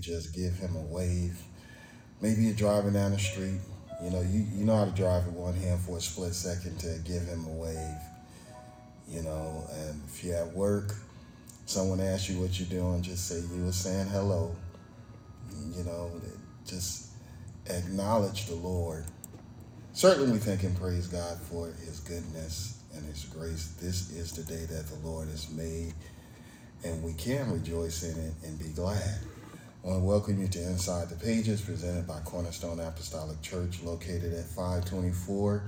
could 0.00 0.12
just 0.14 0.34
give 0.34 0.54
him 0.54 0.76
a 0.76 0.80
wave. 0.80 1.38
Maybe 2.20 2.42
you're 2.42 2.54
driving 2.54 2.94
down 2.94 3.12
the 3.12 3.18
street. 3.18 3.60
You 4.02 4.10
know, 4.10 4.22
you, 4.22 4.46
you 4.54 4.64
know 4.64 4.76
how 4.76 4.86
to 4.86 4.90
drive 4.92 5.26
with 5.26 5.34
one 5.34 5.54
hand 5.54 5.80
for 5.80 5.98
a 5.98 6.00
split 6.00 6.34
second 6.34 6.78
to 6.80 6.98
give 7.04 7.22
him 7.22 7.44
a 7.46 7.52
wave. 7.52 7.98
You 9.08 9.22
know, 9.22 9.64
and 9.72 10.00
if 10.08 10.24
you're 10.24 10.36
at 10.36 10.52
work, 10.54 10.94
someone 11.66 12.00
asks 12.00 12.30
you 12.30 12.40
what 12.40 12.58
you're 12.58 12.68
doing, 12.68 13.02
just 13.02 13.28
say 13.28 13.40
you 13.54 13.64
were 13.64 13.72
saying 13.72 14.06
hello. 14.06 14.54
You 15.76 15.84
know, 15.84 16.10
just 16.66 17.10
acknowledge 17.66 18.46
the 18.46 18.54
Lord. 18.54 19.04
Certainly, 19.92 20.32
we 20.32 20.38
thank 20.38 20.62
and 20.62 20.78
praise 20.80 21.08
God 21.08 21.36
for 21.42 21.66
his 21.66 22.00
goodness 22.00 22.78
and 22.94 23.04
his 23.04 23.24
grace. 23.24 23.74
This 23.80 24.10
is 24.12 24.32
the 24.32 24.44
day 24.44 24.64
that 24.64 24.86
the 24.86 25.06
Lord 25.06 25.28
has 25.28 25.50
made, 25.50 25.92
and 26.84 27.02
we 27.02 27.12
can 27.14 27.52
rejoice 27.52 28.04
in 28.04 28.18
it 28.18 28.32
and 28.44 28.58
be 28.58 28.68
glad. 28.68 29.18
I 29.82 29.86
want 29.86 30.00
to 30.00 30.04
welcome 30.04 30.38
you 30.38 30.46
to 30.46 30.62
Inside 30.62 31.08
the 31.08 31.16
Pages, 31.16 31.62
presented 31.62 32.06
by 32.06 32.20
Cornerstone 32.20 32.80
Apostolic 32.80 33.40
Church, 33.40 33.82
located 33.82 34.34
at 34.34 34.44
524 34.44 35.62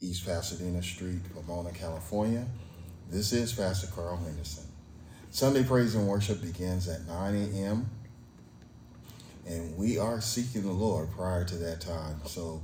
East 0.00 0.26
Pasadena 0.26 0.82
Street, 0.82 1.20
Pomona, 1.32 1.70
California. 1.70 2.44
This 3.08 3.32
is 3.32 3.52
Pastor 3.52 3.86
Carl 3.94 4.16
Henderson. 4.16 4.64
Sunday 5.30 5.62
praise 5.62 5.94
and 5.94 6.08
worship 6.08 6.42
begins 6.42 6.88
at 6.88 7.06
9 7.06 7.34
a.m. 7.36 7.88
and 9.46 9.76
we 9.76 9.96
are 9.96 10.20
seeking 10.20 10.62
the 10.62 10.72
Lord 10.72 11.12
prior 11.12 11.44
to 11.44 11.54
that 11.54 11.80
time. 11.80 12.20
So, 12.24 12.60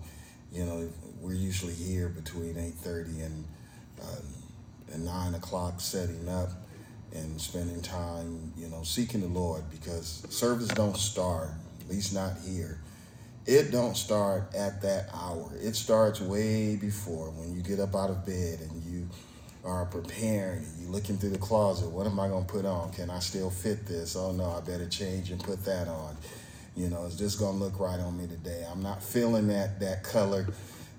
you 0.52 0.64
know, 0.64 0.88
we're 1.20 1.34
usually 1.34 1.74
here 1.74 2.08
between 2.08 2.54
8:30 2.54 3.26
and 3.26 3.44
um, 4.02 4.26
and 4.92 5.04
9 5.04 5.34
o'clock, 5.34 5.80
setting 5.80 6.28
up 6.28 6.50
and 7.14 7.40
spending 7.40 7.80
time, 7.82 8.52
you 8.56 8.68
know, 8.68 8.82
seeking 8.82 9.20
the 9.20 9.26
Lord 9.26 9.62
because 9.70 10.24
service 10.30 10.68
don't 10.68 10.96
start, 10.96 11.50
at 11.80 11.90
least 11.90 12.14
not 12.14 12.32
here. 12.46 12.80
It 13.46 13.72
don't 13.72 13.96
start 13.96 14.54
at 14.54 14.80
that 14.82 15.08
hour. 15.12 15.50
It 15.60 15.74
starts 15.74 16.20
way 16.20 16.76
before 16.76 17.30
when 17.30 17.54
you 17.54 17.62
get 17.62 17.80
up 17.80 17.94
out 17.94 18.10
of 18.10 18.24
bed 18.24 18.60
and 18.60 18.82
you 18.84 19.08
are 19.64 19.84
preparing 19.86 20.58
and 20.64 20.80
you 20.80 20.88
looking 20.88 21.18
through 21.18 21.30
the 21.30 21.38
closet. 21.38 21.88
What 21.88 22.06
am 22.06 22.18
I 22.20 22.28
going 22.28 22.46
to 22.46 22.52
put 22.52 22.64
on? 22.64 22.92
Can 22.92 23.10
I 23.10 23.18
still 23.18 23.50
fit 23.50 23.86
this? 23.86 24.16
Oh 24.16 24.32
no, 24.32 24.44
I 24.44 24.60
better 24.60 24.88
change 24.88 25.30
and 25.30 25.42
put 25.42 25.64
that 25.64 25.88
on. 25.88 26.16
You 26.76 26.88
know, 26.88 27.04
is 27.04 27.18
this 27.18 27.34
going 27.34 27.58
to 27.58 27.64
look 27.64 27.78
right 27.80 28.00
on 28.00 28.16
me 28.16 28.26
today? 28.26 28.64
I'm 28.70 28.82
not 28.82 29.02
feeling 29.02 29.48
that 29.48 29.80
that 29.80 30.04
color. 30.04 30.46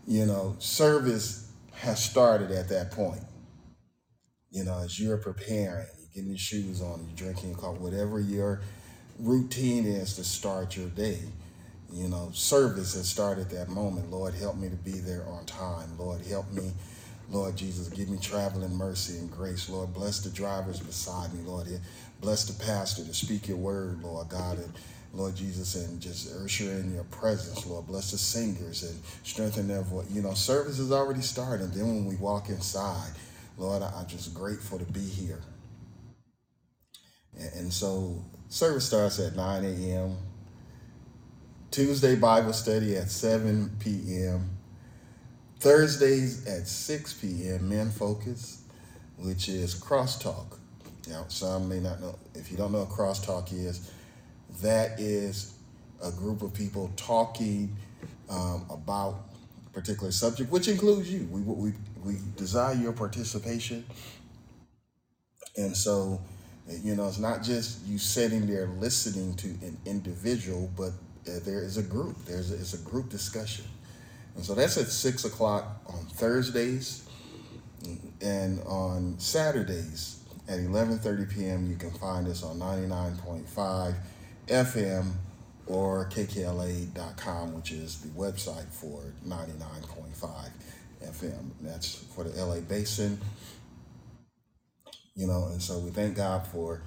You 0.05 0.25
know, 0.25 0.55
service 0.59 1.49
has 1.73 2.03
started 2.03 2.51
at 2.51 2.69
that 2.69 2.91
point. 2.91 3.21
You 4.51 4.65
know, 4.65 4.79
as 4.79 4.99
you're 4.99 5.17
preparing, 5.17 5.87
getting 6.13 6.29
your 6.29 6.37
shoes 6.37 6.81
on, 6.81 7.03
you're 7.07 7.15
drinking 7.15 7.49
your 7.49 7.57
coffee, 7.57 7.79
whatever 7.79 8.19
your 8.19 8.61
routine 9.19 9.85
is 9.85 10.15
to 10.15 10.23
start 10.23 10.77
your 10.77 10.89
day. 10.89 11.19
You 11.91 12.07
know, 12.07 12.29
service 12.33 12.95
has 12.95 13.07
started 13.07 13.49
that 13.51 13.69
moment. 13.69 14.11
Lord, 14.11 14.33
help 14.33 14.57
me 14.57 14.69
to 14.69 14.75
be 14.75 14.99
there 14.99 15.25
on 15.27 15.45
time. 15.45 15.97
Lord, 15.97 16.25
help 16.25 16.51
me. 16.51 16.71
Lord 17.29 17.55
Jesus, 17.55 17.87
give 17.87 18.09
me 18.09 18.17
traveling 18.21 18.75
mercy 18.75 19.17
and 19.17 19.31
grace. 19.31 19.69
Lord, 19.69 19.93
bless 19.93 20.19
the 20.19 20.29
drivers 20.29 20.79
beside 20.79 21.33
me. 21.33 21.41
Lord, 21.45 21.67
bless 22.21 22.45
the 22.45 22.63
pastor 22.63 23.03
to 23.03 23.13
speak 23.13 23.47
your 23.47 23.57
word, 23.57 24.03
Lord 24.03 24.29
God. 24.29 24.57
And 24.57 24.73
Lord 25.13 25.35
Jesus, 25.35 25.75
and 25.75 26.01
just 26.01 26.35
usher 26.35 26.71
in 26.71 26.93
your 26.93 27.03
presence, 27.05 27.65
Lord. 27.65 27.87
Bless 27.87 28.11
the 28.11 28.17
singers 28.17 28.83
and 28.83 28.99
strengthen 29.23 29.67
their 29.67 29.81
voice. 29.81 30.07
You 30.11 30.23
know, 30.23 30.33
service 30.33 30.79
is 30.79 30.91
already 30.91 31.21
started. 31.21 31.73
Then 31.73 31.87
when 31.87 32.05
we 32.05 32.15
walk 32.15 32.49
inside, 32.49 33.11
Lord, 33.57 33.83
I'm 33.83 34.07
just 34.07 34.33
grateful 34.33 34.79
to 34.79 34.85
be 34.85 34.99
here. 34.99 35.39
And, 37.37 37.71
so 37.73 38.23
service 38.49 38.85
starts 38.85 39.19
at 39.19 39.35
9 39.35 39.65
a.m. 39.65 40.17
Tuesday 41.71 42.15
Bible 42.15 42.53
study 42.53 42.95
at 42.95 43.09
7 43.09 43.71
p.m. 43.79 44.49
Thursdays 45.59 46.45
at 46.45 46.67
6 46.67 47.13
p.m. 47.13 47.69
Men 47.69 47.89
Focus, 47.89 48.63
which 49.17 49.49
is 49.49 49.75
crosstalk. 49.75 50.57
Now, 51.07 51.25
some 51.27 51.67
may 51.67 51.79
not 51.79 51.99
know. 52.01 52.17
If 52.35 52.51
you 52.51 52.57
don't 52.57 52.71
know 52.71 52.79
what 52.79 52.89
crosstalk 52.89 53.51
is, 53.51 53.91
that 54.61 54.99
is 54.99 55.53
a 56.03 56.11
group 56.11 56.41
of 56.41 56.53
people 56.53 56.91
talking 56.95 57.75
um, 58.29 58.65
about 58.69 59.25
a 59.65 59.69
particular 59.71 60.11
subject, 60.11 60.51
which 60.51 60.67
includes 60.67 61.11
you. 61.11 61.27
We, 61.31 61.41
we, 61.41 61.73
we 62.03 62.17
desire 62.37 62.75
your 62.75 62.93
participation. 62.93 63.85
And 65.57 65.75
so, 65.75 66.21
you 66.69 66.95
know, 66.95 67.07
it's 67.07 67.19
not 67.19 67.43
just 67.43 67.85
you 67.85 67.97
sitting 67.97 68.47
there 68.47 68.67
listening 68.67 69.35
to 69.35 69.47
an 69.47 69.77
individual, 69.85 70.69
but 70.77 70.91
uh, 71.27 71.39
there 71.45 71.63
is 71.63 71.77
a 71.77 71.83
group. 71.83 72.15
There's 72.25 72.51
a, 72.51 72.55
it's 72.55 72.73
a 72.73 72.77
group 72.89 73.09
discussion. 73.09 73.65
And 74.35 74.43
so 74.43 74.55
that's 74.55 74.77
at 74.77 74.87
six 74.87 75.25
o'clock 75.25 75.81
on 75.87 76.05
Thursdays, 76.05 77.07
and 78.21 78.61
on 78.61 79.15
Saturdays 79.19 80.23
at 80.47 80.59
11:30 80.59 81.33
p.m. 81.33 81.69
You 81.69 81.75
can 81.75 81.91
find 81.91 82.27
us 82.27 82.43
on 82.43 82.59
99.5 82.59 83.95
FM 84.47 85.11
or 85.67 86.09
kkla.com, 86.09 87.53
which 87.53 87.71
is 87.71 88.01
the 88.01 88.09
website 88.09 88.67
for 88.69 89.13
99.5 89.25 90.49
FM. 91.03 91.51
That's 91.61 91.95
for 92.15 92.23
the 92.23 92.43
LA 92.43 92.59
Basin, 92.59 93.19
you 95.15 95.27
know, 95.27 95.47
and 95.51 95.61
so 95.61 95.79
we 95.79 95.91
thank 95.91 96.15
God 96.15 96.47
for 96.47 96.81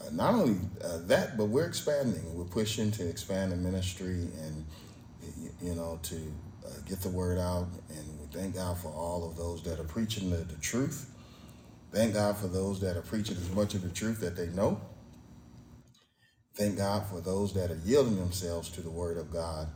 uh, 0.00 0.10
not 0.12 0.34
only 0.34 0.58
uh, 0.82 0.98
that, 1.02 1.36
but 1.36 1.46
we're 1.46 1.66
expanding. 1.66 2.22
We're 2.34 2.44
pushing 2.44 2.90
to 2.92 3.08
expand 3.08 3.52
the 3.52 3.56
ministry 3.56 4.28
and, 4.42 4.64
you 5.62 5.74
know, 5.74 5.98
to 6.04 6.16
uh, 6.66 6.70
get 6.86 7.00
the 7.00 7.10
word 7.10 7.38
out. 7.38 7.68
And 7.90 8.20
we 8.20 8.26
thank 8.32 8.56
God 8.56 8.78
for 8.78 8.88
all 8.88 9.28
of 9.28 9.36
those 9.36 9.62
that 9.64 9.78
are 9.78 9.84
preaching 9.84 10.30
the, 10.30 10.38
the 10.38 10.56
truth. 10.56 11.10
Thank 11.92 12.14
God 12.14 12.36
for 12.36 12.48
those 12.48 12.80
that 12.80 12.96
are 12.96 13.02
preaching 13.02 13.36
as 13.36 13.50
much 13.50 13.74
of 13.74 13.82
the 13.82 13.90
truth 13.90 14.20
that 14.20 14.36
they 14.36 14.48
know. 14.48 14.80
Thank 16.54 16.78
God 16.78 17.06
for 17.06 17.20
those 17.20 17.52
that 17.54 17.70
are 17.70 17.80
yielding 17.84 18.16
themselves 18.16 18.68
to 18.70 18.80
the 18.80 18.90
word 18.90 19.16
of 19.16 19.32
God. 19.32 19.68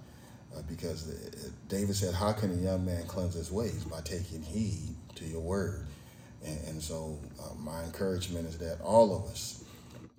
Uh, 0.57 0.63
because 0.69 1.09
uh, 1.09 1.49
David 1.69 1.97
said, 1.97 2.15
How 2.15 2.33
can 2.33 2.53
a 2.53 2.63
young 2.63 2.85
man 2.85 3.07
cleanse 3.07 3.35
his 3.35 3.51
ways? 3.51 3.85
By 3.85 4.01
taking 4.03 4.43
heed 4.43 4.95
to 5.17 5.25
your 5.25 5.41
word. 5.41 5.87
And, 6.45 6.61
and 6.69 6.83
so, 6.83 7.19
uh, 7.43 7.55
my 7.59 7.83
encouragement 7.85 8.49
is 8.49 8.59
that 8.59 8.81
all 8.83 9.17
of 9.17 9.25
us 9.31 9.65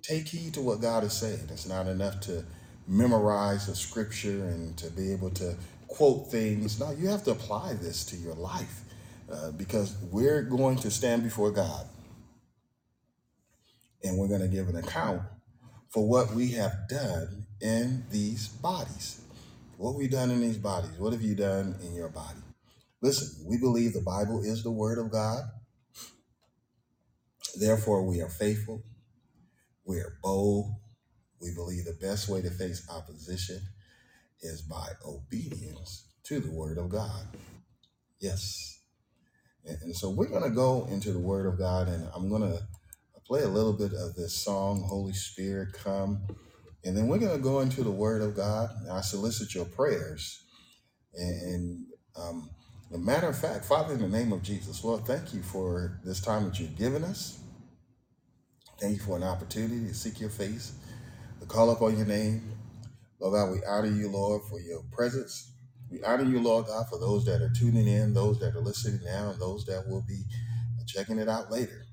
take 0.02 0.28
heed 0.28 0.54
to 0.54 0.60
what 0.60 0.80
God 0.80 1.04
is 1.04 1.12
saying. 1.12 1.48
It's 1.50 1.68
not 1.68 1.86
enough 1.86 2.20
to 2.22 2.44
memorize 2.88 3.66
the 3.66 3.74
scripture 3.74 4.46
and 4.46 4.76
to 4.78 4.90
be 4.90 5.12
able 5.12 5.30
to 5.30 5.56
quote 5.88 6.30
things. 6.30 6.78
No, 6.78 6.92
you 6.92 7.08
have 7.08 7.24
to 7.24 7.32
apply 7.32 7.74
this 7.74 8.04
to 8.06 8.16
your 8.16 8.34
life 8.34 8.82
uh, 9.30 9.50
because 9.52 9.96
we're 10.10 10.42
going 10.42 10.76
to 10.78 10.90
stand 10.90 11.22
before 11.22 11.50
God 11.50 11.86
and 14.02 14.16
we're 14.16 14.28
going 14.28 14.40
to 14.40 14.48
give 14.48 14.68
an 14.68 14.76
account 14.76 15.22
for 15.90 16.08
what 16.08 16.32
we 16.34 16.52
have 16.52 16.88
done 16.88 17.46
in 17.60 18.04
these 18.10 18.48
bodies. 18.48 19.20
What 19.76 19.94
we 19.94 20.08
done 20.08 20.30
in 20.30 20.40
these 20.40 20.58
bodies? 20.58 20.92
What 20.98 21.12
have 21.12 21.22
you 21.22 21.34
done 21.34 21.76
in 21.82 21.94
your 21.94 22.08
body? 22.08 22.38
Listen, 23.02 23.46
we 23.46 23.58
believe 23.58 23.92
the 23.92 24.00
Bible 24.00 24.42
is 24.42 24.62
the 24.62 24.70
Word 24.70 24.98
of 24.98 25.10
God. 25.10 25.42
Therefore, 27.58 28.04
we 28.04 28.20
are 28.20 28.28
faithful. 28.28 28.82
We 29.84 29.98
are 29.98 30.18
bold. 30.22 30.74
We 31.40 31.54
believe 31.54 31.84
the 31.84 31.98
best 32.00 32.28
way 32.28 32.42
to 32.42 32.50
face 32.50 32.86
opposition 32.90 33.60
is 34.40 34.62
by 34.62 34.88
obedience 35.06 36.04
to 36.24 36.40
the 36.40 36.50
Word 36.50 36.78
of 36.78 36.88
God. 36.90 37.26
Yes. 38.20 38.80
And, 39.64 39.78
and 39.82 39.96
so 39.96 40.10
we're 40.10 40.28
going 40.28 40.42
to 40.42 40.50
go 40.50 40.86
into 40.90 41.12
the 41.12 41.18
Word 41.18 41.46
of 41.46 41.58
God, 41.58 41.88
and 41.88 42.08
I'm 42.14 42.28
going 42.28 42.42
to 42.42 42.60
play 43.26 43.42
a 43.42 43.48
little 43.48 43.72
bit 43.72 43.92
of 43.92 44.14
this 44.14 44.34
song, 44.34 44.84
Holy 44.88 45.12
Spirit, 45.12 45.72
Come. 45.72 46.20
And 46.84 46.96
then 46.96 47.08
we're 47.08 47.18
going 47.18 47.36
to 47.36 47.42
go 47.42 47.60
into 47.60 47.82
the 47.82 47.90
Word 47.90 48.22
of 48.22 48.36
God. 48.36 48.70
I 48.90 49.00
solicit 49.00 49.54
your 49.54 49.64
prayers. 49.64 50.44
And, 51.14 51.42
and 51.42 51.86
um, 52.16 52.50
a 52.94 52.98
matter 52.98 53.28
of 53.28 53.38
fact, 53.38 53.64
Father, 53.64 53.94
in 53.94 54.00
the 54.00 54.08
name 54.08 54.32
of 54.32 54.42
Jesus, 54.42 54.84
Lord, 54.84 55.04
thank 55.04 55.34
you 55.34 55.42
for 55.42 56.00
this 56.04 56.20
time 56.20 56.44
that 56.44 56.60
you've 56.60 56.76
given 56.76 57.02
us. 57.02 57.40
Thank 58.78 58.96
you 58.98 59.02
for 59.02 59.16
an 59.16 59.24
opportunity 59.24 59.86
to 59.88 59.94
seek 59.94 60.20
your 60.20 60.30
face, 60.30 60.74
to 61.40 61.46
call 61.46 61.70
upon 61.70 61.96
your 61.96 62.06
name. 62.06 62.52
Lord 63.20 63.34
God, 63.34 63.52
we 63.52 63.64
honor 63.66 63.88
you, 63.96 64.08
Lord, 64.10 64.42
for 64.50 64.60
your 64.60 64.82
presence. 64.92 65.52
We 65.90 66.02
honor 66.04 66.24
you, 66.24 66.40
Lord 66.40 66.66
God, 66.66 66.86
for 66.90 66.98
those 66.98 67.24
that 67.26 67.42
are 67.42 67.50
tuning 67.50 67.88
in, 67.88 68.14
those 68.14 68.40
that 68.40 68.56
are 68.56 68.60
listening 68.62 69.00
now, 69.04 69.30
and 69.30 69.40
those 69.40 69.64
that 69.66 69.88
will 69.88 70.02
be 70.02 70.22
checking 70.86 71.18
it 71.18 71.28
out 71.28 71.50
later. 71.52 71.86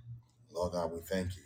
Lord 0.54 0.74
God, 0.74 0.92
we 0.94 1.00
thank 1.02 1.36
you. 1.38 1.44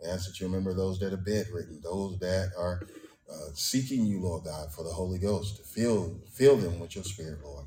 We 0.00 0.08
ask 0.08 0.26
that 0.28 0.40
you 0.40 0.46
remember 0.46 0.74
those 0.74 0.98
that 1.00 1.12
are 1.12 1.18
bedridden, 1.18 1.80
those 1.82 2.18
that 2.20 2.52
are 2.58 2.82
uh, 3.30 3.50
seeking 3.54 4.06
you, 4.06 4.20
Lord 4.20 4.44
God, 4.44 4.72
for 4.72 4.84
the 4.84 4.90
Holy 4.90 5.18
Ghost 5.18 5.58
to 5.58 5.64
fill 5.64 6.20
fill 6.32 6.56
them 6.56 6.80
with 6.80 6.94
your 6.96 7.04
Spirit, 7.04 7.40
Lord. 7.44 7.66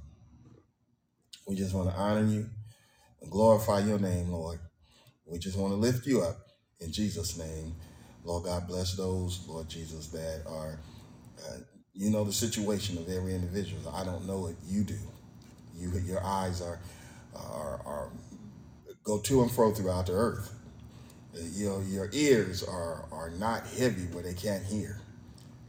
We 1.48 1.56
just 1.56 1.76
want 1.76 1.90
to 1.90 1.96
honor 1.96 2.26
you. 2.26 2.50
and 3.22 3.32
glorify 3.32 3.80
your 3.82 4.00
name, 4.00 4.32
Lord. 4.32 4.60
We 5.26 5.40
just 5.40 5.58
want 5.58 5.74
to 5.74 5.78
lift 5.78 6.08
you 6.08 6.22
up 6.24 6.45
in 6.80 6.92
Jesus' 6.92 7.38
name. 7.38 7.76
Lord 8.24 8.46
God, 8.46 8.68
bless 8.68 8.96
those, 8.96 9.46
Lord 9.48 9.70
Jesus, 9.70 10.08
that 10.08 10.44
are, 10.48 10.80
uh, 11.40 11.58
you 11.94 12.10
know, 12.10 12.24
the 12.24 12.34
situation 12.34 12.98
of 12.98 13.10
every 13.10 13.36
individual. 13.36 13.82
I 13.96 14.04
don't 14.04 14.28
know 14.28 14.48
it. 14.48 14.56
You 14.68 14.84
do. 14.84 14.98
You, 15.78 15.92
your 16.06 16.24
eyes 16.24 16.62
are, 16.62 16.80
are, 17.36 17.82
are 17.86 18.10
go 19.04 19.20
to 19.20 19.44
and 19.44 19.52
fro 19.52 19.72
throughout 19.72 20.08
the 20.08 20.14
earth. 20.14 20.54
Uh, 21.36 21.40
Your, 21.54 21.84
your 21.84 22.10
ears 22.14 22.64
are, 22.64 23.06
are 23.12 23.32
not 23.32 23.68
heavy 23.68 24.04
where 24.14 24.24
they 24.24 24.34
can't 24.34 24.64
hear. 24.66 25.02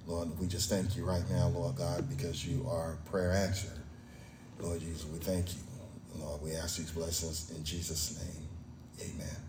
Lord, 0.07 0.39
we 0.41 0.47
just 0.47 0.71
thank 0.71 0.97
you 0.97 1.05
right 1.05 1.25
now, 1.31 1.49
Lord 1.49 1.77
God, 1.77 2.09
because 2.09 2.47
you 2.47 2.67
are 2.69 2.99
prayer 3.07 3.33
answer. 3.33 3.73
Lord 4.61 4.81
Jesus, 4.81 5.07
we 5.07 5.19
thank 5.19 5.55
you. 5.55 5.61
Lord, 6.19 6.43
we 6.43 6.55
ask 6.57 6.79
these 6.79 6.93
blessings 6.93 7.53
in 7.57 7.65
Jesus' 7.65 8.19
name. 8.19 9.11
Amen. 9.11 9.46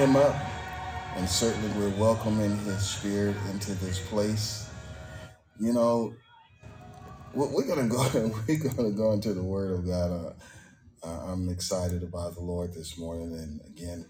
Him 0.00 0.16
up, 0.16 0.34
and 1.16 1.28
certainly 1.28 1.68
we're 1.78 1.94
welcoming 2.00 2.56
his 2.60 2.82
spirit 2.82 3.36
into 3.50 3.72
this 3.84 4.00
place. 4.08 4.70
You 5.58 5.74
know, 5.74 6.14
we're 7.34 7.66
gonna 7.66 7.86
go. 7.86 8.08
We're 8.48 8.70
gonna 8.70 8.92
go 8.92 9.12
into 9.12 9.34
the 9.34 9.42
Word 9.42 9.72
of 9.72 9.86
God. 9.86 10.10
Uh, 10.10 11.06
uh, 11.06 11.32
I'm 11.32 11.50
excited 11.50 12.02
about 12.02 12.34
the 12.34 12.40
Lord 12.40 12.72
this 12.72 12.96
morning, 12.96 13.34
and 13.34 13.60
again, 13.66 14.06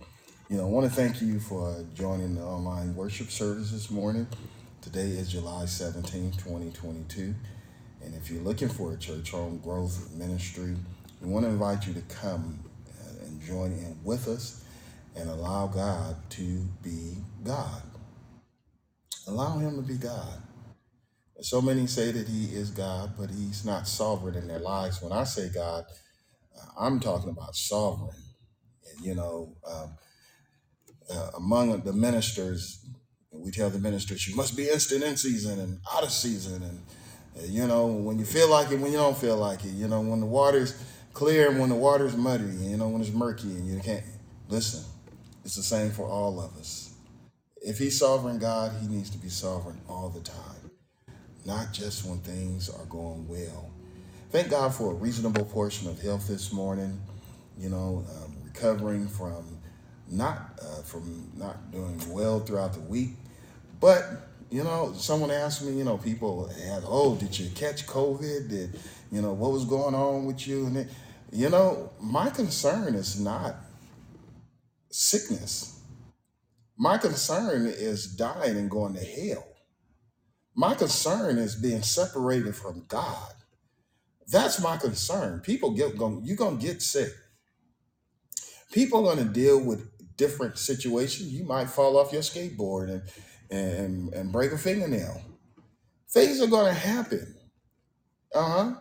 you 0.49 0.59
know, 0.59 0.63
I 0.63 0.69
want 0.69 0.89
to 0.89 0.93
thank 0.93 1.21
you 1.21 1.41
for 1.41 1.85
joining 1.93 2.37
the 2.37 2.43
online 2.43 2.95
worship 2.95 3.29
service 3.29 3.73
this 3.73 3.91
morning. 3.91 4.29
Today 4.83 5.09
is 5.09 5.33
July 5.33 5.65
17, 5.65 6.31
2022. 6.33 7.35
And 8.03 8.15
if 8.15 8.31
you're 8.31 8.43
looking 8.43 8.69
for 8.69 8.93
a 8.93 8.97
church 8.97 9.33
home 9.33 9.59
growth 9.59 10.09
ministry, 10.15 10.77
we 11.21 11.29
want 11.29 11.47
to 11.47 11.51
invite 11.51 11.89
you 11.89 11.95
to 11.95 12.03
come 12.03 12.61
uh, 12.89 13.25
and 13.25 13.43
join 13.43 13.73
in 13.73 13.99
with 14.05 14.29
us 14.29 14.60
and 15.17 15.29
allow 15.29 15.67
God 15.67 16.17
to 16.31 16.67
be 16.83 17.17
God. 17.45 17.83
Allow 19.27 19.59
Him 19.59 19.77
to 19.77 19.83
be 19.83 19.97
God. 19.97 20.43
So 21.41 21.63
many 21.63 21.87
say 21.87 22.13
that 22.13 22.29
He 22.29 22.47
is 22.47 22.71
God, 22.71 23.13
but 23.19 23.31
He's 23.31 23.65
not 23.65 23.89
sovereign 23.89 24.37
in 24.37 24.49
their 24.49 24.59
lives. 24.59 25.03
When 25.03 25.13
I 25.13 25.25
say 25.25 25.49
God, 25.49 25.85
uh, 26.57 26.67
I'm 26.79 27.01
talking 27.01 27.31
about 27.31 27.55
sovereign. 27.57 28.17
You 29.03 29.15
know, 29.15 29.57
um, 29.67 29.91
uh, 31.11 31.31
among 31.37 31.81
the 31.83 31.93
ministers, 31.93 32.85
we 33.33 33.51
tell 33.51 33.71
the 33.71 33.79
ministers, 33.79 34.27
you 34.29 34.37
must 34.37 34.57
be 34.57 34.69
instant 34.69 35.03
in 35.03 35.17
season 35.17 35.61
and 35.61 35.81
out 35.95 36.03
of 36.03 36.11
season. 36.11 36.63
And, 36.63 36.81
uh, 37.39 37.47
you 37.47 37.67
know, 37.67 37.87
when 37.87 38.19
you 38.19 38.25
feel 38.25 38.51
like 38.51 38.71
it, 38.73 38.81
when 38.81 38.93
you 38.93 38.99
don't 38.99 39.17
feel 39.17 39.37
like 39.37 39.65
it, 39.65 39.73
you 39.73 39.89
know, 39.89 40.01
when 40.01 40.21
the 40.21 40.27
water's 40.27 40.83
clear 41.13 41.51
and 41.51 41.61
when 41.61 41.69
the 41.69 41.75
water's 41.75 42.17
muddy, 42.17 42.45
you 42.45 42.77
know, 42.77 42.89
when 42.89 43.01
it's 43.01 43.13
murky 43.13 43.49
and 43.49 43.67
you 43.67 43.81
can't. 43.81 44.05
Listen, 44.49 44.85
it's 45.45 45.57
the 45.57 45.63
same 45.63 45.91
for 45.91 46.07
all 46.07 46.41
of 46.41 46.57
us. 46.59 46.95
If 47.63 47.79
he's 47.79 47.99
sovereign 47.99 48.39
God, 48.39 48.73
he 48.81 48.89
needs 48.89 49.11
to 49.11 49.19
be 49.19 49.29
sovereign 49.29 49.81
all 49.89 50.09
the 50.09 50.21
time, 50.21 50.71
not 51.45 51.73
just 51.73 52.07
when 52.07 52.19
things 52.21 52.71
are 52.71 52.87
going 52.87 53.29
well. 53.29 53.71
Thank 54.31 54.51
God 54.51 54.75
for 54.75 54.93
a 54.93 54.95
reasonable 54.95 55.45
portion 55.45 55.89
of 55.89 56.01
health 56.01 56.29
this 56.29 56.53
morning. 56.53 57.01
You 57.59 57.69
know, 57.69 58.05
um, 58.17 58.37
recovering 58.45 59.09
from 59.09 59.59
not 60.09 60.59
uh, 60.63 60.83
from 60.83 61.31
not 61.37 61.71
doing 61.71 62.01
well 62.09 62.41
throughout 62.41 62.73
the 62.73 62.81
week, 62.81 63.11
but 63.81 64.05
you 64.51 64.65
know, 64.65 64.93
someone 64.97 65.31
asked 65.31 65.63
me. 65.63 65.77
You 65.77 65.85
know, 65.85 65.99
people 65.99 66.49
had, 66.49 66.83
oh, 66.87 67.17
did 67.17 67.39
you 67.39 67.51
catch 67.51 67.87
COVID? 67.87 68.49
Did 68.49 68.79
you 69.13 69.23
know 69.23 69.33
what 69.33 69.53
was 69.53 69.65
going 69.65 69.95
on 69.95 70.27
with 70.27 70.47
you? 70.47 70.67
And 70.67 70.77
it, 70.79 70.89
you 71.33 71.49
know, 71.49 71.91
my 72.01 72.31
concern 72.31 72.95
is 72.95 73.21
not 73.21 73.57
sickness. 74.91 75.81
My 76.77 76.99
concern 76.99 77.67
is 77.67 78.15
dying 78.15 78.57
and 78.57 78.71
going 78.71 78.95
to 78.95 79.05
hell. 79.05 79.47
My 80.55 80.75
concern 80.75 81.39
is 81.39 81.55
being 81.55 81.83
separated 81.83 82.57
from 82.57 82.85
God. 82.89 83.33
That's 84.29 84.63
my 84.63 84.77
concern. 84.77 85.41
People 85.41 85.73
get 85.73 85.99
going. 85.99 86.23
You're 86.25 86.37
gonna 86.37 86.57
get 86.57 86.83
sick. 86.83 87.13
People 88.73 89.07
are 89.09 89.17
gonna 89.17 89.29
deal 89.29 89.61
with 89.61 89.91
different 90.17 90.59
situations. 90.59 91.33
You 91.33 91.45
might 91.45 91.71
fall 91.71 91.99
off 91.99 92.13
your 92.13 92.23
skateboard 92.23 92.91
and 92.91 93.03
and 93.51 94.15
and 94.15 94.33
break 94.33 94.53
a 94.53 94.59
fingernail. 94.59 95.21
Things 96.11 96.41
are 96.41 96.47
gonna 96.47 96.75
happen. 96.75 97.35
Uh 98.35 98.49
huh. 98.49 98.75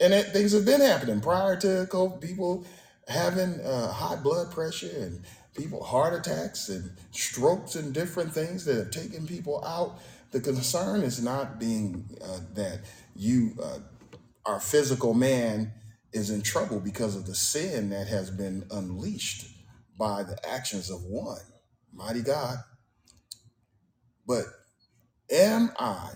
And 0.00 0.12
things 0.32 0.52
have 0.52 0.64
been 0.64 0.80
happening 0.80 1.20
prior 1.20 1.56
to 1.56 1.86
COVID. 1.90 2.20
People 2.20 2.66
having 3.08 3.60
uh, 3.60 3.92
high 3.92 4.16
blood 4.16 4.50
pressure 4.50 4.90
and 4.96 5.24
people 5.56 5.82
heart 5.82 6.14
attacks 6.14 6.68
and 6.68 6.92
strokes 7.10 7.74
and 7.74 7.92
different 7.92 8.32
things 8.32 8.64
that 8.64 8.76
have 8.76 8.90
taken 8.90 9.26
people 9.26 9.64
out. 9.64 9.98
The 10.30 10.40
concern 10.40 11.02
is 11.02 11.22
not 11.22 11.60
being 11.60 12.08
uh, 12.24 12.40
that 12.54 12.80
you 13.14 13.52
uh, 13.62 13.78
our 14.46 14.60
physical 14.60 15.14
man 15.14 15.72
is 16.12 16.30
in 16.30 16.42
trouble 16.42 16.80
because 16.80 17.16
of 17.16 17.26
the 17.26 17.34
sin 17.34 17.90
that 17.90 18.08
has 18.08 18.30
been 18.30 18.66
unleashed 18.70 19.46
by 19.98 20.22
the 20.22 20.38
actions 20.48 20.90
of 20.90 21.02
one 21.04 21.40
mighty 21.92 22.22
God. 22.22 22.58
But 24.26 24.44
am 25.30 25.72
I, 25.78 26.10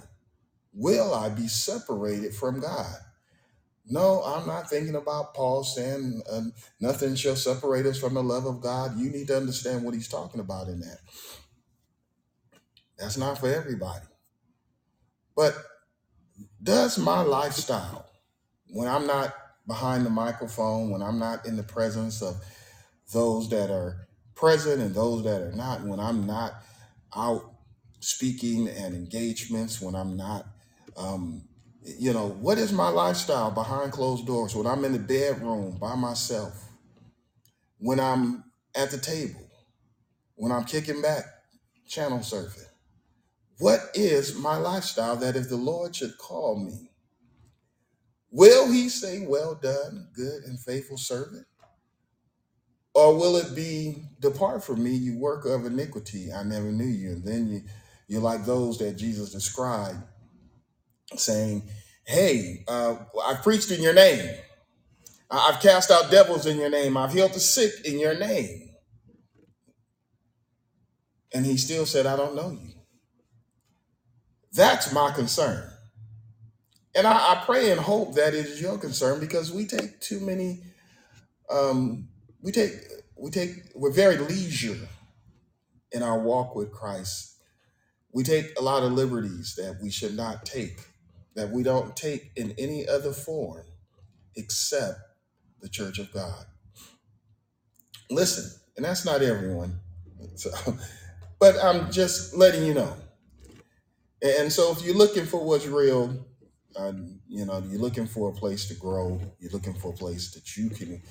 will 0.73 1.15
I 1.15 1.29
be 1.29 1.49
separated 1.49 2.35
from 2.35 2.61
God? 2.61 2.97
No, 3.89 4.23
I'm 4.25 4.47
not 4.47 4.69
thinking 4.69 4.97
about 4.97 5.35
Paul 5.35 5.65
saying 5.65 6.23
uh, 6.31 6.43
nothing 6.81 7.15
shall 7.15 7.37
separate 7.37 7.87
us 7.87 7.99
from 7.99 8.15
the 8.15 8.23
love 8.23 8.47
of 8.47 8.61
God. 8.61 8.99
You 8.99 9.11
need 9.11 9.29
to 9.29 9.37
understand 9.37 9.85
what 9.85 9.95
he's 9.95 10.09
talking 10.09 10.41
about 10.41 10.69
in 10.69 10.81
that. 10.81 10.99
That's 12.99 13.17
not 13.17 13.39
for 13.39 13.49
everybody. 13.49 14.07
But 15.37 15.57
does 16.63 16.99
my 16.99 17.21
lifestyle, 17.23 18.07
when 18.69 18.89
I'm 18.89 19.07
not 19.07 19.35
behind 19.67 20.07
the 20.07 20.11
microphone, 20.11 20.91
when 20.91 21.03
I'm 21.03 21.19
not 21.19 21.47
in 21.47 21.57
the 21.57 21.63
presence 21.63 22.23
of 22.23 22.37
those 23.13 23.49
that 23.51 23.71
are 23.71 24.09
present 24.35 24.83
and 24.83 24.95
those 24.95 25.25
that 25.25 25.43
are 25.43 25.53
not, 25.53 25.83
when 25.83 26.01
I'm 26.01 26.27
not 26.27 26.55
out 27.15 27.53
speaking 28.01 28.69
and 28.69 28.95
engagements, 28.95 29.81
when 29.81 29.95
I'm 29.95 30.17
not, 30.17 30.47
um, 30.97 31.46
you 31.87 32.13
know, 32.13 32.31
what 32.31 32.59
is 32.59 32.73
my 32.73 32.89
lifestyle 32.89 33.51
behind 33.51 33.93
closed 33.93 34.27
doors? 34.27 34.55
When 34.55 34.67
I'm 34.67 34.85
in 34.85 34.93
the 34.93 34.99
bedroom 34.99 35.79
by 35.79 35.95
myself, 35.95 36.69
when 37.79 38.01
I'm 38.01 38.45
at 38.75 38.91
the 38.91 38.99
table, 38.99 39.41
when 40.37 40.53
I'm 40.53 40.65
kicking 40.65 41.03
back, 41.03 41.25
channel 41.89 42.19
surfing. 42.19 42.65
What 43.59 43.81
is 43.95 44.37
my 44.37 44.57
lifestyle 44.57 45.17
that 45.17 45.37
if 45.37 45.49
the 45.49 45.57
Lord 45.57 45.97
should 45.97 46.19
call 46.19 46.59
me, 46.59 46.91
will 48.31 48.71
he 48.71 48.89
say, 48.89 49.25
Well 49.27 49.55
done, 49.55 50.09
good 50.15 50.43
and 50.45 50.61
faithful 50.61 50.99
servant? 50.99 51.47
Or 52.95 53.17
will 53.17 53.37
it 53.37 53.55
be, 53.55 54.05
Depart 54.21 54.65
from 54.65 54.83
me, 54.83 54.91
you 54.91 55.19
worker 55.19 55.55
of 55.55 55.67
iniquity, 55.67 56.33
I 56.33 56.43
never 56.43 56.73
knew 56.73 56.87
you? 56.87 57.11
And 57.13 57.25
then 57.25 57.49
you, 57.49 57.63
you're 58.09 58.23
like 58.23 58.45
those 58.47 58.79
that 58.79 58.97
Jesus 58.97 59.33
described, 59.33 59.99
saying, 61.15 61.69
Hey, 62.05 62.65
uh, 62.69 62.97
I've 63.25 63.43
preached 63.43 63.71
in 63.71 63.83
your 63.83 63.95
name. 63.95 64.35
I've 65.31 65.61
cast 65.61 65.91
out 65.91 66.11
devils 66.11 66.47
in 66.47 66.57
your 66.59 66.71
name. 66.71 66.97
I've 66.97 67.13
healed 67.13 67.35
the 67.35 67.41
sick 67.41 67.73
in 67.85 67.99
your 67.99 68.17
name. 68.17 68.71
And 71.35 71.45
he 71.45 71.57
still 71.57 71.87
said, 71.87 72.07
I 72.07 72.17
don't 72.17 72.37
know 72.37 72.51
you. 72.53 72.73
That's 74.53 74.93
my 74.93 75.11
concern. 75.11 75.69
And 76.95 77.07
I, 77.07 77.13
I 77.13 77.43
pray 77.45 77.71
and 77.71 77.81
hope 77.81 78.15
that 78.15 78.35
it 78.35 78.47
is 78.47 78.61
your 78.61 78.79
concern 78.79 79.21
because 79.21 79.53
we 79.53 79.67
take 79.67 80.01
too 80.01 80.21
many, 80.21 80.63
um, 81.51 82.09
we 82.41 82.53
take, 82.53 82.73
we 83.19 83.31
take, 83.31 83.51
we're 83.75 83.93
very 83.93 84.17
leisure 84.17 84.79
in 85.93 86.03
our 86.03 86.19
walk 86.19 86.55
with 86.55 86.73
Christ. 86.73 87.37
We 88.13 88.23
take 88.23 88.59
a 88.59 88.63
lot 88.63 88.83
of 88.83 88.93
liberties 88.93 89.55
that 89.57 89.79
we 89.83 89.91
should 89.91 90.17
not 90.17 90.47
take, 90.47 90.81
that 91.37 91.51
we 91.51 91.63
don't 91.63 91.97
take 91.97 92.33
in 92.37 92.55
any 92.59 92.89
other 92.89 93.13
form 93.13 93.65
except 94.37 94.99
the 95.61 95.69
church 95.69 95.99
of 95.99 96.13
God. 96.13 96.47
Listen, 98.11 98.61
and 98.77 98.85
that's 98.85 99.05
not 99.05 99.23
everyone. 99.23 99.79
So, 100.35 100.51
but 101.41 101.57
I'm 101.63 101.91
just 101.93 102.37
letting 102.37 102.67
you 102.67 102.75
know. 102.75 102.95
And 104.23 104.53
so 104.53 104.73
if 104.73 104.83
you're 104.85 104.97
looking 104.97 105.27
for 105.27 105.45
what's 105.45 105.67
real, 105.67 106.27
um, 106.77 107.21
you 107.29 107.45
know, 107.45 107.63
you're 107.69 107.81
looking 107.81 108.07
for 108.07 108.31
a 108.31 108.33
place 108.33 108.67
to 108.69 108.75
grow, 108.75 109.21
you're 109.39 109.53
looking 109.53 109.75
for 109.75 109.93
a 109.93 109.97
place 109.97 110.33
that 110.35 110.57
you 110.57 110.71
can 110.71 111.03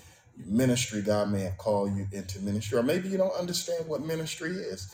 ministry, 0.46 1.02
God 1.02 1.30
may 1.32 1.42
have 1.42 1.58
called 1.58 1.96
you 1.96 2.08
into 2.12 2.40
ministry, 2.40 2.78
or 2.78 2.84
maybe 2.84 3.10
you 3.10 3.18
don't 3.18 3.38
understand 3.40 3.88
what 3.88 4.02
ministry 4.02 4.52
is. 4.52 4.94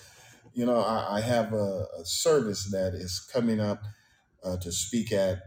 You 0.53 0.65
know, 0.65 0.81
I, 0.81 1.17
I 1.17 1.21
have 1.21 1.53
a, 1.53 1.85
a 1.99 2.05
service 2.05 2.69
that 2.71 2.93
is 2.93 3.19
coming 3.19 3.59
up 3.59 3.81
uh, 4.43 4.57
to 4.57 4.71
speak 4.71 5.11
at 5.11 5.39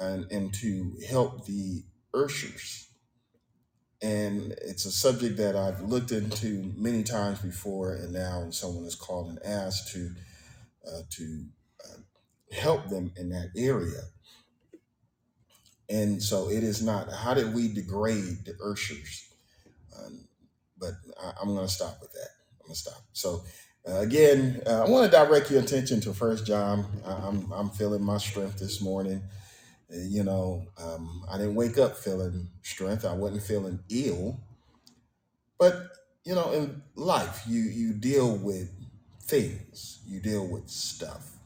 and, 0.00 0.30
and 0.30 0.54
to 0.54 0.92
help 1.08 1.46
the 1.46 1.84
Urshers. 2.14 2.86
And 4.02 4.52
it's 4.62 4.84
a 4.84 4.92
subject 4.92 5.36
that 5.38 5.56
I've 5.56 5.80
looked 5.80 6.12
into 6.12 6.72
many 6.76 7.02
times 7.02 7.38
before, 7.38 7.94
and 7.94 8.12
now 8.12 8.50
someone 8.50 8.84
is 8.84 8.94
called 8.94 9.28
and 9.28 9.38
asked 9.44 9.92
to 9.92 10.10
uh, 10.86 11.02
to 11.10 11.44
uh, 11.84 11.96
help 12.52 12.88
them 12.88 13.12
in 13.16 13.30
that 13.30 13.50
area. 13.56 14.02
And 15.88 16.22
so 16.22 16.50
it 16.50 16.62
is 16.62 16.82
not, 16.82 17.12
how 17.12 17.34
did 17.34 17.54
we 17.54 17.72
degrade 17.72 18.44
the 18.44 18.52
Urshers? 18.62 19.28
Um, 19.96 20.28
but 20.78 20.92
I, 21.22 21.32
I'm 21.40 21.54
going 21.54 21.66
to 21.66 21.72
stop 21.72 21.98
with 22.00 22.12
that. 22.12 22.28
I'm 22.60 22.66
going 22.66 22.74
to 22.74 22.80
stop. 22.80 23.02
So 23.12 23.44
uh, 23.88 24.00
again, 24.00 24.62
uh, 24.66 24.84
I 24.84 24.90
want 24.90 25.10
to 25.10 25.16
direct 25.16 25.50
your 25.50 25.60
attention 25.62 26.00
to 26.02 26.14
First 26.14 26.46
John. 26.46 26.86
I, 27.06 27.12
I'm, 27.12 27.50
I'm 27.52 27.70
feeling 27.70 28.04
my 28.04 28.18
strength 28.18 28.58
this 28.58 28.80
morning. 28.82 29.22
Uh, 29.92 29.98
You 29.98 30.24
know, 30.24 30.66
um, 30.78 31.24
I 31.30 31.38
didn't 31.38 31.56
wake 31.56 31.78
up 31.78 31.96
feeling 31.96 32.48
strength. 32.62 33.04
I 33.04 33.14
wasn't 33.14 33.42
feeling 33.44 33.80
ill. 33.90 34.40
But 35.58 35.90
you 36.24 36.34
know, 36.36 36.52
in 36.52 36.82
life, 36.96 37.44
you 37.48 37.62
you 37.62 37.94
deal 37.94 38.36
with 38.36 38.70
things, 39.22 40.00
you 40.06 40.20
deal 40.20 40.46
with 40.48 40.68
stuff, 40.68 41.38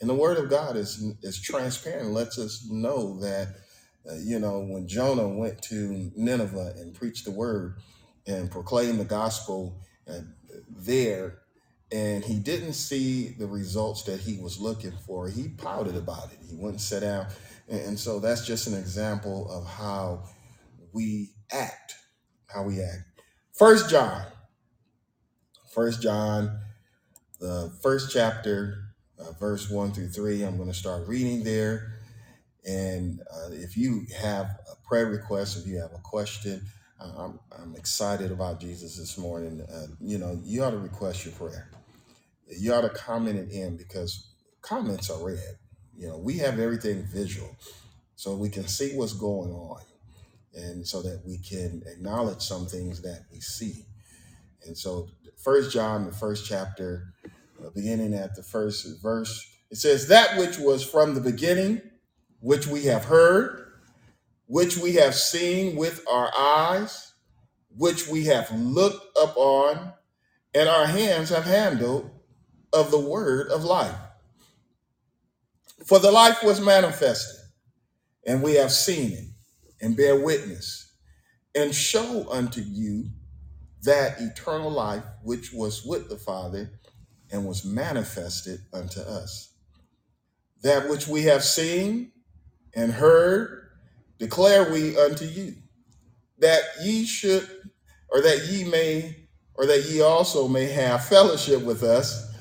and 0.00 0.10
the 0.10 0.14
Word 0.14 0.38
of 0.38 0.50
God 0.50 0.76
is 0.76 1.02
is 1.22 1.40
transparent. 1.40 2.10
Lets 2.12 2.38
us 2.38 2.66
know 2.70 3.18
that 3.20 3.48
uh, 4.10 4.16
you 4.16 4.38
know 4.40 4.60
when 4.60 4.88
Jonah 4.88 5.28
went 5.28 5.62
to 5.64 6.12
Nineveh 6.16 6.74
and 6.78 6.94
preached 6.94 7.24
the 7.24 7.32
word 7.32 7.76
and 8.26 8.50
proclaimed 8.50 9.00
the 9.00 9.04
gospel 9.06 9.80
uh, 10.08 10.20
there, 10.70 11.40
and 11.94 12.24
he 12.24 12.40
didn't 12.40 12.72
see 12.72 13.28
the 13.28 13.46
results 13.46 14.02
that 14.02 14.18
he 14.18 14.36
was 14.38 14.58
looking 14.60 14.92
for. 15.06 15.28
He 15.28 15.48
pouted 15.48 15.94
about 15.94 16.32
it. 16.32 16.38
He 16.50 16.56
wouldn't 16.56 16.80
sit 16.80 17.00
down, 17.00 17.28
and, 17.68 17.96
so 17.96 18.18
that's 18.18 18.44
just 18.44 18.66
an 18.66 18.74
example 18.74 19.48
of 19.48 19.64
how 19.64 20.24
we 20.92 21.30
act, 21.52 21.94
how 22.48 22.64
we 22.64 22.82
act. 22.82 23.04
First 23.52 23.88
John, 23.88 24.26
First 25.72 26.02
John, 26.02 26.58
the 27.38 27.72
first 27.80 28.10
chapter, 28.12 28.88
uh, 29.20 29.30
verse 29.38 29.70
one 29.70 29.92
through 29.92 30.08
three. 30.08 30.42
I'm 30.42 30.56
going 30.56 30.68
to 30.68 30.74
start 30.74 31.06
reading 31.06 31.44
there, 31.44 32.00
and 32.66 33.20
uh, 33.32 33.50
if 33.52 33.76
you 33.76 34.06
have 34.20 34.46
a 34.72 34.88
prayer 34.88 35.06
request, 35.06 35.58
if 35.58 35.66
you 35.66 35.78
have 35.78 35.92
a 35.92 36.02
question, 36.02 36.60
I'm 37.00 37.38
I'm 37.56 37.76
excited 37.76 38.32
about 38.32 38.60
Jesus 38.60 38.96
this 38.96 39.16
morning. 39.16 39.60
Uh, 39.62 39.86
you 40.00 40.18
know, 40.18 40.40
you 40.42 40.64
ought 40.64 40.70
to 40.72 40.78
request 40.78 41.24
your 41.24 41.34
prayer. 41.34 41.70
You 42.48 42.74
ought 42.74 42.82
to 42.82 42.90
comment 42.90 43.38
it 43.38 43.50
in 43.50 43.76
because 43.76 44.28
comments 44.62 45.10
are 45.10 45.24
read. 45.24 45.58
You 45.96 46.08
know, 46.08 46.18
we 46.18 46.38
have 46.38 46.58
everything 46.58 47.04
visual, 47.04 47.56
so 48.16 48.34
we 48.34 48.48
can 48.48 48.66
see 48.66 48.96
what's 48.96 49.12
going 49.12 49.52
on 49.52 49.82
and 50.54 50.86
so 50.86 51.02
that 51.02 51.22
we 51.26 51.38
can 51.38 51.82
acknowledge 51.86 52.40
some 52.40 52.66
things 52.66 53.02
that 53.02 53.22
we 53.32 53.40
see. 53.40 53.86
And 54.66 54.76
so, 54.76 55.08
First 55.36 55.72
John, 55.72 56.06
the 56.06 56.12
first 56.12 56.46
chapter, 56.46 57.14
uh, 57.24 57.70
beginning 57.74 58.14
at 58.14 58.34
the 58.34 58.42
first 58.42 59.02
verse, 59.02 59.46
it 59.70 59.76
says, 59.76 60.08
"That 60.08 60.38
which 60.38 60.58
was 60.58 60.84
from 60.84 61.14
the 61.14 61.20
beginning, 61.20 61.82
which 62.40 62.66
we 62.66 62.84
have 62.84 63.04
heard, 63.04 63.72
which 64.46 64.76
we 64.76 64.94
have 64.94 65.14
seen 65.14 65.76
with 65.76 66.04
our 66.08 66.30
eyes, 66.36 67.12
which 67.76 68.08
we 68.08 68.24
have 68.24 68.50
looked 68.52 69.16
upon, 69.18 69.92
and 70.54 70.68
our 70.68 70.86
hands 70.86 71.30
have 71.30 71.44
handled 71.44 72.10
of 72.74 72.90
the 72.90 72.98
word 72.98 73.48
of 73.48 73.64
life. 73.64 73.96
For 75.86 75.98
the 75.98 76.10
life 76.10 76.42
was 76.42 76.60
manifested, 76.60 77.40
and 78.26 78.42
we 78.42 78.54
have 78.54 78.72
seen 78.72 79.12
it, 79.12 79.28
and 79.80 79.96
bear 79.96 80.18
witness, 80.18 80.92
and 81.54 81.74
show 81.74 82.30
unto 82.30 82.60
you." 82.60 83.10
that 83.84 84.20
eternal 84.20 84.70
life 84.70 85.04
which 85.22 85.52
was 85.52 85.84
with 85.84 86.08
the 86.08 86.16
Father 86.16 86.70
and 87.30 87.46
was 87.46 87.64
manifested 87.64 88.60
unto 88.72 89.00
us. 89.00 89.50
That 90.62 90.88
which 90.88 91.06
we 91.06 91.24
have 91.24 91.44
seen 91.44 92.12
and 92.74 92.92
heard 92.92 93.68
declare 94.18 94.72
we 94.72 94.96
unto 94.96 95.26
you, 95.26 95.54
that 96.38 96.62
ye 96.82 97.04
should, 97.04 97.48
or 98.10 98.22
that 98.22 98.46
ye 98.46 98.64
may, 98.64 99.28
or 99.54 99.66
that 99.66 99.84
ye 99.84 100.00
also 100.00 100.48
may 100.48 100.66
have 100.66 101.04
fellowship 101.04 101.62
with 101.62 101.82
us. 101.82 102.33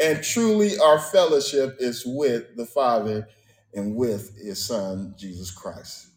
And 0.00 0.24
truly, 0.24 0.78
our 0.78 1.00
fellowship 1.00 1.76
is 1.80 2.04
with 2.06 2.56
the 2.56 2.66
Father 2.66 3.28
and 3.74 3.96
with 3.96 4.36
his 4.38 4.64
Son, 4.64 5.14
Jesus 5.18 5.50
Christ. 5.52 6.08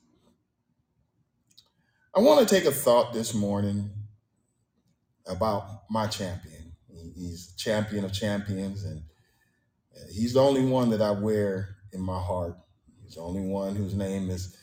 I 2.16 2.22
want 2.22 2.48
to 2.48 2.56
take 2.56 2.66
a 2.66 2.72
thought 2.72 3.14
this 3.14 3.34
morning 3.34 3.92
about 5.28 5.84
my 5.90 6.08
champion. 6.08 6.74
He- 6.90 7.14
He's 7.16 7.54
champion 7.58 8.06
of 8.06 8.14
champions, 8.14 8.84
and 8.86 9.04
he's 10.12 10.34
the 10.34 10.42
only 10.42 10.66
one 10.66 10.90
that 10.92 11.02
I 11.02 11.12
wear 11.12 11.78
in 11.94 12.02
my 12.02 12.20
heart. 12.20 12.58
He's 13.04 13.16
the 13.16 13.22
only 13.22 13.48
one 13.48 13.76
whose 13.76 13.96
name 13.96 14.30
is 14.30 14.58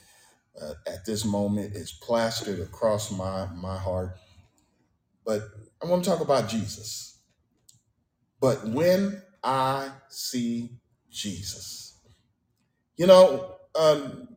uh, 0.60 0.74
at 0.86 1.04
this 1.06 1.24
moment 1.24 1.76
is 1.76 1.92
plastered 1.92 2.60
across 2.60 3.10
my 3.12 3.46
my 3.54 3.78
heart. 3.78 4.16
But 5.24 5.42
I 5.82 5.86
want 5.86 6.04
to 6.04 6.10
talk 6.10 6.20
about 6.20 6.48
Jesus. 6.48 7.09
But 8.40 8.66
when 8.66 9.22
I 9.44 9.90
see 10.08 10.70
Jesus, 11.10 11.98
you 12.96 13.06
know, 13.06 13.56
um, 13.78 14.36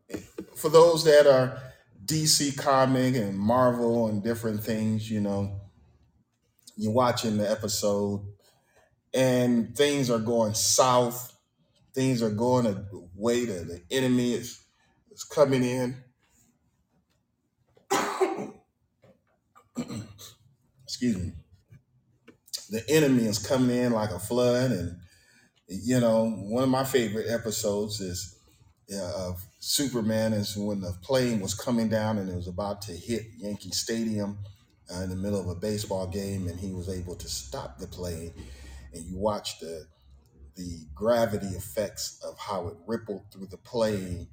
for 0.56 0.70
those 0.70 1.06
that 1.06 1.26
are 1.26 1.62
DC 2.06 2.58
comic 2.58 3.16
and 3.16 3.38
Marvel 3.38 4.08
and 4.08 4.22
different 4.24 4.62
things, 4.64 5.10
you 5.10 5.22
know, 5.22 5.62
you're 6.76 6.92
watching 6.92 7.38
the 7.38 7.50
episode 7.50 8.26
and 9.14 9.76
things 9.76 10.10
are 10.10 10.20
going 10.20 10.54
south, 10.54 11.38
things 11.94 12.22
are 12.22 12.30
going 12.30 12.66
a 12.66 12.86
way 13.16 13.46
the 13.46 13.82
enemy 13.92 14.34
is, 14.34 14.60
is 15.12 15.24
coming 15.24 15.64
in. 15.64 15.96
Excuse 20.84 21.18
me. 21.18 21.32
The 22.74 22.84
enemy 22.90 23.26
is 23.26 23.38
coming 23.38 23.78
in 23.78 23.94
like 23.94 24.10
a 24.10 24.18
flood. 24.18 24.72
And, 24.72 24.98
you 25.68 26.00
know, 26.00 26.28
one 26.30 26.64
of 26.64 26.70
my 26.70 26.84
favorite 26.84 27.28
episodes 27.30 28.02
is 28.02 28.36
uh, 28.92 29.30
of 29.30 29.46
Superman 29.60 30.34
is 30.34 30.58
when 30.58 30.82
the 30.82 30.94
plane 31.04 31.40
was 31.40 31.54
coming 31.54 31.88
down 31.88 32.18
and 32.18 32.30
it 32.30 32.36
was 32.36 32.48
about 32.48 32.82
to 32.84 32.94
hit 32.94 33.28
Yankee 33.38 33.72
Stadium 33.72 34.40
uh, 34.92 35.02
in 35.02 35.12
the 35.12 35.16
middle 35.16 35.40
of 35.40 35.48
a 35.48 35.56
baseball 35.56 36.08
game 36.08 36.48
and 36.48 36.60
he 36.60 36.72
was 36.72 36.90
able 36.90 37.16
to 37.16 37.30
stop 37.30 37.78
the 37.78 37.88
plane. 37.88 38.34
And 38.94 39.06
you 39.06 39.18
watch 39.18 39.60
the 39.60 39.86
the 40.56 40.86
gravity 40.96 41.48
effects 41.48 42.20
of 42.24 42.38
how 42.40 42.68
it 42.68 42.76
rippled 42.88 43.24
through 43.32 43.48
the 43.48 43.58
plane 43.58 44.28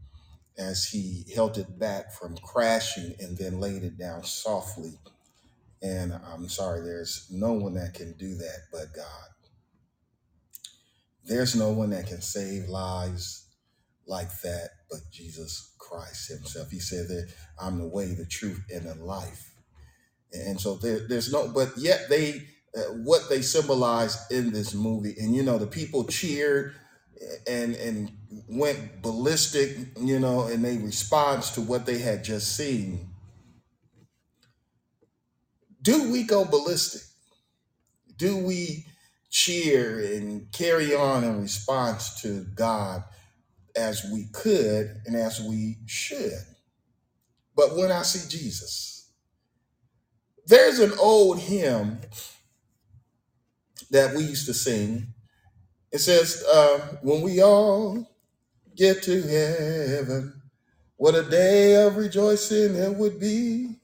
as 0.58 0.84
he 0.84 1.24
held 1.34 1.56
it 1.56 1.78
back 1.78 2.12
from 2.12 2.36
crashing 2.38 3.14
and 3.20 3.36
then 3.38 3.60
laid 3.60 3.82
it 3.84 3.98
down 3.98 4.24
softly. 4.24 4.98
And 5.82 6.12
I'm 6.12 6.48
sorry, 6.48 6.82
there's 6.82 7.26
no 7.30 7.52
one 7.52 7.74
that 7.74 7.94
can 7.94 8.12
do 8.18 8.34
that 8.36 8.58
but 8.72 8.92
God. 8.94 9.28
There's 11.24 11.54
no 11.54 11.70
one 11.70 11.90
that 11.90 12.06
can 12.06 12.20
save 12.20 12.68
lives 12.68 13.46
like 14.06 14.40
that 14.42 14.70
but 14.90 15.00
Jesus 15.12 15.74
Christ 15.78 16.28
Himself. 16.28 16.70
He 16.70 16.80
said 16.80 17.08
that 17.08 17.32
I'm 17.60 17.78
the 17.78 17.88
way, 17.88 18.14
the 18.14 18.26
truth, 18.26 18.62
and 18.72 18.86
the 18.86 18.94
life. 18.94 19.52
And 20.32 20.60
so 20.60 20.76
there, 20.76 21.06
there's 21.08 21.32
no, 21.32 21.48
but 21.48 21.72
yet 21.76 22.08
they, 22.08 22.42
uh, 22.76 22.80
what 23.04 23.28
they 23.28 23.42
symbolize 23.42 24.26
in 24.30 24.52
this 24.52 24.74
movie, 24.74 25.14
and 25.18 25.34
you 25.34 25.42
know, 25.42 25.58
the 25.58 25.66
people 25.66 26.04
cheered 26.04 26.74
and 27.46 27.74
and 27.76 28.12
went 28.48 29.02
ballistic, 29.02 29.76
you 30.00 30.18
know, 30.18 30.46
in 30.46 30.62
their 30.62 30.78
response 30.78 31.50
to 31.50 31.60
what 31.60 31.86
they 31.86 31.98
had 31.98 32.24
just 32.24 32.56
seen. 32.56 33.09
Do 35.82 36.10
we 36.12 36.24
go 36.24 36.44
ballistic? 36.44 37.02
Do 38.16 38.36
we 38.38 38.86
cheer 39.30 40.00
and 40.00 40.50
carry 40.52 40.94
on 40.94 41.24
in 41.24 41.40
response 41.40 42.20
to 42.22 42.44
God 42.54 43.04
as 43.76 44.04
we 44.12 44.26
could 44.32 45.00
and 45.06 45.16
as 45.16 45.40
we 45.40 45.78
should? 45.86 46.32
But 47.56 47.76
when 47.76 47.92
I 47.92 48.02
see 48.02 48.28
Jesus, 48.28 49.10
there's 50.46 50.80
an 50.80 50.92
old 50.98 51.38
hymn 51.40 52.00
that 53.90 54.14
we 54.14 54.24
used 54.24 54.46
to 54.46 54.54
sing. 54.54 55.14
It 55.92 55.98
says, 55.98 56.44
uh, 56.52 56.98
When 57.02 57.22
we 57.22 57.42
all 57.42 58.08
get 58.76 59.02
to 59.04 59.22
heaven, 59.22 60.42
what 60.96 61.14
a 61.14 61.22
day 61.22 61.84
of 61.84 61.96
rejoicing 61.96 62.76
it 62.76 62.94
would 62.96 63.18
be 63.20 63.79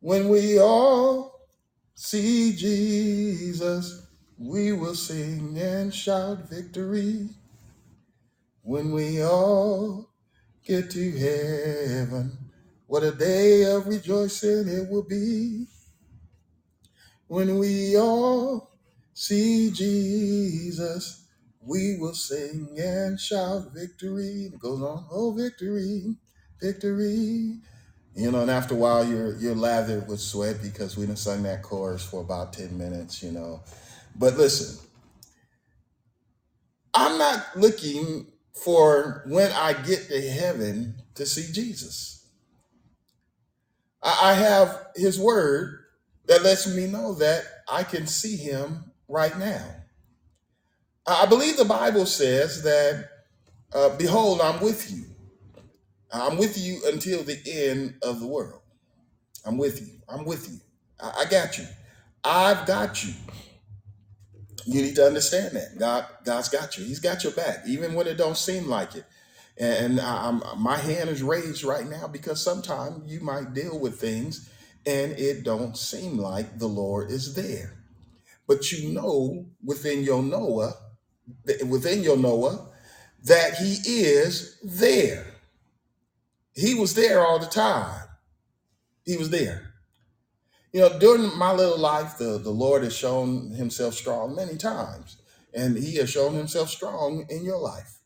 when 0.00 0.28
we 0.28 0.58
all 0.60 1.48
see 1.94 2.54
Jesus. 2.54 4.06
We 4.38 4.72
will 4.72 4.94
sing 4.94 5.58
and 5.58 5.94
shout 5.94 6.48
victory 6.48 7.28
when 8.62 8.92
we 8.92 9.22
all 9.22 10.10
get 10.64 10.90
to 10.92 11.10
heaven. 11.12 12.38
What 12.86 13.02
a 13.02 13.12
day 13.12 13.64
of 13.64 13.86
rejoicing 13.86 14.68
it 14.68 14.88
will 14.90 15.04
be 15.04 15.66
when 17.28 17.58
we 17.58 17.96
all 17.98 18.70
see 19.14 19.70
Jesus. 19.70 21.26
We 21.60 21.98
will 21.98 22.14
sing 22.14 22.76
and 22.78 23.20
shout 23.20 23.72
victory. 23.74 24.50
It 24.52 24.58
goes 24.58 24.82
on, 24.82 25.06
oh 25.12 25.32
victory, 25.32 26.16
victory. 26.60 27.56
You 28.14 28.32
know, 28.32 28.42
and 28.42 28.50
after 28.50 28.74
a 28.74 28.78
while, 28.78 29.04
you're 29.06 29.36
you're 29.36 29.54
lathered 29.56 30.08
with 30.08 30.20
sweat 30.20 30.62
because 30.62 30.96
we 30.96 31.06
done 31.06 31.16
sung 31.16 31.44
that 31.44 31.62
chorus 31.62 32.04
for 32.04 32.20
about 32.20 32.52
ten 32.52 32.76
minutes. 32.78 33.22
You 33.22 33.32
know, 33.32 33.62
but 34.16 34.36
listen, 34.36 34.84
I'm 36.94 37.18
not 37.18 37.46
looking 37.56 38.26
for 38.54 39.24
when 39.26 39.52
I 39.52 39.74
get 39.74 40.08
to 40.08 40.20
heaven 40.20 40.96
to 41.16 41.26
see 41.26 41.52
Jesus. 41.52 42.26
I, 44.02 44.30
I 44.30 44.34
have 44.34 44.86
His 44.96 45.18
Word, 45.18 45.80
That 46.26 46.42
lets 46.44 46.68
me 46.74 46.86
know 46.86 47.14
that 47.14 47.44
I 47.70 47.84
can 47.84 48.06
see 48.06 48.36
him 48.36 48.92
right 49.08 49.36
now. 49.38 49.64
I 51.06 51.26
believe 51.26 51.56
the 51.56 51.64
Bible 51.66 52.06
says 52.06 52.62
that, 52.62 53.08
uh, 53.74 53.96
behold, 53.96 54.40
I'm 54.40 54.60
with 54.62 54.90
you. 54.92 55.04
I'm 56.12 56.36
with 56.38 56.58
you 56.58 56.80
until 56.86 57.22
the 57.22 57.38
end 57.46 57.94
of 58.02 58.20
the 58.20 58.26
world. 58.26 58.60
I'm 59.44 59.58
with 59.58 59.80
you. 59.80 60.00
I'm 60.08 60.24
with 60.24 60.50
you. 60.50 60.58
I, 61.00 61.22
I 61.22 61.24
got 61.30 61.58
you. 61.58 61.66
I've 62.24 62.66
got 62.66 63.04
you. 63.04 63.14
You 64.66 64.82
need 64.82 64.96
to 64.96 65.06
understand 65.06 65.56
that 65.56 65.78
God, 65.78 66.06
God's 66.24 66.48
got 66.48 66.76
you. 66.76 66.84
He's 66.84 67.00
got 67.00 67.24
your 67.24 67.32
back, 67.32 67.64
even 67.66 67.94
when 67.94 68.06
it 68.06 68.18
don't 68.18 68.36
seem 68.36 68.66
like 68.66 68.94
it. 68.94 69.04
And 69.58 70.00
I'm, 70.00 70.42
my 70.58 70.76
hand 70.76 71.10
is 71.10 71.22
raised 71.22 71.64
right 71.64 71.86
now 71.86 72.06
because 72.06 72.42
sometimes 72.42 73.10
you 73.10 73.20
might 73.20 73.52
deal 73.54 73.78
with 73.78 74.00
things 74.00 74.48
and 74.86 75.12
it 75.12 75.44
don't 75.44 75.76
seem 75.76 76.16
like 76.18 76.58
the 76.58 76.66
Lord 76.66 77.10
is 77.10 77.34
there. 77.34 77.74
But 78.46 78.72
you 78.72 78.92
know 78.92 79.46
within 79.64 80.02
your 80.02 80.22
Noah, 80.22 80.74
within 81.66 82.02
your 82.02 82.16
Noah, 82.16 82.68
that 83.24 83.54
He 83.54 83.74
is 83.86 84.58
there. 84.64 85.29
He 86.54 86.74
was 86.74 86.94
there 86.94 87.24
all 87.24 87.38
the 87.38 87.46
time. 87.46 88.08
He 89.04 89.16
was 89.16 89.30
there. 89.30 89.74
You 90.72 90.80
know, 90.82 90.98
during 90.98 91.36
my 91.36 91.52
little 91.52 91.78
life, 91.78 92.18
the, 92.18 92.38
the 92.38 92.50
Lord 92.50 92.84
has 92.84 92.96
shown 92.96 93.50
himself 93.50 93.94
strong 93.94 94.36
many 94.36 94.56
times. 94.56 95.16
And 95.52 95.76
he 95.76 95.96
has 95.96 96.10
shown 96.10 96.34
himself 96.34 96.68
strong 96.68 97.26
in 97.28 97.44
your 97.44 97.58
life. 97.58 97.98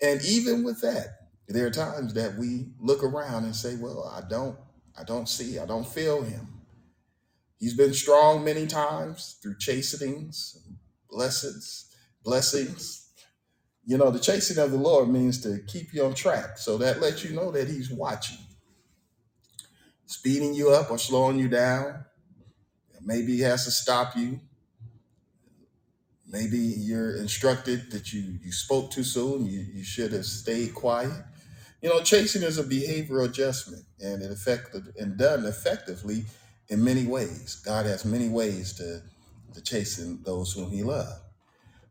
And 0.00 0.24
even 0.24 0.62
with 0.62 0.80
that, 0.82 1.06
there 1.48 1.66
are 1.66 1.70
times 1.70 2.14
that 2.14 2.36
we 2.36 2.68
look 2.78 3.02
around 3.02 3.44
and 3.44 3.56
say, 3.56 3.74
Well, 3.74 4.04
I 4.04 4.28
don't, 4.28 4.56
I 4.98 5.02
don't 5.02 5.28
see, 5.28 5.58
I 5.58 5.66
don't 5.66 5.86
feel 5.86 6.22
him. 6.22 6.46
He's 7.58 7.74
been 7.74 7.94
strong 7.94 8.44
many 8.44 8.66
times 8.66 9.38
through 9.42 9.58
chastenings, 9.58 10.58
blessings, 11.10 11.92
blessings. 12.22 13.07
You 13.88 13.98
know, 13.98 14.12
the 14.12 14.20
chasing 14.20 14.62
of 14.62 14.72
the 14.72 14.78
Lord 14.78 15.10
means 15.10 15.42
to 15.42 15.60
keep 15.66 15.94
you 15.94 16.04
on 16.04 16.14
track. 16.14 16.58
So 16.58 16.78
that 16.78 17.00
lets 17.02 17.24
you 17.24 17.34
know 17.36 17.52
that 17.52 17.68
he's 17.68 17.90
watching, 17.90 18.38
speeding 20.06 20.54
you 20.54 20.70
up 20.70 20.90
or 20.92 20.98
slowing 20.98 21.38
you 21.38 21.48
down. 21.48 22.04
Maybe 23.02 23.36
he 23.36 23.42
has 23.42 23.64
to 23.66 23.72
stop 23.72 24.16
you 24.16 24.40
Maybe 26.30 26.58
you're 26.58 27.16
instructed 27.16 27.90
that 27.92 28.12
you 28.12 28.38
you 28.44 28.52
spoke 28.52 28.90
too 28.92 29.04
soon. 29.04 29.46
You 29.46 29.60
you 29.60 29.84
should 29.84 30.12
have 30.12 30.26
stayed 30.26 30.74
quiet. 30.74 31.24
You 31.82 31.90
know, 31.90 32.02
chasing 32.02 32.42
is 32.42 32.58
a 32.58 32.64
behavioral 32.64 33.26
adjustment, 33.26 33.84
and 34.00 34.22
it 34.22 34.30
affected 34.32 34.94
and 34.98 35.16
done 35.18 35.46
effectively 35.46 36.26
in 36.68 36.84
many 36.84 37.06
ways. 37.06 37.56
God 37.64 37.86
has 37.86 38.04
many 38.04 38.28
ways 38.28 38.74
to 38.74 39.02
to 39.54 39.62
chasten 39.62 40.22
those 40.24 40.52
whom 40.52 40.70
He 40.70 40.82
loves. 40.82 41.20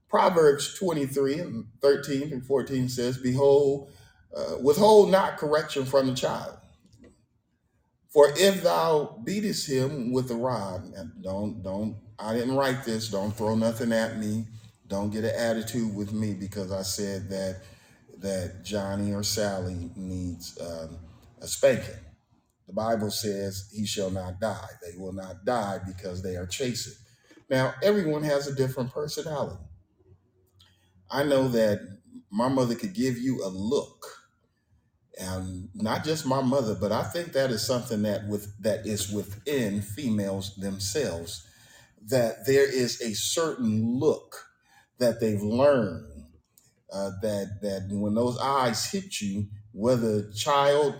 Proverbs 0.10 0.78
23 0.80 1.40
and 1.40 1.66
13 1.82 2.32
and 2.34 2.46
14 2.46 2.90
says, 2.90 3.18
Behold, 3.18 3.90
uh, 4.36 4.58
withhold 4.62 5.12
not 5.12 5.38
correction 5.38 5.86
from 5.86 6.08
the 6.08 6.14
child 6.14 6.58
for 8.18 8.34
if 8.36 8.64
thou 8.64 9.20
beatest 9.24 9.70
him 9.70 10.12
with 10.12 10.32
a 10.32 10.36
rod, 10.36 10.92
and 10.96 11.12
don't 11.22 11.62
don't 11.62 11.98
I 12.18 12.34
didn't 12.34 12.56
write 12.56 12.84
this, 12.84 13.10
don't 13.10 13.30
throw 13.30 13.54
nothing 13.54 13.92
at 13.92 14.18
me. 14.18 14.46
Don't 14.88 15.12
get 15.12 15.24
an 15.24 15.36
attitude 15.38 15.96
with 15.96 16.14
me 16.14 16.34
because 16.34 16.72
I 16.72 16.82
said 16.82 17.30
that 17.30 17.62
that 18.20 18.64
Johnny 18.66 19.14
or 19.14 19.22
Sally 19.22 19.92
needs 19.96 20.58
um, 20.60 20.98
a 21.42 21.48
spanking. 21.48 21.94
The 22.66 22.74
Bible 22.74 23.12
says 23.12 23.70
he 23.72 23.86
shall 23.86 24.10
not 24.10 24.40
die. 24.40 24.68
They 24.82 24.98
will 24.98 25.14
not 25.14 25.46
die 25.46 25.80
because 25.86 26.24
they 26.24 26.38
are 26.38 26.48
chastened. 26.48 26.96
Now, 27.52 27.76
everyone 27.84 28.24
has 28.24 28.48
a 28.48 28.56
different 28.56 28.92
personality. 28.92 29.62
I 31.10 31.24
know 31.24 31.48
that 31.50 31.82
my 32.30 32.50
mother 32.50 32.76
could 32.76 32.94
give 32.94 33.18
you 33.18 33.44
a 33.44 33.50
look 33.50 34.18
and 35.20 35.70
not 35.74 36.04
just 36.04 36.26
my 36.26 36.42
mother, 36.42 36.76
but 36.76 36.92
I 36.92 37.04
think 37.04 37.34
that 37.34 37.50
is 37.50 37.66
something 37.66 38.04
that 38.04 38.28
with 38.28 38.62
that 38.62 38.86
is 38.86 39.12
within 39.12 39.82
females 39.82 40.56
themselves, 40.56 41.48
that 42.08 42.46
there 42.46 42.70
is 42.72 43.02
a 43.02 43.14
certain 43.14 44.00
look 44.00 44.48
that 45.00 45.20
they've 45.20 45.42
learned 45.42 46.26
uh, 46.92 47.12
that 47.22 47.62
that 47.62 47.88
when 47.92 48.14
those 48.16 48.38
eyes 48.40 48.86
hit 48.92 49.22
you, 49.22 49.48
whether 49.74 50.30
child 50.32 50.96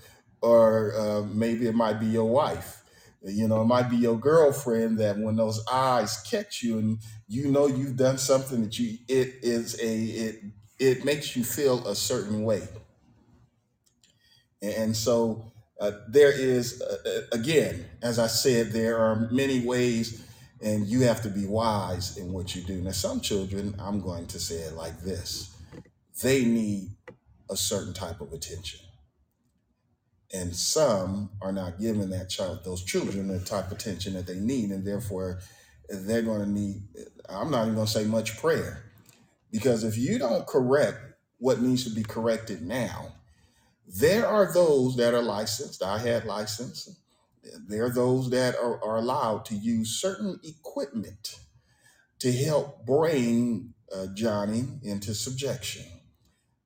or 0.40 0.94
uh, 0.98 1.22
maybe 1.22 1.66
it 1.66 1.74
might 1.74 2.00
be 2.00 2.06
your 2.06 2.30
wife, 2.30 2.84
you 3.22 3.48
know, 3.48 3.62
it 3.62 3.66
might 3.66 3.90
be 3.90 3.96
your 3.96 4.18
girlfriend, 4.18 4.98
that 4.98 5.18
when 5.18 5.36
those 5.36 5.64
eyes 5.70 6.22
catch 6.30 6.62
you 6.62 6.78
and 6.78 6.98
you 7.28 7.50
know 7.50 7.66
you've 7.66 7.96
done 7.96 8.18
something 8.18 8.62
that 8.62 8.78
you 8.78 8.98
it 9.08 9.34
is 9.42 9.74
a 9.80 9.96
it 10.04 10.42
it 10.78 11.04
makes 11.04 11.36
you 11.36 11.44
feel 11.44 11.86
a 11.86 11.94
certain 11.94 12.44
way 12.44 12.66
and 14.62 14.96
so 14.96 15.52
uh, 15.80 15.92
there 16.08 16.32
is, 16.32 16.80
uh, 16.80 16.96
uh, 17.06 17.36
again, 17.36 17.84
as 18.02 18.18
I 18.18 18.28
said, 18.28 18.72
there 18.72 18.98
are 18.98 19.28
many 19.30 19.60
ways, 19.60 20.24
and 20.62 20.86
you 20.86 21.02
have 21.02 21.22
to 21.22 21.28
be 21.28 21.46
wise 21.46 22.16
in 22.16 22.32
what 22.32 22.56
you 22.56 22.62
do. 22.62 22.80
Now, 22.80 22.92
some 22.92 23.20
children, 23.20 23.74
I'm 23.78 24.00
going 24.00 24.26
to 24.28 24.40
say 24.40 24.56
it 24.56 24.74
like 24.74 25.00
this 25.00 25.52
they 26.22 26.46
need 26.46 26.88
a 27.50 27.56
certain 27.56 27.92
type 27.92 28.22
of 28.22 28.32
attention. 28.32 28.80
And 30.32 30.56
some 30.56 31.28
are 31.42 31.52
not 31.52 31.78
giving 31.78 32.08
that 32.08 32.30
child, 32.30 32.60
those 32.64 32.82
children, 32.82 33.28
the 33.28 33.38
type 33.38 33.66
of 33.66 33.72
attention 33.72 34.14
that 34.14 34.26
they 34.26 34.36
need. 34.36 34.70
And 34.70 34.86
therefore, 34.86 35.40
they're 35.90 36.22
going 36.22 36.40
to 36.40 36.48
need, 36.48 36.84
I'm 37.28 37.50
not 37.50 37.62
even 37.62 37.74
going 37.74 37.86
to 37.86 37.92
say 37.92 38.04
much 38.04 38.38
prayer. 38.38 38.82
Because 39.50 39.84
if 39.84 39.96
you 39.96 40.18
don't 40.18 40.46
correct 40.46 40.98
what 41.38 41.60
needs 41.60 41.84
to 41.84 41.90
be 41.90 42.02
corrected 42.02 42.62
now, 42.62 43.12
there 43.86 44.26
are 44.26 44.52
those 44.52 44.96
that 44.96 45.14
are 45.14 45.22
licensed. 45.22 45.82
I 45.82 45.98
had 45.98 46.24
license. 46.24 47.00
There 47.68 47.84
are 47.84 47.90
those 47.90 48.30
that 48.30 48.56
are, 48.56 48.82
are 48.82 48.96
allowed 48.96 49.44
to 49.46 49.54
use 49.54 50.00
certain 50.00 50.40
equipment 50.42 51.36
to 52.18 52.32
help 52.32 52.84
bring 52.84 53.74
uh, 53.94 54.06
Johnny 54.14 54.64
into 54.82 55.14
subjection, 55.14 55.84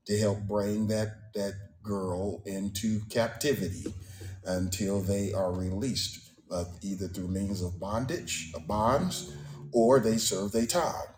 to 0.06 0.16
help 0.18 0.40
bring 0.48 0.86
that 0.88 1.32
that 1.34 1.54
girl 1.82 2.42
into 2.46 3.00
captivity 3.10 3.92
until 4.44 5.00
they 5.00 5.32
are 5.32 5.52
released, 5.52 6.30
uh, 6.50 6.64
either 6.82 7.08
through 7.08 7.28
means 7.28 7.62
of 7.62 7.78
bondage, 7.78 8.52
bonds, 8.66 9.34
or 9.72 10.00
they 10.00 10.18
serve 10.18 10.52
their 10.52 10.66
time. 10.66 11.08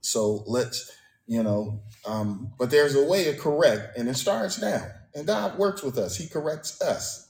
So 0.00 0.44
let's, 0.46 0.90
you 1.26 1.42
know, 1.42 1.82
um, 2.06 2.52
but 2.58 2.70
there's 2.70 2.94
a 2.96 3.04
way 3.04 3.24
to 3.24 3.36
correct, 3.36 3.98
and 3.98 4.08
it 4.08 4.16
starts 4.16 4.60
now. 4.60 4.86
And 5.14 5.26
God 5.26 5.58
works 5.58 5.82
with 5.82 5.98
us, 5.98 6.16
He 6.16 6.28
corrects 6.28 6.80
us. 6.82 7.20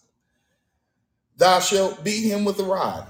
Thou 1.36 1.60
shalt 1.60 2.04
beat 2.04 2.28
him 2.28 2.44
with 2.44 2.60
a 2.60 2.64
rod. 2.64 3.06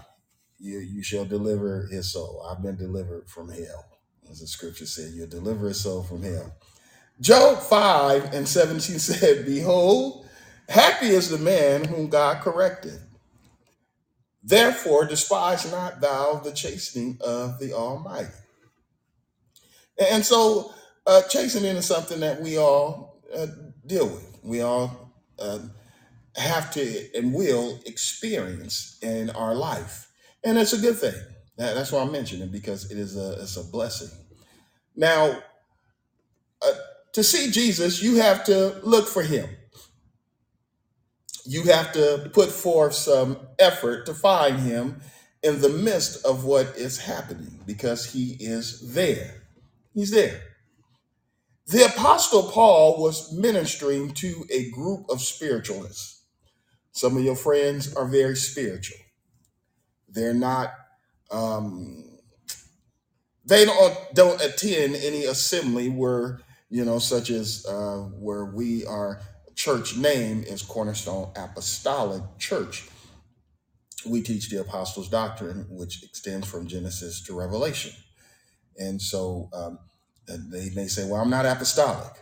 You, 0.61 0.79
you 0.79 1.03
shall 1.03 1.24
deliver 1.24 1.88
his 1.90 2.12
soul. 2.12 2.46
I've 2.48 2.62
been 2.62 2.76
delivered 2.76 3.29
from 3.29 3.48
hell. 3.50 3.87
As 4.31 4.40
the 4.40 4.46
scripture 4.46 4.87
said, 4.87 5.12
you'll 5.14 5.26
deliver 5.26 5.68
his 5.68 5.81
soul 5.81 6.05
from 6.05 6.22
hell. 6.22 6.55
Job 7.20 7.59
5 7.59 8.33
and 8.33 8.46
17 8.46 8.81
said, 9.00 9.46
Behold, 9.46 10.29
happy 10.68 11.09
is 11.09 11.29
the 11.29 11.38
man 11.38 11.85
whom 11.85 12.09
God 12.09 12.42
corrected. 12.42 13.00
Therefore, 14.42 15.05
despise 15.05 15.70
not 15.70 16.00
thou 16.00 16.40
the 16.42 16.53
chastening 16.53 17.18
of 17.20 17.59
the 17.59 17.72
Almighty. 17.72 18.31
And 20.11 20.24
so, 20.24 20.72
uh, 21.07 21.22
chastening 21.29 21.76
is 21.76 21.87
something 21.87 22.20
that 22.20 22.40
we 22.40 22.57
all 22.57 23.22
uh, 23.35 23.46
deal 23.87 24.07
with. 24.07 24.38
We 24.42 24.62
all 24.62 25.12
uh, 25.38 25.59
have 26.37 26.70
to 26.72 27.09
and 27.14 27.35
will 27.35 27.81
experience 27.85 28.98
in 29.03 29.31
our 29.31 29.55
life, 29.55 30.09
and 30.42 30.57
it's 30.59 30.72
a 30.72 30.79
good 30.79 30.96
thing. 30.96 31.14
That, 31.57 31.74
that's 31.74 31.92
why 31.92 32.00
I 32.00 32.07
mentioned 32.07 32.42
it 32.42 32.53
because 32.53 32.90
it 32.90 32.98
is 32.98 33.16
a 33.16 33.42
it's 33.42 33.57
a 33.57 33.64
blessing. 33.64 34.16
Now, 34.96 35.38
uh, 36.62 36.72
to 37.12 37.22
see 37.22 37.50
Jesus, 37.50 38.03
you 38.03 38.16
have 38.16 38.44
to 38.44 38.81
look 38.83 39.07
for 39.07 39.22
Him. 39.22 39.48
You 41.46 41.64
have 41.64 41.92
to 41.92 42.31
put 42.33 42.50
forth 42.50 42.94
some 42.94 43.38
effort 43.59 44.07
to 44.07 44.14
find 44.14 44.61
Him 44.61 45.00
in 45.42 45.61
the 45.61 45.68
midst 45.68 46.24
of 46.24 46.44
what 46.44 46.66
is 46.76 46.98
happening 46.98 47.61
because 47.66 48.12
He 48.12 48.37
is 48.40 48.94
there. 48.94 49.42
He's 49.94 50.11
there. 50.11 50.42
The 51.66 51.87
Apostle 51.87 52.50
Paul 52.50 53.00
was 53.00 53.33
ministering 53.33 54.12
to 54.14 54.44
a 54.50 54.70
group 54.70 55.07
of 55.09 55.20
spiritualists. 55.20 56.24
Some 56.92 57.16
of 57.16 57.22
your 57.24 57.37
friends 57.37 57.94
are 57.94 58.07
very 58.07 58.37
spiritual. 58.37 58.98
They're 60.09 60.35
not, 60.35 60.72
um, 61.31 62.05
they 63.44 63.64
don't, 63.64 63.96
don't 64.14 64.42
attend 64.42 64.96
any 64.96 65.24
assembly 65.24 65.88
where, 65.88 66.40
you 66.70 66.85
know, 66.85 66.98
such 66.98 67.31
as 67.31 67.64
uh, 67.68 67.98
where 68.18 68.46
we, 68.46 68.85
our 68.87 69.20
church 69.60 69.94
name 69.94 70.42
is 70.44 70.62
Cornerstone 70.62 71.30
Apostolic 71.36 72.22
Church. 72.38 72.88
we 74.06 74.22
teach 74.22 74.48
the 74.48 74.58
apostles' 74.58 75.10
doctrine, 75.10 75.66
which 75.68 76.02
extends 76.02 76.48
from 76.48 76.66
Genesis 76.66 77.22
to 77.24 77.38
Revelation. 77.38 77.92
And 78.78 79.02
so 79.02 79.50
um, 79.52 79.78
they 80.26 80.70
may 80.74 80.86
say, 80.86 81.06
well, 81.06 81.20
I'm 81.20 81.28
not 81.28 81.44
apostolic. 81.44 82.14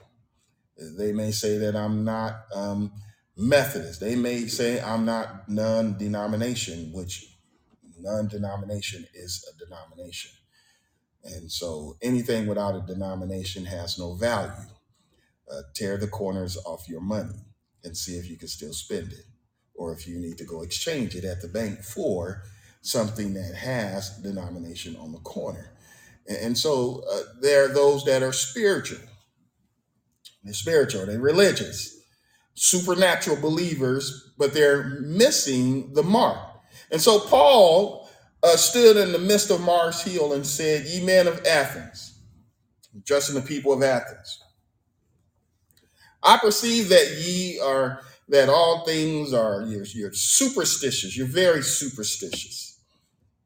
They 0.98 1.12
may 1.12 1.31
say 1.31 1.59
that 1.59 1.77
I'm 1.77 2.05
not 2.05 2.46
um, 2.53 2.90
Methodist. 3.37 4.01
They 4.01 4.16
may 4.16 4.48
say 4.48 4.81
I'm 4.81 5.05
not 5.05 5.48
non 5.48 5.96
denomination, 5.96 6.90
which 6.92 7.24
non 8.01 8.27
denomination 8.27 9.07
is 9.14 9.48
a 9.48 9.64
denomination. 9.64 10.33
And 11.22 11.53
so 11.53 11.98
anything 12.03 12.48
without 12.48 12.74
a 12.74 12.85
denomination 12.85 13.64
has 13.66 13.96
no 13.96 14.14
value. 14.14 14.51
Uh, 15.51 15.63
tear 15.75 15.97
the 15.97 16.07
corners 16.07 16.59
off 16.67 16.89
your 16.89 17.01
money 17.01 17.47
and 17.85 17.97
see 17.97 18.17
if 18.17 18.29
you 18.29 18.37
can 18.37 18.49
still 18.49 18.73
spend 18.73 19.13
it, 19.13 19.25
or 19.75 19.93
if 19.95 20.07
you 20.07 20.19
need 20.19 20.37
to 20.37 20.45
go 20.45 20.63
exchange 20.63 21.15
it 21.15 21.25
at 21.25 21.41
the 21.41 21.49
bank 21.49 21.83
for 21.83 22.43
something 22.83 23.35
that 23.35 23.55
has 23.55 24.19
denomination 24.19 24.97
on 24.97 25.13
the 25.13 25.19
corner. 25.21 25.73
And, 26.27 26.37
and 26.39 26.59
so 26.59 27.03
uh, 27.11 27.21
there 27.41 27.65
are 27.65 27.75
those 27.75 28.05
that 28.05 28.23
are 28.23 28.33
spiritual. 28.33 29.01
They're 30.45 30.55
spiritual, 30.55 31.07
they're 31.07 31.19
religious, 31.19 31.99
supernatural 32.55 33.41
believers, 33.41 34.33
but 34.39 34.53
they're 34.55 35.01
missing 35.01 35.95
the 35.95 36.03
mark. 36.03 36.39
And 36.91 37.01
so 37.01 37.21
Paul 37.21 38.09
uh, 38.43 38.57
stood 38.57 38.97
in 38.97 39.13
the 39.13 39.19
midst 39.19 39.51
of 39.51 39.61
Mars 39.61 40.03
Hill 40.03 40.33
and 40.33 40.47
said, 40.47 40.87
Ye 40.87 41.05
men 41.05 41.27
of 41.27 41.45
Athens, 41.45 42.19
addressing 42.97 43.35
the 43.35 43.43
people 43.43 43.73
of 43.73 43.83
Athens, 43.83 44.43
I 46.23 46.39
perceive 46.39 46.89
that 46.89 47.17
ye 47.19 47.61
are, 47.61 48.01
that 48.29 48.49
all 48.49 48.85
things 48.85 49.33
are, 49.33 49.63
you're, 49.63 49.85
you're 49.85 50.13
superstitious, 50.13 51.17
you're 51.17 51.27
very 51.27 51.63
superstitious. 51.63 52.81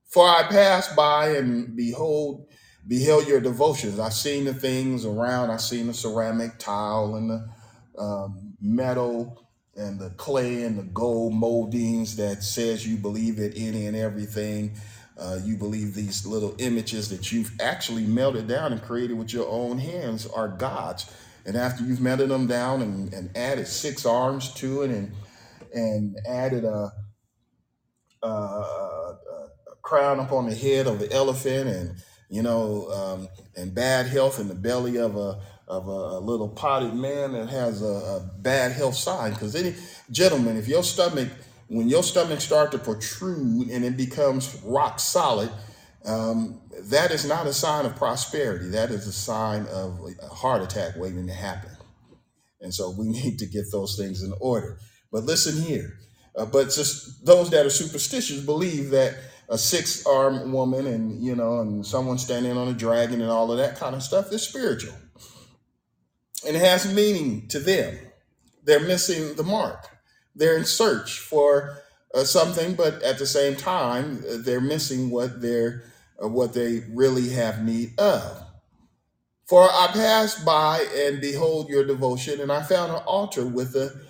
For 0.09 0.27
I 0.29 0.43
passed 0.45 0.95
by 0.95 1.29
and 1.37 1.75
behold, 1.77 2.47
beheld 2.87 3.27
your 3.27 3.41
devotions. 3.41 3.99
I've 3.99 4.13
seen 4.13 4.45
the 4.45 4.55
things 4.55 5.05
around. 5.05 5.51
I've 5.51 5.61
seen 5.61 5.87
the 5.87 5.95
ceramic 5.95 6.59
tile 6.59 7.15
and 7.15 7.31
the 7.31 7.49
um, 7.99 8.55
metal 8.61 9.49
and 9.77 9.99
the 9.99 10.11
clay 10.11 10.65
and 10.65 10.79
the 10.79 10.83
gold 10.83 11.33
moldings 11.33 12.17
that 12.17 12.43
says 12.43 12.87
you 12.87 12.97
believe 12.97 13.39
in 13.39 13.53
any 13.55 13.87
and 13.87 13.97
everything. 13.97 14.75
Uh, 15.19 15.39
you 15.45 15.57
believe 15.57 15.95
these 15.95 16.27
little 16.27 16.55
images 16.59 17.09
that 17.09 17.33
you've 17.33 17.53
actually 17.61 18.05
melted 18.05 18.49
down 18.49 18.73
and 18.73 18.83
created 18.83 19.17
with 19.17 19.33
your 19.33 19.49
own 19.49 19.79
hands 19.79 20.27
are 20.27 20.49
gods. 20.49 21.15
And 21.45 21.57
after 21.57 21.85
you've 21.85 22.01
melted 22.01 22.29
them 22.29 22.47
down 22.47 22.83
and, 22.83 23.13
and 23.13 23.37
added 23.37 23.67
six 23.67 24.07
arms 24.07 24.53
to 24.55 24.83
it 24.83 24.91
and 24.91 25.13
and 25.75 26.19
added 26.27 26.65
a, 26.65 26.93
a, 28.23 28.29
a 28.29 29.19
crown 29.83 30.21
up 30.21 30.33
on 30.33 30.49
the 30.49 30.55
head 30.55 30.87
of 30.87 30.99
the 30.99 31.11
elephant 31.13 31.69
and 31.69 31.97
you 32.29 32.43
know 32.43 32.89
um, 32.91 33.29
and 33.57 33.75
bad 33.75 34.07
health 34.07 34.39
in 34.39 34.49
the 34.49 34.55
belly 34.55 34.99
of 34.99 35.17
a 35.17 35.41
of 35.69 35.89
a, 35.89 35.91
a 35.91 36.21
little 36.21 36.49
potted 36.49 36.95
man 36.95 37.33
that 37.33 37.49
has 37.49 37.83
a, 37.83 37.87
a 37.87 38.31
bad 38.41 38.73
health 38.73 38.95
sign 38.95 39.33
because 39.33 39.55
any 39.55 39.75
gentlemen 40.11 40.57
if 40.57 40.69
your 40.69 40.83
stomach 40.83 41.29
when 41.69 41.89
your 41.89 42.03
stomach 42.03 42.41
start 42.41 42.71
to 42.71 42.79
protrude 42.79 43.69
and 43.69 43.85
it 43.85 43.97
becomes 43.97 44.61
rock 44.65 45.01
solid 45.01 45.51
um, 46.05 46.61
that 46.79 47.11
is 47.11 47.27
not 47.27 47.47
a 47.47 47.53
sign 47.53 47.87
of 47.87 47.95
prosperity 47.97 48.69
that 48.69 48.91
is 48.91 49.07
a 49.07 49.13
sign 49.13 49.67
of 49.67 50.01
a 50.23 50.27
heart 50.27 50.63
attack 50.63 50.97
waiting 50.97 51.27
to 51.27 51.33
happen 51.33 51.71
and 52.63 52.73
so 52.73 52.91
we 52.91 53.07
need 53.09 53.39
to 53.41 53.47
get 53.47 53.71
those 53.71 53.97
things 53.97 54.23
in 54.23 54.33
order. 54.41 54.79
But 55.11 55.25
listen 55.25 55.61
here. 55.61 55.99
Uh, 56.35 56.47
but 56.47 56.71
just 56.71 57.27
those 57.27 57.51
that 57.51 57.67
are 57.67 57.71
superstitious 57.71 58.41
believe 58.41 58.91
that 58.91 59.17
a 59.51 59.59
six-armed 59.59 60.51
woman 60.51 60.87
and 60.87 61.23
you 61.23 61.37
know 61.37 61.61
and 61.61 61.85
someone 61.85 62.17
standing 62.17 62.57
on 62.57 62.69
a 62.69 62.73
dragon 62.73 63.21
and 63.21 63.31
all 63.31 63.53
of 63.53 63.59
that 63.59 63.77
kind 63.77 63.95
of 63.95 64.03
stuff 64.03 64.33
is 64.33 64.41
spiritual 64.41 64.95
and 66.47 66.57
it 66.57 66.61
has 66.61 66.91
meaning 66.95 67.47
to 67.49 67.59
them. 67.59 67.99
They're 68.65 68.81
missing 68.81 69.35
the 69.35 69.43
mark. 69.43 69.89
They're 70.35 70.57
in 70.57 70.65
search 70.65 71.19
for 71.19 71.77
uh, 72.15 72.25
something, 72.25 72.75
but 72.75 73.03
at 73.03 73.19
the 73.19 73.27
same 73.27 73.55
time, 73.55 74.25
uh, 74.27 74.37
they're 74.39 74.61
missing 74.61 75.11
what 75.11 75.43
they're 75.43 75.83
uh, 76.23 76.29
what 76.29 76.53
they 76.53 76.83
really 76.91 77.31
have 77.31 77.65
need 77.65 77.99
of. 77.99 78.45
For 79.47 79.63
I 79.65 79.89
passed 79.93 80.45
by 80.45 80.87
and 80.97 81.21
behold 81.21 81.69
your 81.69 81.85
devotion, 81.85 82.41
and 82.41 82.51
I 82.51 82.63
found 82.63 82.93
an 82.93 83.03
altar 83.07 83.47
with 83.47 83.75
a, 83.75 84.01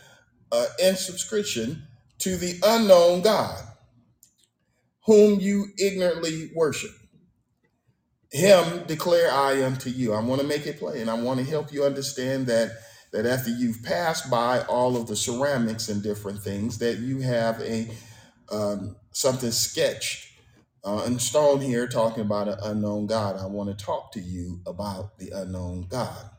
a 0.53 0.67
inscription 0.81 1.83
to 2.19 2.37
the 2.37 2.61
unknown 2.65 3.23
God, 3.23 3.59
whom 5.07 5.41
you 5.41 5.67
ignorantly 5.79 6.51
worship. 6.55 6.93
Him 8.31 8.85
declare 8.87 9.31
I 9.31 9.65
unto 9.65 9.91
you. 9.91 10.13
I 10.13 10.21
want 10.21 10.41
to 10.41 10.47
make 10.47 10.67
it 10.67 10.79
plain. 10.79 11.09
I 11.09 11.15
want 11.15 11.41
to 11.41 11.47
help 11.47 11.73
you 11.73 11.85
understand 11.85 12.47
that 12.47 12.71
that 13.13 13.27
after 13.27 13.51
you've 13.51 13.83
passed 13.83 14.31
by 14.31 14.63
all 14.63 14.97
of 14.97 15.07
the 15.07 15.17
ceramics 15.17 15.91
and 15.91 16.03
different 16.03 16.41
things, 16.41 16.79
that 16.79 16.99
you 16.99 17.21
have 17.21 17.61
a 17.61 17.91
um, 18.51 18.97
something 19.11 19.51
sketched 19.51 20.32
uh, 20.85 21.05
in 21.07 21.18
stone 21.18 21.61
here 21.61 21.87
talking 21.87 22.22
about 22.22 22.49
an 22.49 22.59
unknown 22.62 23.07
God. 23.07 23.37
I 23.37 23.47
want 23.47 23.76
to 23.76 23.85
talk 23.85 24.12
to 24.12 24.20
you 24.20 24.61
about 24.66 25.18
the 25.18 25.30
unknown 25.35 25.87
God. 25.89 26.30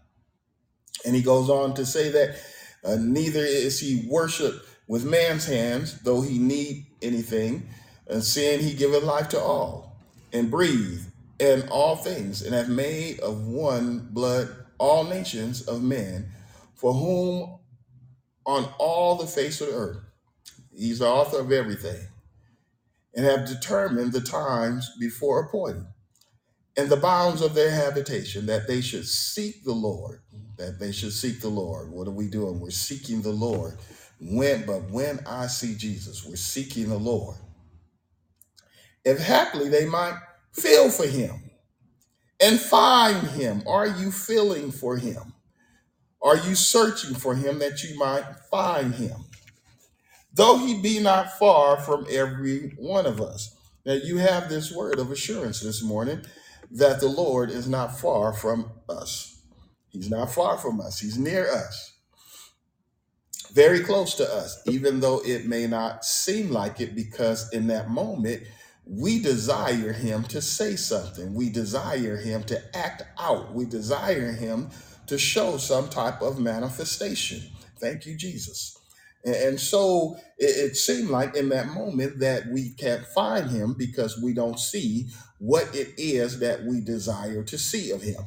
And 1.06 1.16
he 1.16 1.22
goes 1.22 1.50
on 1.50 1.74
to 1.76 1.86
say 1.86 2.10
that 2.10 2.36
uh, 2.84 2.98
neither 3.00 3.44
is 3.44 3.80
he 3.80 4.06
worshiped 4.10 4.66
with 4.88 5.06
man's 5.06 5.46
hands, 5.46 6.00
though 6.02 6.22
he 6.22 6.38
need 6.38 6.86
anything, 7.02 7.68
and 8.08 8.24
seeing 8.24 8.60
he 8.60 8.74
giveth 8.74 9.04
life 9.04 9.30
to 9.30 9.40
all, 9.40 9.98
and 10.34 10.52
breathe, 10.52 11.02
and 11.40 11.68
all 11.70 11.96
things, 11.96 12.42
and 12.42 12.54
have 12.54 12.70
made 12.70 13.20
of 13.22 13.48
one 13.48 14.10
blood 14.12 14.50
all 14.78 15.06
nations 15.06 15.62
of 15.62 15.82
men, 15.82 16.30
for 16.76 16.94
whom 16.94 17.60
on 18.46 18.66
all 18.78 19.16
the 19.16 19.28
face 19.28 19.62
of 19.62 19.68
the 19.68 19.74
earth, 19.74 19.98
he's 20.72 21.00
the 21.00 21.08
author 21.08 21.40
of 21.40 21.52
everything, 21.52 22.08
and 23.16 23.26
have 23.26 23.48
determined 23.48 24.14
the 24.14 24.22
times 24.22 24.92
before 25.00 25.42
appointed 25.42 25.86
and 26.76 26.90
the 26.90 26.98
bounds 26.98 27.42
of 27.42 27.54
their 27.54 27.70
habitation, 27.70 28.48
that 28.48 28.68
they 28.68 28.82
should 28.82 29.06
seek 29.06 29.64
the 29.64 29.74
Lord, 29.74 30.22
that 30.58 30.80
they 30.80 30.92
should 30.92 31.14
seek 31.14 31.40
the 31.40 31.50
Lord. 31.50 31.92
What 31.92 32.08
are 32.08 32.12
we 32.12 32.28
doing? 32.28 32.60
We're 32.60 32.72
seeking 32.72 33.22
the 33.22 33.30
Lord. 33.30 33.78
When, 34.20 34.66
but 34.66 34.90
when 34.90 35.20
I 35.28 35.48
see 35.48 35.76
Jesus, 35.76 36.26
we're 36.26 36.36
seeking 36.36 36.90
the 36.90 36.98
Lord. 36.98 37.38
If 39.06 39.20
haply 39.20 39.70
they 39.70 39.86
might 39.86 40.18
feel 40.54 40.90
for 40.90 41.06
him 41.06 41.52
and 42.42 42.60
find 42.60 43.28
him. 43.28 43.64
Are 43.68 43.88
you 43.88 44.12
feeling 44.12 44.72
for 44.72 44.98
him? 44.98 45.34
Are 46.22 46.38
you 46.38 46.56
searching 46.56 47.16
for 47.16 47.36
him 47.36 47.60
that 47.60 47.84
you 47.84 47.98
might 47.98 48.26
find 48.50 48.94
him? 48.96 49.26
Though 50.34 50.58
he 50.60 50.80
be 50.82 51.00
not 51.00 51.38
far 51.40 51.78
from 51.80 52.08
every 52.10 52.74
one 52.78 53.06
of 53.06 53.22
us. 53.22 53.56
Now 53.86 53.94
you 53.94 54.18
have 54.18 54.50
this 54.50 54.72
word 54.74 55.00
of 55.00 55.12
assurance 55.12 55.62
this 55.62 55.84
morning 55.84 56.22
that 56.72 57.02
the 57.02 57.10
Lord 57.10 57.52
is 57.52 57.68
not 57.70 58.00
far 58.00 58.34
from 58.34 58.72
us. 58.90 59.42
He's 59.90 60.10
not 60.10 60.34
far 60.34 60.58
from 60.58 60.82
us. 60.82 61.00
He's 61.00 61.18
near 61.18 61.50
us, 61.52 61.94
very 63.54 63.82
close 63.82 64.16
to 64.16 64.26
us, 64.34 64.62
even 64.68 65.02
though 65.02 65.22
it 65.26 65.48
may 65.48 65.68
not 65.68 66.06
seem 66.06 66.52
like 66.52 66.82
it, 66.82 66.96
because 66.96 67.52
in 67.54 67.68
that 67.68 67.90
moment, 67.90 68.44
we 68.86 69.20
desire 69.22 69.94
Him 69.94 70.24
to 70.26 70.42
say 70.42 70.76
something. 70.78 71.34
We 71.36 71.50
desire 71.50 72.18
Him 72.18 72.44
to 72.46 72.78
act 72.78 73.04
out. 73.20 73.54
We 73.54 73.66
desire 73.66 74.32
Him 74.34 74.70
to 75.08 75.18
show 75.20 75.58
some 75.58 75.90
type 75.90 76.22
of 76.22 76.40
manifestation. 76.40 77.42
Thank 77.80 78.06
you, 78.08 78.18
Jesus. 78.18 78.78
And 79.26 79.36
and 79.36 79.60
so 79.60 80.18
it, 80.38 80.72
it 80.72 80.76
seemed 80.78 81.10
like 81.10 81.36
in 81.36 81.50
that 81.50 81.70
moment 81.70 82.20
that 82.20 82.48
we 82.48 82.72
can't 82.72 83.06
find 83.06 83.50
Him 83.52 83.76
because 83.78 84.22
we 84.22 84.34
don't 84.34 84.60
see 84.60 85.10
what 85.40 85.76
it 85.76 85.94
is 85.98 86.40
that 86.40 86.64
we 86.66 86.82
desire 86.82 87.44
to 87.44 87.58
see 87.58 87.92
of 87.92 88.02
Him 88.04 88.24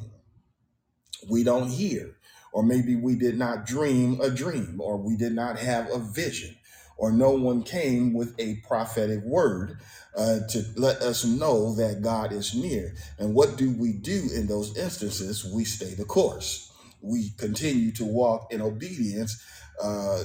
we 1.29 1.43
don't 1.43 1.69
hear, 1.69 2.17
or 2.53 2.63
maybe 2.63 2.95
we 2.95 3.15
did 3.15 3.37
not 3.37 3.65
dream 3.65 4.21
a 4.21 4.29
dream, 4.29 4.81
or 4.81 4.97
we 4.97 5.17
did 5.17 5.33
not 5.33 5.59
have 5.59 5.91
a 5.91 5.99
vision, 5.99 6.55
or 6.97 7.11
no 7.11 7.31
one 7.31 7.63
came 7.63 8.13
with 8.13 8.35
a 8.39 8.57
prophetic 8.67 9.23
word 9.23 9.79
uh, 10.17 10.39
to 10.49 10.65
let 10.77 11.01
us 11.01 11.25
know 11.25 11.75
that 11.75 12.01
God 12.01 12.31
is 12.31 12.55
near. 12.55 12.95
And 13.19 13.35
what 13.35 13.57
do 13.57 13.71
we 13.71 13.93
do 13.93 14.29
in 14.35 14.47
those 14.47 14.77
instances? 14.77 15.45
We 15.45 15.65
stay 15.65 15.93
the 15.93 16.05
course. 16.05 16.71
We 17.01 17.31
continue 17.37 17.91
to 17.93 18.05
walk 18.05 18.53
in 18.53 18.61
obedience. 18.61 19.43
Uh, 19.83 20.23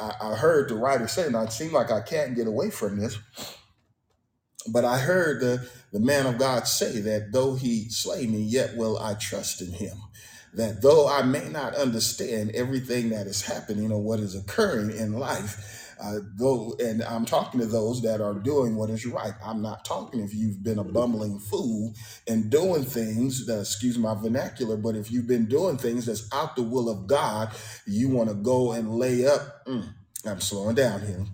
I, 0.00 0.12
I 0.20 0.34
heard 0.34 0.68
the 0.68 0.76
writer 0.76 1.08
say, 1.08 1.26
and 1.26 1.36
it 1.36 1.52
seems 1.52 1.72
like 1.72 1.90
I 1.90 2.00
can't 2.00 2.36
get 2.36 2.46
away 2.46 2.70
from 2.70 2.98
this, 2.98 3.18
but 4.68 4.84
I 4.84 4.98
heard 4.98 5.40
the, 5.40 5.68
the 5.92 6.00
man 6.00 6.26
of 6.26 6.38
God 6.38 6.68
say 6.68 7.00
that 7.00 7.32
though 7.32 7.54
he 7.54 7.88
slay 7.88 8.26
me, 8.26 8.42
yet 8.42 8.76
will 8.76 8.98
I 8.98 9.14
trust 9.14 9.60
in 9.60 9.72
him. 9.72 9.96
That 10.54 10.82
though 10.82 11.08
I 11.08 11.22
may 11.22 11.48
not 11.48 11.74
understand 11.74 12.50
everything 12.50 13.10
that 13.10 13.26
is 13.26 13.42
happening 13.42 13.90
or 13.90 14.02
what 14.02 14.20
is 14.20 14.34
occurring 14.34 14.90
in 14.96 15.14
life, 15.14 15.91
Uh, 16.02 16.18
though, 16.36 16.74
and 16.80 17.02
I'm 17.04 17.24
talking 17.24 17.60
to 17.60 17.66
those 17.66 18.02
that 18.02 18.20
are 18.20 18.34
doing 18.34 18.76
what 18.76 18.90
is 18.90 19.06
right. 19.06 19.34
I'm 19.44 19.62
not 19.62 19.84
talking 19.84 20.20
if 20.20 20.34
you've 20.34 20.62
been 20.62 20.78
a 20.78 20.84
bumbling 20.84 21.38
fool 21.38 21.94
and 22.26 22.50
doing 22.50 22.84
things 22.84 23.46
that, 23.46 23.60
excuse 23.60 23.98
my 23.98 24.14
vernacular, 24.14 24.76
but 24.76 24.96
if 24.96 25.12
you've 25.12 25.28
been 25.28 25.46
doing 25.46 25.76
things 25.76 26.06
that's 26.06 26.28
out 26.32 26.56
the 26.56 26.62
will 26.62 26.88
of 26.88 27.06
God, 27.06 27.54
you 27.86 28.08
want 28.08 28.30
to 28.30 28.34
go 28.34 28.72
and 28.72 28.96
lay 28.96 29.26
up. 29.26 29.64
Mm, 29.66 29.88
I'm 30.26 30.40
slowing 30.40 30.74
down 30.74 31.00
here 31.02 31.24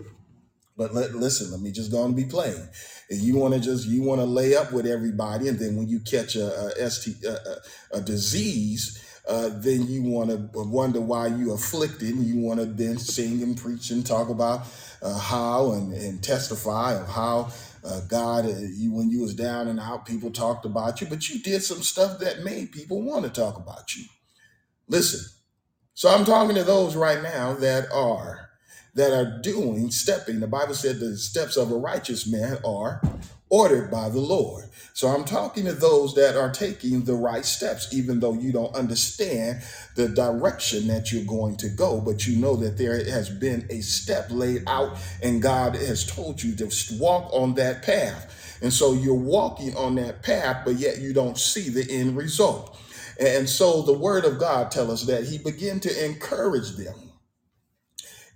but 0.78 0.94
let, 0.94 1.12
listen, 1.14 1.50
let 1.50 1.60
me 1.60 1.72
just 1.72 1.90
go 1.90 2.04
and 2.04 2.14
be 2.14 2.24
plain. 2.24 2.68
You 3.10 3.36
want 3.36 3.52
to 3.54 3.60
just 3.60 3.86
you 3.86 4.02
want 4.02 4.20
to 4.20 4.24
lay 4.24 4.54
up 4.54 4.72
with 4.72 4.86
everybody, 4.86 5.48
and 5.48 5.58
then 5.58 5.76
when 5.76 5.88
you 5.88 5.98
catch 5.98 6.36
a, 6.36 6.88
ST, 6.88 7.24
a, 7.24 7.32
a, 7.32 7.98
a 7.98 8.00
disease, 8.00 9.04
uh, 9.28 9.50
then 9.52 9.86
you 9.86 10.02
want 10.02 10.30
to 10.30 10.64
wonder 10.64 11.00
why 11.00 11.26
you 11.26 11.52
afflicted, 11.52 12.14
and 12.14 12.24
you 12.24 12.38
want 12.38 12.58
to 12.58 12.66
then 12.66 12.98
sing 12.98 13.42
and 13.42 13.56
preach 13.56 13.90
and 13.90 14.04
talk 14.04 14.28
about 14.30 14.66
uh, 15.02 15.18
how 15.18 15.72
and, 15.72 15.92
and 15.92 16.22
testify 16.22 16.94
of 16.94 17.08
how 17.08 17.52
uh, 17.84 18.00
God, 18.08 18.46
uh, 18.46 18.58
you 18.74 18.92
when 18.92 19.10
you 19.10 19.20
was 19.20 19.34
down 19.34 19.68
and 19.68 19.78
out, 19.78 20.06
people 20.06 20.30
talked 20.30 20.64
about 20.64 21.00
you, 21.00 21.06
but 21.06 21.28
you 21.28 21.40
did 21.40 21.62
some 21.62 21.82
stuff 21.82 22.18
that 22.20 22.42
made 22.42 22.72
people 22.72 23.02
want 23.02 23.24
to 23.24 23.30
talk 23.30 23.56
about 23.56 23.94
you. 23.94 24.04
Listen, 24.88 25.20
so 25.94 26.08
I'm 26.08 26.24
talking 26.24 26.56
to 26.56 26.64
those 26.64 26.96
right 26.96 27.22
now 27.22 27.54
that 27.54 27.90
are 27.92 28.50
that 28.94 29.12
are 29.12 29.40
doing 29.40 29.90
stepping. 29.90 30.40
The 30.40 30.46
Bible 30.46 30.74
said 30.74 30.98
the 30.98 31.16
steps 31.16 31.56
of 31.56 31.70
a 31.70 31.76
righteous 31.76 32.26
man 32.26 32.58
are 32.64 33.02
ordered 33.50 33.90
by 33.90 34.08
the 34.08 34.20
Lord. 34.20 34.64
So 34.92 35.08
I'm 35.08 35.24
talking 35.24 35.64
to 35.66 35.72
those 35.72 36.14
that 36.14 36.36
are 36.36 36.50
taking 36.50 37.04
the 37.04 37.14
right 37.14 37.44
steps, 37.44 37.92
even 37.94 38.20
though 38.20 38.34
you 38.34 38.52
don't 38.52 38.74
understand 38.74 39.62
the 39.94 40.08
direction 40.08 40.88
that 40.88 41.12
you're 41.12 41.24
going 41.24 41.56
to 41.58 41.68
go, 41.68 42.00
but 42.00 42.26
you 42.26 42.36
know 42.36 42.56
that 42.56 42.78
there 42.78 42.96
has 43.10 43.30
been 43.30 43.66
a 43.70 43.80
step 43.80 44.26
laid 44.30 44.64
out 44.66 44.98
and 45.22 45.40
God 45.40 45.76
has 45.76 46.04
told 46.06 46.42
you 46.42 46.54
to 46.56 46.96
walk 46.98 47.32
on 47.32 47.54
that 47.54 47.82
path. 47.82 48.58
And 48.62 48.72
so 48.72 48.92
you're 48.92 49.14
walking 49.14 49.76
on 49.76 49.94
that 49.96 50.22
path, 50.22 50.62
but 50.64 50.76
yet 50.76 50.98
you 50.98 51.12
don't 51.12 51.38
see 51.38 51.68
the 51.68 51.88
end 51.90 52.16
result. 52.16 52.76
And 53.20 53.48
so 53.48 53.82
the 53.82 53.92
word 53.92 54.24
of 54.24 54.38
God 54.38 54.70
tells 54.70 54.90
us 54.90 55.02
that 55.04 55.24
he 55.24 55.38
began 55.38 55.80
to 55.80 56.04
encourage 56.04 56.76
them 56.76 56.94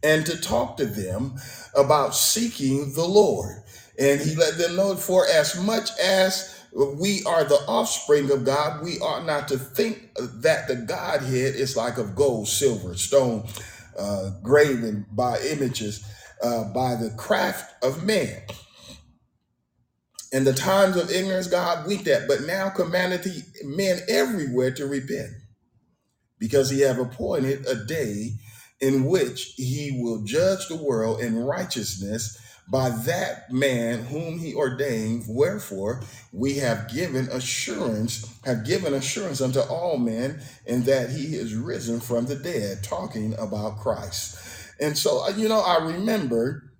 and 0.03 0.27
to 0.27 0.41
talk 0.41 0.77
to 0.77 0.87
them 0.87 1.35
about 1.75 2.15
seeking 2.15 2.95
the 2.95 3.05
Lord. 3.05 3.63
And 4.03 4.21
he 4.21 4.37
let 4.37 4.59
them 4.59 4.77
know 4.77 4.97
for 4.97 5.27
as 5.29 5.61
much 5.63 5.91
as 6.01 6.61
we 6.75 7.25
are 7.27 7.45
the 7.45 7.63
offspring 7.69 8.31
of 8.33 8.45
God, 8.47 8.85
we 8.85 8.99
ought 9.01 9.27
not 9.27 9.49
to 9.49 9.59
think 9.59 10.11
that 10.43 10.69
the 10.69 10.77
Godhead 10.77 11.57
is 11.57 11.79
like 11.79 11.99
of 11.99 12.17
gold, 12.17 12.49
silver, 12.49 12.97
stone, 12.97 13.49
uh, 13.99 14.33
graven 14.45 15.07
by 15.13 15.41
images, 15.41 16.05
uh, 16.43 16.67
by 16.75 16.97
the 16.97 17.13
craft 17.19 17.75
of 17.85 18.05
man. 18.05 18.43
In 20.33 20.45
the 20.45 20.55
times 20.55 20.97
of 20.97 21.11
ignorance, 21.13 21.49
God 21.49 21.87
winked 21.87 22.09
at, 22.09 22.29
but 22.29 22.43
now 22.43 22.71
commanded 22.71 23.25
he- 23.25 23.45
men 23.65 24.01
everywhere 24.09 24.73
to 24.73 24.87
repent 24.87 25.33
because 26.39 26.71
he 26.71 26.81
have 26.83 26.99
appointed 27.01 27.67
a 27.67 27.77
day 27.87 28.35
in 28.81 29.07
which 29.07 29.55
he 29.57 29.99
will 30.03 30.23
judge 30.25 30.69
the 30.69 30.77
world 30.77 31.21
in 31.23 31.37
righteousness 31.39 32.39
by 32.73 32.91
that 32.91 33.53
man 33.53 34.01
whom 34.07 34.41
he 34.41 34.55
ordained 34.55 35.23
wherefore 35.29 36.03
we 36.33 36.55
have 36.55 36.93
given 36.93 37.29
assurance 37.29 38.37
have 38.45 38.65
given 38.65 38.95
assurance 38.95 39.41
unto 39.41 39.61
all 39.61 39.99
men 39.99 40.41
in 40.67 40.83
that 40.83 41.11
he 41.11 41.37
is 41.37 41.55
risen 41.55 42.01
from 42.01 42.27
the 42.27 42.37
dead 42.37 42.83
talking 42.83 43.33
about 43.39 43.79
christ 43.79 44.37
and 44.81 44.99
so 44.99 45.25
uh, 45.25 45.31
you 45.37 45.49
know 45.49 45.61
i 45.61 45.77
remember 45.85 46.73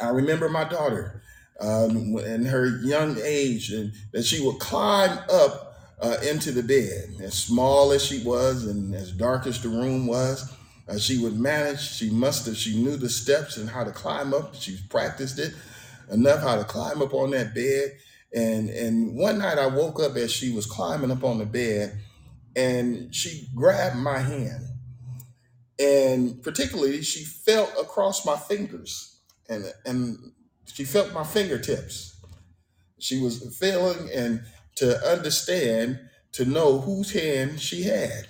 I 0.00 0.08
remember 0.08 0.48
my 0.48 0.64
daughter 0.64 1.22
um, 1.60 2.18
in 2.18 2.46
her 2.46 2.66
young 2.82 3.16
age, 3.22 3.70
and 3.70 3.92
that 4.12 4.24
she 4.24 4.44
would 4.44 4.58
climb 4.58 5.18
up 5.30 5.76
uh, 6.00 6.16
into 6.28 6.52
the 6.52 6.62
bed, 6.62 7.22
as 7.22 7.34
small 7.34 7.92
as 7.92 8.04
she 8.04 8.22
was 8.24 8.66
and 8.66 8.94
as 8.94 9.12
dark 9.12 9.46
as 9.46 9.62
the 9.62 9.68
room 9.68 10.06
was. 10.06 10.52
Uh, 10.88 10.98
she 10.98 11.18
would 11.18 11.38
manage. 11.38 11.80
She 11.80 12.10
must 12.10 12.46
have. 12.46 12.56
She 12.56 12.82
knew 12.82 12.96
the 12.96 13.08
steps 13.08 13.56
and 13.56 13.68
how 13.68 13.84
to 13.84 13.90
climb 13.90 14.34
up. 14.34 14.54
She 14.54 14.78
practiced 14.90 15.38
it 15.38 15.54
enough 16.10 16.40
how 16.40 16.56
to 16.56 16.64
climb 16.64 17.00
up 17.00 17.14
on 17.14 17.30
that 17.30 17.54
bed. 17.54 17.96
And 18.34 18.68
and 18.68 19.16
one 19.16 19.38
night 19.38 19.58
I 19.58 19.66
woke 19.66 20.00
up 20.00 20.16
as 20.16 20.32
she 20.32 20.52
was 20.52 20.66
climbing 20.66 21.10
up 21.10 21.24
on 21.24 21.38
the 21.38 21.46
bed, 21.46 21.96
and 22.56 23.14
she 23.14 23.48
grabbed 23.54 23.96
my 23.96 24.18
hand 24.18 24.64
and 25.78 26.42
particularly 26.42 27.02
she 27.02 27.24
felt 27.24 27.70
across 27.80 28.24
my 28.24 28.36
fingers 28.36 29.18
and 29.48 29.64
and 29.84 30.32
she 30.66 30.84
felt 30.84 31.12
my 31.12 31.24
fingertips 31.24 32.20
she 32.98 33.20
was 33.20 33.56
feeling 33.58 34.08
and 34.14 34.42
to 34.76 34.96
understand 35.10 35.98
to 36.32 36.44
know 36.44 36.80
whose 36.80 37.12
hand 37.12 37.60
she 37.60 37.82
had 37.82 38.26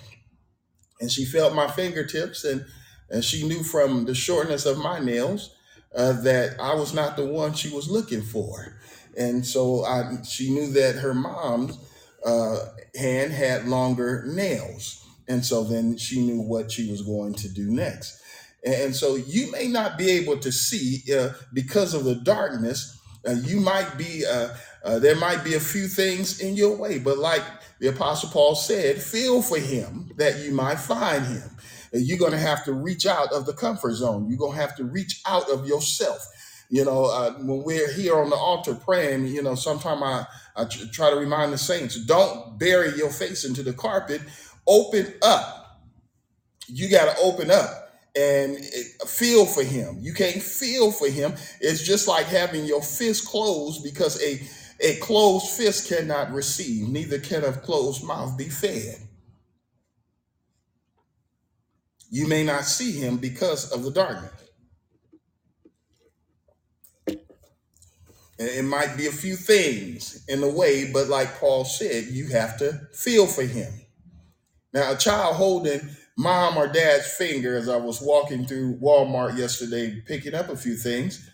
and 0.99 1.11
she 1.11 1.25
felt 1.25 1.53
my 1.53 1.67
fingertips 1.67 2.43
and 2.43 2.65
and 3.09 3.23
she 3.23 3.47
knew 3.47 3.63
from 3.63 4.05
the 4.05 4.15
shortness 4.15 4.65
of 4.65 4.79
my 4.79 4.99
nails 4.99 5.55
uh, 5.95 6.13
that 6.23 6.59
I 6.59 6.73
was 6.73 6.93
not 6.93 7.15
the 7.15 7.25
one 7.25 7.53
she 7.53 7.69
was 7.69 7.89
looking 7.89 8.23
for. 8.23 8.79
And 9.17 9.45
so 9.45 9.85
I 9.85 10.21
she 10.27 10.51
knew 10.51 10.71
that 10.73 10.95
her 10.95 11.13
mom's 11.13 11.77
uh, 12.25 12.57
hand 12.95 13.31
had 13.31 13.67
longer 13.67 14.23
nails. 14.27 15.05
And 15.27 15.45
so 15.45 15.63
then 15.63 15.97
she 15.97 16.21
knew 16.21 16.41
what 16.41 16.71
she 16.71 16.89
was 16.89 17.01
going 17.01 17.33
to 17.35 17.49
do 17.49 17.71
next. 17.71 18.21
And 18.65 18.95
so 18.95 19.15
you 19.15 19.51
may 19.51 19.67
not 19.67 19.97
be 19.97 20.09
able 20.09 20.37
to 20.39 20.51
see 20.51 21.03
uh, 21.15 21.29
because 21.53 21.93
of 21.93 22.03
the 22.03 22.15
darkness 22.15 22.99
uh, 23.27 23.31
you 23.43 23.59
might 23.59 23.97
be 23.97 24.25
uh, 24.25 24.49
uh, 24.83 24.99
there 24.99 25.15
might 25.15 25.43
be 25.43 25.55
a 25.55 25.59
few 25.59 25.87
things 25.87 26.39
in 26.39 26.55
your 26.55 26.75
way. 26.77 26.99
But 26.99 27.17
like 27.17 27.41
the 27.79 27.87
apostle 27.87 28.29
paul 28.29 28.55
said 28.55 29.01
feel 29.01 29.41
for 29.41 29.57
him 29.57 30.11
that 30.17 30.39
you 30.39 30.51
might 30.51 30.79
find 30.79 31.25
him. 31.25 31.49
And 31.93 32.03
you're 32.05 32.17
going 32.17 32.31
to 32.31 32.37
have 32.37 32.65
to 32.65 32.73
reach 32.73 33.05
out 33.05 33.31
of 33.31 33.45
the 33.45 33.53
comfort 33.53 33.93
zone. 33.93 34.27
You're 34.27 34.37
going 34.37 34.53
to 34.55 34.61
have 34.61 34.75
to 34.77 34.83
reach 34.83 35.21
out 35.25 35.49
of 35.49 35.65
yourself. 35.67 36.27
You 36.69 36.83
know 36.83 37.05
uh, 37.05 37.33
when 37.33 37.63
we're 37.63 37.91
here 37.93 38.17
on 38.17 38.29
the 38.29 38.35
altar 38.35 38.73
praying 38.73 39.27
you 39.27 39.43
know 39.43 39.53
sometimes 39.53 40.01
i, 40.01 40.25
I 40.55 40.65
tr- 40.65 40.87
try 40.91 41.09
to 41.11 41.15
remind 41.15 41.53
the 41.53 41.57
saints 41.59 42.03
don't 42.05 42.57
bury 42.57 42.95
your 42.97 43.11
face 43.11 43.45
into 43.45 43.61
the 43.61 43.73
carpet. 43.73 44.21
Open 44.67 45.13
up. 45.21 45.81
You 46.67 46.89
got 46.89 47.15
to 47.15 47.21
open 47.21 47.51
up 47.51 47.85
and 48.15 48.57
eh, 48.57 49.05
feel 49.05 49.45
for 49.45 49.63
him. 49.63 49.97
You 50.01 50.13
can't 50.13 50.41
feel 50.41 50.91
for 50.91 51.07
him. 51.07 51.33
It's 51.61 51.83
just 51.83 52.07
like 52.07 52.25
having 52.25 52.65
your 52.65 52.81
fist 52.81 53.27
closed 53.27 53.83
because 53.83 54.21
a 54.23 54.41
a 54.85 54.95
closed 54.97 55.47
fist 55.47 55.89
cannot 55.89 56.31
receive, 56.31 56.87
neither 56.87 57.17
can 57.17 57.43
a 57.43 57.51
closed 57.51 58.03
mouth 58.03 58.37
be 58.37 58.49
fed. 58.49 58.99
You 62.11 62.27
may 62.27 62.43
not 62.43 62.65
see 62.65 62.91
him 62.91 63.17
because 63.17 63.71
of 63.71 63.81
the 63.83 63.89
darkness. 63.89 64.31
It 68.37 68.65
might 68.65 68.95
be 68.95 69.07
a 69.07 69.11
few 69.11 69.35
things 69.35 70.23
in 70.27 70.41
the 70.41 70.49
way, 70.49 70.91
but 70.91 71.07
like 71.07 71.39
Paul 71.39 71.65
said, 71.65 72.05
you 72.05 72.27
have 72.27 72.57
to 72.59 72.81
feel 72.93 73.25
for 73.25 73.43
him. 73.43 73.73
Now, 74.71 74.91
a 74.91 74.97
child 74.97 75.37
holding 75.37 75.81
mom 76.17 76.57
or 76.57 76.67
dad's 76.67 77.07
finger 77.07 77.55
as 77.55 77.69
I 77.69 77.77
was 77.77 78.01
walking 78.01 78.45
through 78.45 78.77
Walmart 78.77 79.37
yesterday 79.37 80.01
picking 80.05 80.35
up 80.35 80.49
a 80.49 80.55
few 80.55 80.75
things, 80.75 81.27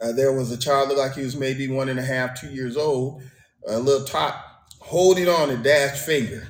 uh, 0.00 0.12
there 0.12 0.32
was 0.32 0.50
a 0.50 0.58
child 0.58 0.88
looked 0.88 1.00
like 1.00 1.14
he 1.14 1.22
was 1.22 1.36
maybe 1.36 1.68
one 1.68 1.88
and 1.88 1.98
a 1.98 2.04
half, 2.04 2.38
two 2.40 2.48
years 2.48 2.76
old, 2.76 3.22
a 3.66 3.78
little 3.78 4.06
tot 4.06 4.44
holding 4.80 5.28
on 5.28 5.48
to 5.48 5.56
dad's 5.56 6.04
finger, 6.04 6.48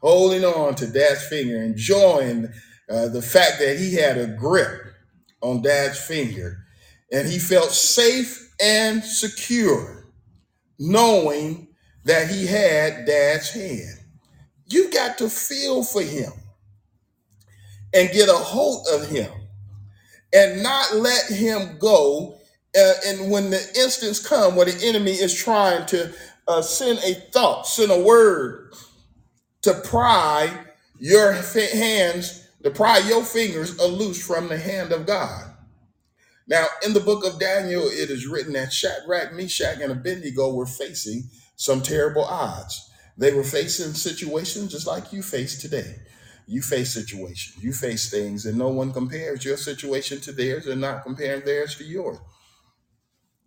holding 0.00 0.44
on 0.44 0.74
to 0.74 0.86
dad's 0.86 1.26
finger, 1.26 1.62
enjoying 1.62 2.48
uh, 2.90 3.08
the 3.08 3.22
fact 3.22 3.58
that 3.58 3.78
he 3.78 3.94
had 3.94 4.18
a 4.18 4.26
grip 4.26 4.82
on 5.42 5.62
dad's 5.62 6.00
finger 6.00 6.58
and 7.12 7.28
he 7.28 7.38
felt 7.38 7.70
safe 7.70 8.52
and 8.60 9.04
secure 9.04 10.06
knowing 10.78 11.68
that 12.04 12.28
he 12.30 12.46
had 12.46 13.06
dad's 13.06 13.50
hand. 13.50 13.98
You 14.68 14.90
got 14.90 15.18
to 15.18 15.28
feel 15.28 15.84
for 15.84 16.02
him 16.02 16.32
and 17.94 18.10
get 18.10 18.28
a 18.28 18.32
hold 18.32 18.86
of 18.92 19.08
him 19.08 19.30
and 20.34 20.62
not 20.62 20.96
let 20.96 21.26
him 21.26 21.78
go. 21.78 22.35
Uh, 22.76 22.92
and 23.06 23.30
when 23.30 23.50
the 23.50 23.60
instance 23.78 24.26
come 24.26 24.56
where 24.56 24.66
the 24.66 24.86
enemy 24.86 25.12
is 25.12 25.34
trying 25.34 25.86
to 25.86 26.12
uh, 26.48 26.62
send 26.62 26.98
a 27.00 27.14
thought, 27.32 27.66
send 27.66 27.90
a 27.90 28.00
word 28.00 28.74
to 29.62 29.74
pry 29.84 30.50
your 30.98 31.32
hands, 31.32 32.48
to 32.62 32.70
pry 32.70 32.98
your 32.98 33.24
fingers 33.24 33.78
loose 33.80 34.24
from 34.24 34.48
the 34.48 34.58
hand 34.58 34.92
of 34.92 35.06
God. 35.06 35.50
Now, 36.48 36.66
in 36.84 36.92
the 36.92 37.00
book 37.00 37.24
of 37.24 37.40
Daniel, 37.40 37.84
it 37.84 38.10
is 38.10 38.26
written 38.26 38.52
that 38.52 38.72
Shadrach, 38.72 39.32
Meshach, 39.32 39.80
and 39.80 39.90
Abednego 39.90 40.54
were 40.54 40.66
facing 40.66 41.24
some 41.56 41.82
terrible 41.82 42.24
odds. 42.24 42.90
They 43.18 43.32
were 43.32 43.44
facing 43.44 43.94
situations 43.94 44.72
just 44.72 44.86
like 44.86 45.12
you 45.12 45.22
face 45.22 45.60
today. 45.60 45.96
You 46.46 46.62
face 46.62 46.92
situations, 46.92 47.56
you 47.60 47.72
face 47.72 48.08
things, 48.08 48.46
and 48.46 48.56
no 48.56 48.68
one 48.68 48.92
compares 48.92 49.44
your 49.44 49.56
situation 49.56 50.20
to 50.20 50.32
theirs 50.32 50.68
and 50.68 50.80
not 50.80 51.02
comparing 51.02 51.44
theirs 51.44 51.74
to 51.76 51.84
yours. 51.84 52.18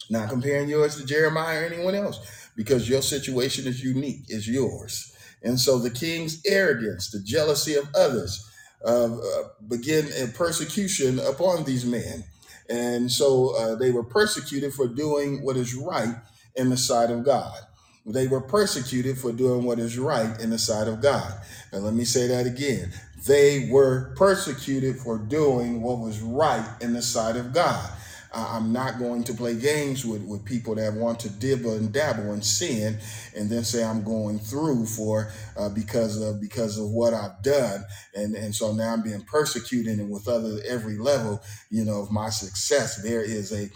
Not 0.09 0.29
comparing 0.29 0.69
yours 0.69 0.95
to 0.97 1.05
Jeremiah 1.05 1.61
or 1.61 1.65
anyone 1.65 1.95
else, 1.95 2.19
because 2.55 2.89
your 2.89 3.01
situation 3.01 3.67
is 3.67 3.83
unique, 3.83 4.23
is 4.27 4.47
yours. 4.47 5.15
And 5.43 5.59
so 5.59 5.79
the 5.79 5.89
king's 5.89 6.41
arrogance, 6.45 7.11
the 7.11 7.21
jealousy 7.21 7.75
of 7.75 7.87
others, 7.95 8.49
uh, 8.83 9.15
uh, 9.15 9.43
begin 9.67 10.07
a 10.21 10.27
persecution 10.27 11.19
upon 11.19 11.63
these 11.63 11.85
men. 11.85 12.23
And 12.69 13.11
so 13.11 13.55
uh, 13.55 13.75
they 13.75 13.91
were 13.91 14.03
persecuted 14.03 14.73
for 14.73 14.87
doing 14.87 15.43
what 15.43 15.57
is 15.57 15.73
right 15.75 16.15
in 16.55 16.69
the 16.69 16.77
sight 16.77 17.09
of 17.09 17.23
God. 17.23 17.57
They 18.05 18.27
were 18.27 18.41
persecuted 18.41 19.17
for 19.17 19.31
doing 19.31 19.63
what 19.63 19.79
is 19.79 19.97
right 19.99 20.39
in 20.39 20.49
the 20.49 20.57
sight 20.57 20.87
of 20.87 21.01
God. 21.01 21.31
And 21.71 21.83
let 21.83 21.93
me 21.93 22.05
say 22.05 22.27
that 22.27 22.47
again. 22.47 22.91
They 23.27 23.69
were 23.69 24.13
persecuted 24.15 24.97
for 24.97 25.17
doing 25.17 25.81
what 25.81 25.99
was 25.99 26.21
right 26.21 26.65
in 26.81 26.93
the 26.93 27.01
sight 27.01 27.35
of 27.35 27.53
God. 27.53 27.91
I'm 28.33 28.71
not 28.71 28.99
going 28.99 29.23
to 29.25 29.33
play 29.33 29.55
games 29.55 30.05
with, 30.05 30.23
with 30.23 30.45
people 30.45 30.75
that 30.75 30.93
want 30.93 31.19
to 31.21 31.29
dibble 31.29 31.73
and 31.73 31.91
dabble 31.91 32.33
in 32.33 32.41
sin 32.41 32.99
and 33.35 33.49
then 33.49 33.63
say 33.63 33.83
I'm 33.83 34.03
going 34.03 34.39
through 34.39 34.85
for 34.85 35.31
uh, 35.57 35.69
because 35.69 36.21
of 36.21 36.39
because 36.39 36.77
of 36.77 36.89
what 36.89 37.13
I've 37.13 37.41
done 37.41 37.83
and 38.15 38.35
and 38.35 38.53
so 38.53 38.73
now 38.73 38.93
I'm 38.93 39.01
being 39.01 39.23
persecuted 39.23 39.99
and 39.99 40.11
with 40.11 40.27
other 40.27 40.59
every 40.67 40.97
level 40.97 41.41
you 41.69 41.85
know 41.85 42.01
of 42.01 42.11
my 42.11 42.29
success 42.29 43.01
there 43.01 43.23
is 43.23 43.51
a 43.51 43.69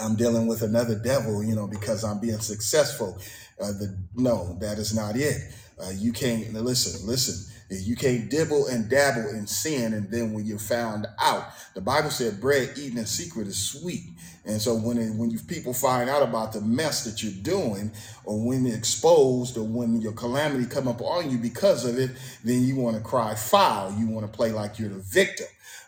I'm 0.00 0.14
dealing 0.16 0.46
with 0.46 0.62
another 0.62 0.94
devil, 0.96 1.42
you 1.42 1.54
know, 1.54 1.66
because 1.66 2.04
I'm 2.04 2.20
being 2.20 2.38
successful. 2.38 3.18
Uh, 3.60 3.72
the 3.72 3.98
no, 4.14 4.56
that 4.60 4.78
is 4.78 4.94
not 4.94 5.16
it. 5.16 5.36
Uh, 5.80 5.90
you 5.90 6.12
can't 6.12 6.52
listen. 6.54 7.06
Listen, 7.06 7.52
you 7.70 7.96
can't 7.96 8.30
dibble 8.30 8.66
and 8.68 8.88
dabble 8.88 9.30
in 9.30 9.46
sin, 9.46 9.94
and 9.94 10.10
then 10.10 10.32
when 10.32 10.46
you're 10.46 10.58
found 10.58 11.06
out, 11.20 11.46
the 11.74 11.80
Bible 11.80 12.10
said, 12.10 12.40
"Bread 12.40 12.78
eaten 12.78 12.98
in 12.98 13.06
secret 13.06 13.48
is 13.48 13.58
sweet." 13.58 14.04
And 14.44 14.60
so 14.62 14.74
when 14.76 14.98
it, 14.98 15.14
when 15.14 15.30
you 15.30 15.38
people 15.40 15.74
find 15.74 16.10
out 16.10 16.22
about 16.22 16.52
the 16.52 16.60
mess 16.62 17.04
that 17.04 17.22
you're 17.22 17.42
doing, 17.42 17.92
or 18.24 18.40
when 18.40 18.66
exposed, 18.66 19.58
or 19.58 19.64
when 19.64 20.00
your 20.00 20.12
calamity 20.12 20.66
come 20.66 20.88
up 20.88 21.02
on 21.02 21.30
you 21.30 21.38
because 21.38 21.84
of 21.84 21.98
it, 21.98 22.12
then 22.44 22.64
you 22.64 22.76
want 22.76 22.96
to 22.96 23.02
cry 23.02 23.34
foul. 23.34 23.92
You 23.92 24.08
want 24.08 24.30
to 24.30 24.36
play 24.36 24.52
like 24.52 24.78
you're 24.78 24.90
the 24.90 24.96
victim. 25.00 25.46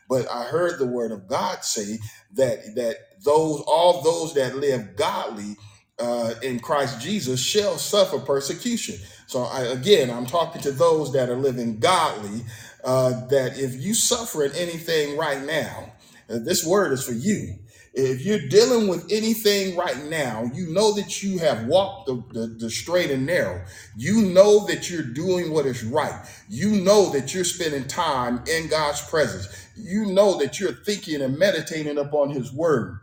But 0.08 0.30
I 0.30 0.44
heard 0.44 0.78
the 0.78 0.86
word 0.86 1.12
of 1.12 1.28
God 1.28 1.64
say 1.64 1.98
that 2.34 2.74
that 2.76 2.96
those 3.24 3.62
all 3.66 4.02
those 4.02 4.34
that 4.34 4.56
live 4.56 4.96
godly 4.96 5.56
uh, 5.98 6.34
in 6.42 6.60
Christ 6.60 7.00
Jesus 7.00 7.40
shall 7.42 7.78
suffer 7.78 8.18
persecution. 8.18 8.96
So 9.30 9.44
I, 9.44 9.60
again, 9.60 10.10
I'm 10.10 10.26
talking 10.26 10.60
to 10.62 10.72
those 10.72 11.12
that 11.12 11.28
are 11.28 11.36
living 11.36 11.78
godly. 11.78 12.42
Uh, 12.82 13.28
that 13.28 13.56
if 13.60 13.80
you 13.80 13.94
suffering 13.94 14.50
anything 14.56 15.16
right 15.16 15.40
now, 15.40 15.92
uh, 16.28 16.38
this 16.40 16.66
word 16.66 16.92
is 16.92 17.04
for 17.04 17.12
you. 17.12 17.54
If 17.94 18.24
you're 18.24 18.48
dealing 18.48 18.88
with 18.88 19.06
anything 19.08 19.76
right 19.76 20.02
now, 20.06 20.50
you 20.52 20.72
know 20.72 20.94
that 20.94 21.22
you 21.22 21.38
have 21.38 21.66
walked 21.66 22.06
the, 22.06 22.24
the, 22.32 22.46
the 22.58 22.70
straight 22.70 23.12
and 23.12 23.24
narrow. 23.24 23.64
You 23.96 24.22
know 24.22 24.66
that 24.66 24.90
you're 24.90 25.02
doing 25.04 25.52
what 25.52 25.64
is 25.64 25.84
right. 25.84 26.26
You 26.48 26.82
know 26.82 27.10
that 27.10 27.32
you're 27.32 27.44
spending 27.44 27.86
time 27.86 28.42
in 28.48 28.66
God's 28.66 29.00
presence. 29.02 29.46
You 29.76 30.06
know 30.06 30.38
that 30.38 30.58
you're 30.58 30.72
thinking 30.72 31.22
and 31.22 31.38
meditating 31.38 31.98
upon 31.98 32.30
His 32.30 32.52
word 32.52 32.98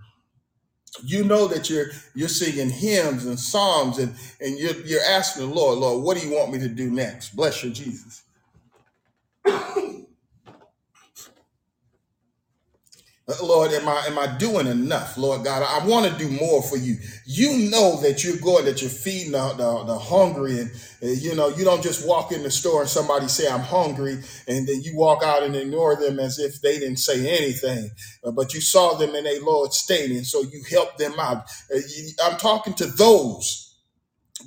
you 1.03 1.23
know 1.23 1.47
that 1.47 1.69
you're 1.69 1.87
you're 2.15 2.29
singing 2.29 2.69
hymns 2.69 3.25
and 3.25 3.39
psalms 3.39 3.97
and 3.99 4.15
and 4.41 4.57
you're 4.57 4.75
you're 4.85 5.01
asking 5.01 5.47
the 5.47 5.53
lord 5.53 5.79
lord 5.79 6.03
what 6.03 6.17
do 6.17 6.27
you 6.27 6.35
want 6.35 6.51
me 6.51 6.59
to 6.59 6.69
do 6.69 6.89
next? 6.91 7.35
Bless 7.35 7.63
you 7.63 7.71
jesus 7.71 8.23
Uh, 9.45 9.81
lord 13.43 13.71
am 13.73 13.89
i 13.89 14.05
am 14.07 14.17
i 14.17 14.25
doing 14.37 14.67
enough? 14.67 15.17
Lord 15.17 15.43
god 15.43 15.61
i 15.61 15.85
want 15.85 16.09
to 16.09 16.17
do 16.17 16.29
more 16.29 16.63
for 16.63 16.77
you. 16.77 16.95
You 17.25 17.69
know 17.69 17.99
that 18.01 18.23
you're 18.23 18.37
going 18.37 18.63
that 18.65 18.81
you're 18.81 18.89
feeding 18.89 19.33
the, 19.33 19.49
the, 19.49 19.83
the 19.83 19.99
hungry 19.99 20.59
and 20.59 20.71
uh, 21.03 21.07
you 21.07 21.35
know 21.35 21.49
you 21.49 21.65
don't 21.65 21.83
just 21.83 22.07
walk 22.07 22.31
in 22.31 22.43
the 22.43 22.51
store 22.51 22.81
and 22.81 22.89
somebody 22.89 23.27
say 23.27 23.49
i'm 23.49 23.59
hungry 23.59 24.19
and 24.47 24.65
then 24.67 24.81
you 24.81 24.95
walk 24.95 25.23
out 25.23 25.43
and 25.43 25.55
ignore 25.57 25.97
them 25.97 26.19
as 26.19 26.39
if 26.39 26.61
they 26.61 26.79
didn't 26.79 26.97
say 26.99 27.37
anything. 27.37 27.91
Uh, 28.23 28.31
but 28.31 28.53
you 28.53 28.61
saw 28.61 28.93
them 28.93 29.13
in 29.13 29.27
a 29.27 29.39
lord 29.41 29.73
state 29.73 30.11
and 30.11 30.25
so 30.25 30.41
you 30.43 30.63
helped 30.69 30.97
them 30.97 31.19
out. 31.19 31.43
Uh, 31.73 31.79
i'm 32.23 32.37
talking 32.37 32.73
to 32.73 32.85
those 32.85 33.66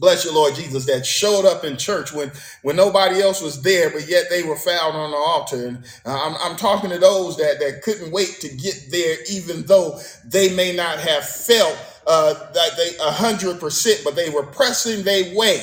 bless 0.01 0.25
you, 0.25 0.35
Lord 0.35 0.57
Jesus, 0.57 0.87
that 0.87 1.07
showed 1.07 1.47
up 1.47 1.65
in 1.65 1.77
church 1.77 2.13
when 2.13 2.33
when 2.63 2.77
nobody 2.77 3.23
else 3.23 3.43
was 3.43 3.63
there, 3.63 3.91
but 3.91 4.09
yet 4.09 4.27
they 4.31 4.43
were 4.43 4.57
found 4.57 4.97
on 4.97 5.13
the 5.13 5.19
altar. 5.19 5.69
And 5.69 5.85
uh, 6.07 6.21
I'm, 6.21 6.37
I'm 6.53 6.57
talking 6.57 6.91
to 6.91 6.99
those 6.99 7.37
that 7.39 7.61
that 7.61 7.83
couldn't 7.85 8.13
wait 8.13 8.39
to 8.41 8.49
get 8.57 8.77
there, 8.91 9.19
even 9.31 9.65
though 9.67 10.01
they 10.27 10.55
may 10.57 10.75
not 10.75 10.99
have 10.99 11.29
felt 11.29 11.79
uh, 12.09 12.35
that 12.53 12.71
they 12.77 12.97
a 12.99 13.13
hundred 13.13 13.61
percent, 13.61 14.03
but 14.05 14.17
they 14.17 14.31
were 14.31 14.47
pressing 14.47 15.05
their 15.05 15.37
way. 15.37 15.63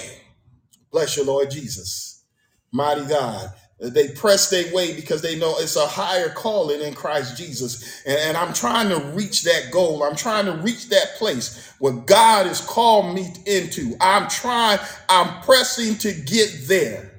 Bless 0.92 1.18
you, 1.18 1.26
Lord 1.26 1.52
Jesus. 1.52 2.24
Mighty 2.72 3.06
God. 3.06 3.52
They 3.80 4.10
press 4.10 4.50
their 4.50 4.74
way 4.74 4.96
because 4.96 5.22
they 5.22 5.38
know 5.38 5.56
it's 5.60 5.76
a 5.76 5.86
higher 5.86 6.30
calling 6.30 6.82
in 6.82 6.96
Christ 6.96 7.38
Jesus. 7.38 8.02
And, 8.06 8.18
and 8.20 8.38
I'm 8.38 8.54
trying 8.54 8.90
to 8.90 9.00
reach 9.16 9.44
that 9.44 9.70
goal. 9.72 10.04
I'm 10.04 10.16
trying 10.16 10.46
to 10.46 10.54
reach 10.54 10.90
that 10.90 11.16
place 11.18 11.74
where 11.80 11.94
God 11.94 12.48
has 12.48 12.60
called 12.60 13.14
me 13.14 13.34
into. 13.46 13.96
I'm 14.02 14.28
trying, 14.30 14.80
I'm 15.10 15.44
pressing 15.44 15.96
to 15.98 16.12
get 16.12 16.50
there. 16.68 17.12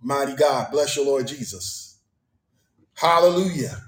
Mighty 0.00 0.36
God, 0.36 0.70
bless 0.70 0.96
your 0.96 1.06
Lord 1.06 1.26
Jesus. 1.26 1.98
Hallelujah. 2.94 3.78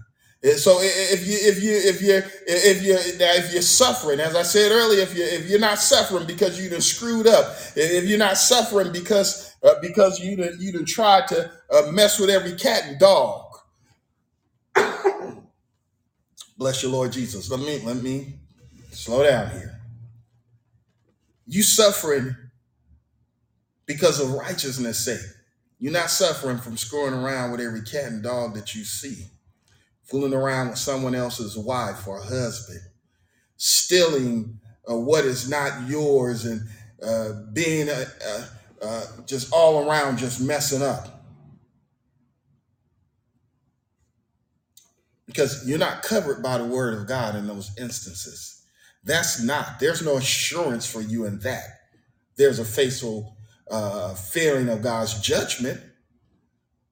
So 0.43 0.79
if 0.81 1.25
you 1.25 1.37
if 1.41 1.63
you 1.63 1.73
if 1.73 2.03
you 2.03 2.23
if 2.47 2.83
you 2.83 2.97
if 2.99 3.53
you're 3.53 3.63
suffering, 3.63 4.19
as 4.19 4.35
I 4.35 4.43
said 4.43 4.73
earlier, 4.73 5.03
if 5.03 5.17
you 5.17 5.23
if 5.23 5.49
you're 5.49 5.61
not 5.61 5.79
suffering 5.79 6.27
because 6.27 6.61
you 6.61 6.69
done 6.69 6.81
screwed 6.81 7.29
up, 7.29 7.55
if 7.77 8.05
you're 8.07 8.19
not 8.19 8.37
suffering 8.37 8.91
because 8.93 9.55
uh, 9.63 9.75
because 9.81 10.19
you 10.19 10.37
done 10.37 10.57
you 10.59 10.73
done 10.73 10.85
tried 10.85 11.29
to 11.29 11.49
uh, 11.71 11.93
mess 11.93 12.19
with 12.19 12.29
every 12.29 12.55
cat 12.55 12.83
and 12.87 12.99
dog, 12.99 13.53
bless 16.59 16.83
your 16.83 16.91
Lord 16.91 17.13
Jesus. 17.13 17.49
Let 17.49 17.61
me 17.61 17.79
let 17.85 18.03
me 18.03 18.35
slow 18.91 19.23
down 19.23 19.53
here. 19.53 19.79
You 21.47 21.63
suffering 21.63 22.35
because 23.87 24.19
of 24.19 24.33
righteousness' 24.33 25.05
sake. 25.05 25.21
You're 25.79 25.93
not 25.93 26.11
suffering 26.11 26.59
from 26.59 26.77
screwing 26.77 27.15
around 27.15 27.53
with 27.53 27.61
every 27.61 27.83
cat 27.83 28.07
and 28.07 28.23
dog 28.23 28.55
that 28.55 28.75
you 28.75 28.85
see, 28.85 29.27
fooling 30.13 30.35
around 30.35 30.69
with 30.69 30.79
someone 30.79 31.15
else's 31.15 31.57
wife 31.59 32.07
or 32.07 32.23
husband 32.23 32.81
stealing 33.57 34.61
uh, 34.89 34.97
what 34.97 35.25
is 35.25 35.49
not 35.49 35.89
yours 35.89 36.45
and 36.45 36.61
uh, 37.03 37.31
being 37.53 37.89
uh, 37.89 38.05
uh, 38.27 38.47
uh, 38.83 39.05
just 39.27 39.53
all 39.53 39.89
around 39.89 40.19
just 40.19 40.41
messing 40.41 40.83
up 40.83 41.25
because 45.27 45.67
you're 45.67 45.79
not 45.79 46.03
covered 46.03 46.43
by 46.43 46.59
the 46.59 46.65
word 46.65 46.95
of 46.99 47.07
God 47.07 47.35
in 47.35 47.47
those 47.47 47.71
instances. 47.79 48.65
That's 49.05 49.43
not, 49.43 49.81
there's 49.81 50.03
no 50.03 50.19
assurance 50.19 50.87
for 50.87 51.01
you 51.01 51.25
in 51.25 51.39
that. 51.41 51.65
There's 52.37 52.59
a 52.59 52.65
faithful 52.65 53.37
uh, 53.71 54.15
fearing 54.15 54.69
of 54.69 54.83
God's 54.83 55.21
judgment, 55.21 55.81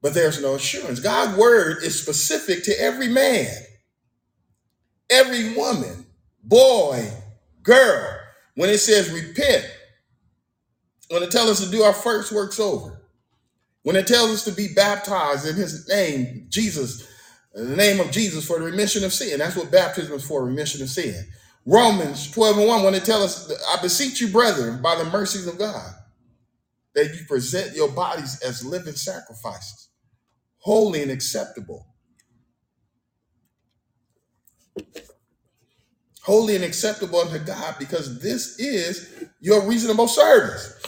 but 0.02 0.14
there's 0.14 0.42
no 0.42 0.54
assurance. 0.54 1.00
God's 1.00 1.38
word 1.38 1.82
is 1.82 2.00
specific 2.00 2.64
to 2.64 2.80
every 2.80 3.08
man, 3.08 3.48
every 5.10 5.54
woman, 5.54 6.06
boy, 6.42 7.08
girl. 7.62 8.16
When 8.54 8.70
it 8.70 8.78
says 8.78 9.10
repent, 9.10 9.64
when 11.08 11.22
it 11.22 11.30
tells 11.30 11.50
us 11.50 11.64
to 11.64 11.70
do 11.70 11.82
our 11.82 11.92
first 11.92 12.32
works 12.32 12.60
over, 12.60 13.02
when 13.82 13.96
it 13.96 14.06
tells 14.06 14.30
us 14.30 14.44
to 14.44 14.52
be 14.52 14.68
baptized 14.74 15.46
in 15.48 15.56
his 15.56 15.88
name, 15.88 16.46
Jesus, 16.50 17.08
in 17.54 17.70
the 17.70 17.76
name 17.76 18.00
of 18.00 18.10
Jesus 18.10 18.46
for 18.46 18.58
the 18.58 18.64
remission 18.64 19.04
of 19.04 19.12
sin. 19.12 19.38
That's 19.38 19.56
what 19.56 19.70
baptism 19.70 20.14
is 20.14 20.26
for, 20.26 20.44
remission 20.44 20.82
of 20.82 20.88
sin. 20.88 21.26
Romans 21.66 22.30
12 22.30 22.58
and 22.58 22.68
1, 22.68 22.84
when 22.84 22.94
it 22.94 23.04
tells 23.04 23.50
us, 23.50 23.64
I 23.68 23.80
beseech 23.82 24.20
you, 24.20 24.28
brethren, 24.28 24.80
by 24.82 24.96
the 24.96 25.04
mercies 25.10 25.46
of 25.46 25.58
God, 25.58 25.94
that 26.94 27.14
you 27.14 27.24
present 27.26 27.76
your 27.76 27.88
bodies 27.90 28.40
as 28.40 28.64
living 28.64 28.94
sacrifices, 28.94 29.89
holy 30.60 31.02
and 31.02 31.10
acceptable. 31.10 31.86
Holy 36.22 36.54
and 36.54 36.64
acceptable 36.64 37.20
unto 37.20 37.38
God, 37.38 37.76
because 37.78 38.20
this 38.20 38.58
is 38.58 39.24
your 39.40 39.66
reasonable 39.66 40.06
service. 40.08 40.80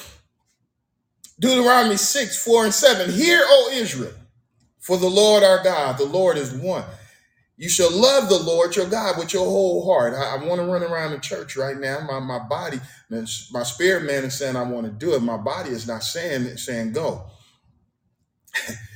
Deuteronomy 1.40 1.96
6, 1.96 2.44
4 2.44 2.64
and 2.66 2.74
7. 2.74 3.10
Hear, 3.10 3.40
O 3.44 3.70
Israel, 3.72 4.12
for 4.78 4.96
the 4.96 5.08
Lord 5.08 5.42
our 5.42 5.62
God, 5.64 5.98
the 5.98 6.04
Lord 6.04 6.36
is 6.36 6.52
one. 6.52 6.84
You 7.56 7.68
shall 7.68 7.90
love 7.92 8.28
the 8.28 8.38
Lord 8.38 8.76
your 8.76 8.88
God 8.88 9.18
with 9.18 9.32
your 9.32 9.44
whole 9.44 9.86
heart. 9.86 10.14
I, 10.14 10.36
I 10.36 10.44
want 10.44 10.60
to 10.60 10.66
run 10.66 10.82
around 10.82 11.12
the 11.12 11.18
church 11.18 11.56
right 11.56 11.76
now. 11.76 12.00
My, 12.00 12.18
my 12.18 12.40
body, 12.40 12.80
my 13.08 13.62
spirit 13.62 14.04
man 14.04 14.24
is 14.24 14.38
saying 14.38 14.56
I 14.56 14.62
want 14.62 14.86
to 14.86 14.92
do 14.92 15.14
it. 15.14 15.20
My 15.22 15.36
body 15.36 15.70
is 15.70 15.86
not 15.86 16.02
saying 16.02 16.56
saying 16.56 16.92
go. 16.92 17.24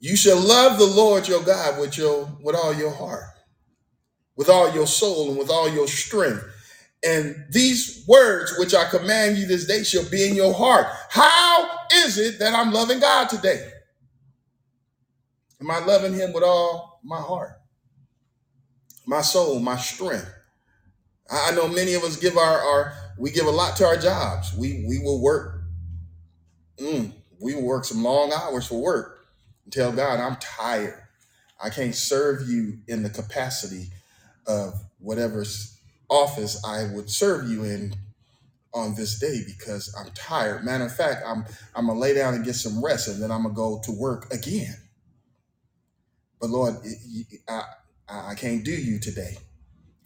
You 0.00 0.16
shall 0.16 0.38
love 0.38 0.78
the 0.78 0.86
Lord 0.86 1.26
your 1.26 1.42
God 1.42 1.80
with 1.80 1.98
your 1.98 2.28
with 2.40 2.54
all 2.54 2.72
your 2.72 2.92
heart, 2.92 3.24
with 4.36 4.48
all 4.48 4.72
your 4.72 4.86
soul, 4.86 5.30
and 5.30 5.38
with 5.38 5.50
all 5.50 5.68
your 5.68 5.88
strength. 5.88 6.44
And 7.04 7.44
these 7.50 8.04
words 8.06 8.54
which 8.58 8.74
I 8.74 8.88
command 8.88 9.38
you 9.38 9.46
this 9.46 9.66
day 9.66 9.82
shall 9.82 10.08
be 10.08 10.28
in 10.28 10.34
your 10.34 10.54
heart. 10.54 10.86
How 11.10 11.68
is 11.92 12.18
it 12.18 12.38
that 12.38 12.54
I'm 12.54 12.72
loving 12.72 13.00
God 13.00 13.28
today? 13.28 13.70
Am 15.60 15.70
I 15.70 15.78
loving 15.80 16.14
him 16.14 16.32
with 16.32 16.44
all 16.44 17.00
my 17.02 17.20
heart, 17.20 17.52
my 19.06 19.20
soul, 19.20 19.58
my 19.58 19.76
strength? 19.76 20.32
I 21.30 21.50
know 21.52 21.68
many 21.68 21.94
of 21.94 22.04
us 22.04 22.16
give 22.16 22.36
our, 22.36 22.60
our 22.60 22.92
we 23.18 23.30
give 23.32 23.46
a 23.46 23.50
lot 23.50 23.76
to 23.76 23.84
our 23.84 23.96
jobs. 23.96 24.54
We 24.54 24.84
we 24.86 25.00
will 25.00 25.20
work, 25.20 25.62
mm, 26.78 27.12
we 27.40 27.56
will 27.56 27.64
work 27.64 27.84
some 27.84 28.04
long 28.04 28.32
hours 28.32 28.64
for 28.64 28.80
work 28.80 29.17
and 29.68 29.72
tell 29.74 29.92
God, 29.92 30.18
I'm 30.18 30.36
tired. 30.40 31.02
I 31.62 31.68
can't 31.68 31.94
serve 31.94 32.48
you 32.48 32.78
in 32.88 33.02
the 33.02 33.10
capacity 33.10 33.88
of 34.46 34.72
whatever 34.98 35.44
office 36.08 36.64
I 36.64 36.86
would 36.94 37.10
serve 37.10 37.50
you 37.50 37.64
in 37.64 37.94
on 38.74 38.94
this 38.94 39.18
day 39.18 39.42
because 39.46 39.94
I'm 39.98 40.10
tired. 40.14 40.64
Matter 40.64 40.86
of 40.86 40.96
fact, 40.96 41.22
I'm 41.26 41.44
I'm 41.74 41.86
gonna 41.86 41.98
lay 42.00 42.14
down 42.14 42.34
and 42.34 42.44
get 42.46 42.54
some 42.54 42.82
rest, 42.82 43.08
and 43.08 43.22
then 43.22 43.30
I'm 43.30 43.42
gonna 43.42 43.54
go 43.54 43.80
to 43.84 43.92
work 43.92 44.32
again. 44.32 44.74
But 46.40 46.50
Lord, 46.50 46.76
it- 46.84 47.42
I 47.48 47.64
I 48.08 48.34
can't 48.36 48.64
do 48.64 48.72
you 48.72 48.98
today. 48.98 49.38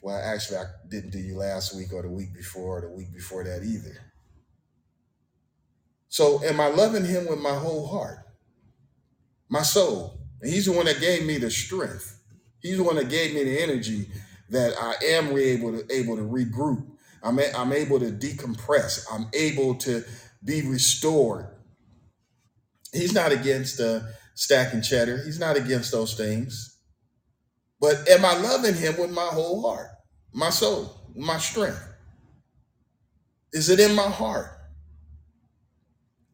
Well, 0.02 0.18
actually, 0.18 0.58
I 0.58 0.64
didn't 0.88 1.10
do 1.10 1.20
you 1.20 1.36
last 1.36 1.76
week 1.76 1.92
or 1.92 2.02
the 2.02 2.10
week 2.10 2.34
before 2.34 2.78
or 2.78 2.80
the 2.82 2.88
week 2.90 3.14
before 3.14 3.44
that 3.44 3.62
either. 3.64 4.12
So, 6.08 6.42
am 6.44 6.60
I 6.60 6.68
loving 6.68 7.04
Him 7.06 7.26
with 7.28 7.40
my 7.40 7.54
whole 7.56 7.86
heart, 7.88 8.21
my 9.52 9.62
soul? 9.62 10.18
And 10.40 10.52
He's 10.52 10.66
the 10.66 10.72
one 10.72 10.86
that 10.86 11.00
gave 11.00 11.26
me 11.26 11.38
the 11.38 11.50
strength. 11.50 12.20
He's 12.60 12.78
the 12.78 12.84
one 12.84 12.96
that 12.96 13.10
gave 13.10 13.34
me 13.34 13.44
the 13.44 13.60
energy 13.62 14.08
that 14.50 14.74
I 14.80 14.94
am 15.16 15.36
able 15.36 15.72
to 15.72 15.86
able 15.94 16.16
to 16.16 16.22
regroup. 16.22 16.86
I'm 17.22 17.38
a- 17.38 17.52
I'm 17.56 17.72
able 17.72 18.00
to 18.00 18.12
decompress. 18.12 19.06
I'm 19.12 19.28
able 19.34 19.76
to 19.76 20.04
be 20.44 20.62
restored. 20.62 21.46
He's 22.92 23.12
not 23.14 23.32
against 23.32 23.80
uh, 23.80 24.00
stacking 24.34 24.82
cheddar. 24.82 25.18
He's 25.24 25.38
not 25.40 25.56
against 25.56 25.92
those 25.92 26.14
things. 26.14 26.78
But 27.80 28.08
am 28.08 28.24
I 28.24 28.36
loving 28.38 28.74
Him 28.74 28.96
with 28.98 29.10
my 29.10 29.26
whole 29.26 29.62
heart, 29.62 29.90
my 30.32 30.50
soul, 30.50 31.00
my 31.16 31.38
strength? 31.38 31.82
Is 33.52 33.68
it 33.70 33.80
in 33.80 33.94
my 33.94 34.08
heart? 34.08 34.48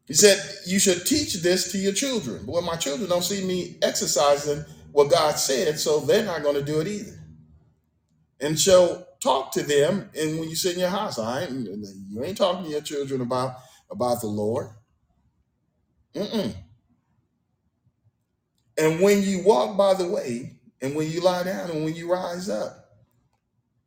He 0.09 0.15
said, 0.15 0.43
You 0.65 0.79
should 0.79 1.05
teach 1.05 1.35
this 1.35 1.71
to 1.71 1.77
your 1.77 1.93
children. 1.93 2.45
Well, 2.45 2.63
my 2.63 2.75
children 2.75 3.07
don't 3.07 3.23
see 3.23 3.45
me 3.45 3.77
exercising 3.81 4.65
what 4.91 5.11
God 5.11 5.35
said, 5.35 5.79
so 5.79 5.99
they're 5.99 6.25
not 6.25 6.41
going 6.41 6.55
to 6.55 6.63
do 6.63 6.81
it 6.81 6.87
either. 6.87 7.17
And 8.41 8.59
so 8.59 9.05
talk 9.21 9.51
to 9.53 9.63
them. 9.63 10.09
And 10.19 10.39
when 10.39 10.49
you 10.49 10.55
sit 10.55 10.73
in 10.73 10.79
your 10.79 10.89
house, 10.89 11.19
I 11.19 11.43
ain't, 11.43 11.67
you 12.09 12.23
ain't 12.23 12.37
talking 12.37 12.65
to 12.65 12.69
your 12.71 12.81
children 12.81 13.21
about, 13.21 13.57
about 13.91 14.19
the 14.21 14.27
Lord. 14.27 14.69
Mm-mm. 16.15 16.55
And 18.79 18.99
when 18.99 19.21
you 19.21 19.43
walk 19.43 19.77
by 19.77 19.93
the 19.93 20.07
way, 20.07 20.57
and 20.81 20.95
when 20.95 21.11
you 21.11 21.21
lie 21.21 21.43
down, 21.43 21.69
and 21.69 21.83
when 21.83 21.93
you 21.93 22.11
rise 22.11 22.49
up, 22.49 22.77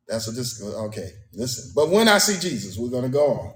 that's 0.06 0.28
what 0.28 0.36
this, 0.36 0.62
okay, 0.62 1.10
listen. 1.32 1.72
But 1.74 1.88
when 1.88 2.06
I 2.06 2.18
see 2.18 2.38
Jesus, 2.38 2.76
we're 2.78 2.90
going 2.90 3.04
to 3.04 3.08
go 3.08 3.32
on. 3.32 3.54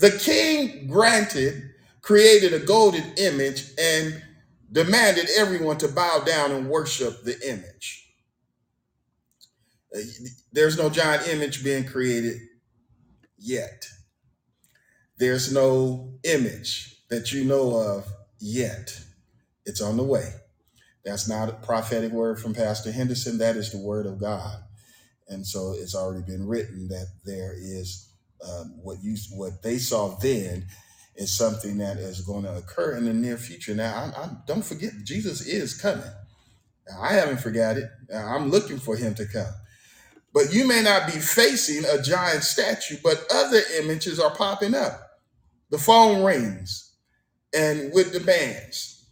The 0.00 0.10
king 0.10 0.88
granted, 0.88 1.62
created 2.02 2.54
a 2.54 2.64
golden 2.64 3.04
image 3.16 3.66
and 3.78 4.22
demanded 4.70 5.28
everyone 5.36 5.78
to 5.78 5.88
bow 5.88 6.22
down 6.24 6.52
and 6.52 6.68
worship 6.68 7.24
the 7.24 7.36
image. 7.48 8.10
Uh, 9.94 10.00
There's 10.52 10.78
no 10.78 10.90
giant 10.90 11.28
image 11.28 11.64
being 11.64 11.84
created 11.84 12.38
yet. 13.38 13.86
There's 15.18 15.52
no 15.52 16.14
image 16.24 17.02
that 17.08 17.32
you 17.32 17.44
know 17.44 17.76
of 17.76 18.06
yet. 18.38 19.00
It's 19.64 19.80
on 19.80 19.96
the 19.96 20.04
way. 20.04 20.32
That's 21.04 21.28
not 21.28 21.48
a 21.48 21.52
prophetic 21.52 22.12
word 22.12 22.38
from 22.40 22.54
Pastor 22.54 22.92
Henderson. 22.92 23.38
That 23.38 23.56
is 23.56 23.72
the 23.72 23.78
word 23.78 24.06
of 24.06 24.20
God. 24.20 24.58
And 25.28 25.46
so 25.46 25.74
it's 25.76 25.94
already 25.94 26.24
been 26.24 26.46
written 26.46 26.88
that 26.88 27.08
there 27.24 27.54
is 27.56 28.10
um, 28.46 28.78
what 28.82 29.02
you 29.02 29.16
what 29.32 29.62
they 29.62 29.78
saw 29.78 30.16
then 30.20 30.66
is 31.18 31.36
something 31.36 31.78
that 31.78 31.98
is 31.98 32.22
going 32.22 32.44
to 32.44 32.56
occur 32.56 32.96
in 32.96 33.04
the 33.04 33.12
near 33.12 33.36
future. 33.36 33.74
Now, 33.74 34.12
I, 34.16 34.22
I 34.22 34.30
don't 34.46 34.64
forget 34.64 34.92
Jesus 35.04 35.46
is 35.46 35.78
coming. 35.78 36.04
I 37.00 37.12
haven't 37.12 37.40
forgot 37.40 37.76
it. 37.76 37.90
I'm 38.14 38.50
looking 38.50 38.78
for 38.78 38.96
him 38.96 39.14
to 39.16 39.26
come. 39.26 39.52
But 40.32 40.54
you 40.54 40.66
may 40.66 40.82
not 40.82 41.06
be 41.06 41.18
facing 41.18 41.84
a 41.84 42.00
giant 42.00 42.44
statue, 42.44 42.96
but 43.02 43.26
other 43.34 43.60
images 43.80 44.20
are 44.20 44.34
popping 44.34 44.74
up. 44.74 45.00
The 45.70 45.78
phone 45.78 46.24
rings, 46.24 46.94
and 47.54 47.92
with 47.92 48.12
the 48.12 48.20
bands, 48.20 49.06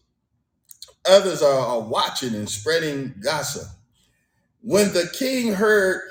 others 1.08 1.42
are, 1.42 1.58
are 1.58 1.80
watching 1.80 2.34
and 2.34 2.48
spreading 2.48 3.14
gossip. 3.22 3.68
When 4.62 4.92
the 4.92 5.10
king 5.18 5.54
heard 5.54 6.02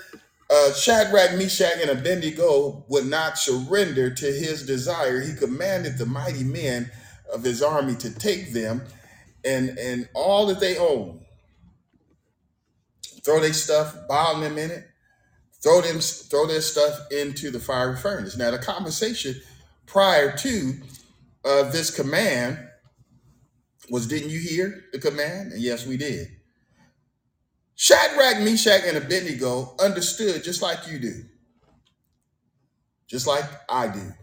uh, 0.50 0.74
Shadrach, 0.74 1.38
Meshach, 1.38 1.82
and 1.82 1.89
Abednego 1.89 2.86
would 2.88 3.08
not 3.08 3.38
surrender 3.38 4.14
to 4.14 4.26
his 4.26 4.66
desire, 4.66 5.22
he 5.22 5.34
commanded 5.34 5.98
the 5.98 6.06
mighty 6.06 6.43
men 6.43 6.91
of 7.34 7.43
his 7.43 7.64
army 7.64 7.96
to 7.96 8.14
take 8.14 8.54
them 8.54 8.84
and, 9.43 9.78
and 9.78 10.10
all 10.14 10.48
that 10.48 10.60
they 10.60 10.78
owned, 10.78 11.22
throw 13.24 13.39
their 13.39 13.54
stuff, 13.54 13.96
bound 14.08 14.43
them 14.43 14.58
in 14.58 14.72
it, 14.72 14.88
throw 15.62 15.82
them 15.82 16.00
throw 16.00 16.46
their 16.46 16.62
stuff 16.62 17.12
into 17.12 17.50
the 17.50 17.60
fiery 17.60 17.98
furnace. 17.98 18.38
Now, 18.38 18.52
the 18.52 18.60
conversation 18.60 19.36
prior 19.88 20.36
to 20.38 20.74
uh, 21.43 21.64
this 21.72 21.96
command 21.96 22.60
was, 23.89 24.08
didn't 24.08 24.30
you 24.30 24.39
hear 24.39 24.86
the 24.91 25.00
command? 25.00 25.54
And 25.54 25.62
yes, 25.62 25.86
we 25.88 25.98
did. 25.98 26.28
Shadrach, 27.76 28.39
Meshach, 28.41 28.82
and 28.86 28.97
Abednego 28.97 29.76
understood 29.80 30.43
just 30.43 30.61
like 30.61 30.88
you 30.88 30.99
do, 30.99 31.23
just 33.07 33.28
like 33.28 33.45
I 33.69 33.88
do, 33.88 34.13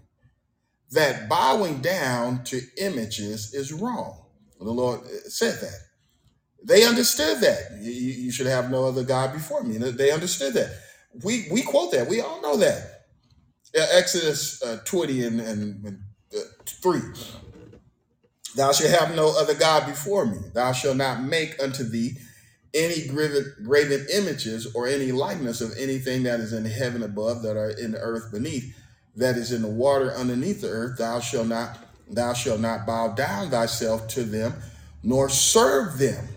that 0.92 1.28
bowing 1.28 1.80
down 1.80 2.44
to 2.44 2.60
images 2.78 3.54
is 3.54 3.72
wrong. 3.72 4.18
The 4.60 4.70
Lord 4.70 5.00
uh, 5.00 5.28
said 5.28 5.60
that. 5.60 5.78
They 6.64 6.84
understood 6.84 7.40
that. 7.40 7.78
You, 7.80 7.90
you 7.92 8.32
should 8.32 8.46
have 8.46 8.70
no 8.70 8.84
other 8.86 9.02
God 9.04 9.32
before 9.32 9.64
me. 9.64 9.78
They 9.78 10.12
understood 10.12 10.54
that. 10.54 10.70
We 11.24 11.46
we 11.50 11.62
quote 11.62 11.92
that. 11.92 12.08
We 12.08 12.20
all 12.20 12.40
know 12.40 12.56
that. 12.58 13.06
Uh, 13.76 13.86
Exodus 13.92 14.62
uh, 14.62 14.78
20 14.84 15.24
and, 15.26 15.40
and, 15.40 15.84
and 15.86 16.00
uh, 16.36 16.40
3. 16.66 17.00
Thou 18.56 18.72
shalt 18.72 18.90
have 18.90 19.16
no 19.16 19.36
other 19.38 19.54
God 19.54 19.86
before 19.86 20.26
me. 20.26 20.38
Thou 20.54 20.72
shalt 20.72 20.96
not 20.98 21.22
make 21.24 21.62
unto 21.62 21.84
thee 21.84 22.12
any 22.74 23.06
graven, 23.06 23.54
graven 23.62 24.06
images 24.12 24.72
or 24.74 24.86
any 24.86 25.12
likeness 25.12 25.60
of 25.60 25.76
anything 25.78 26.22
that 26.22 26.40
is 26.40 26.52
in 26.52 26.64
heaven 26.64 27.02
above, 27.02 27.42
that 27.42 27.56
are 27.56 27.70
in 27.70 27.92
the 27.92 27.98
earth 27.98 28.32
beneath, 28.32 28.76
that 29.16 29.36
is 29.36 29.52
in 29.52 29.62
the 29.62 29.68
water 29.68 30.12
underneath 30.12 30.60
the 30.60 30.68
earth. 30.68 30.98
Thou 30.98 31.20
shalt 31.20 31.48
not 31.48 31.78
thou 32.08 32.32
shalt 32.32 32.60
not 32.60 32.86
bow 32.86 33.08
down 33.08 33.50
thyself 33.50 34.06
to 34.08 34.22
them, 34.22 34.54
nor 35.02 35.28
serve 35.28 35.98
them. 35.98 36.28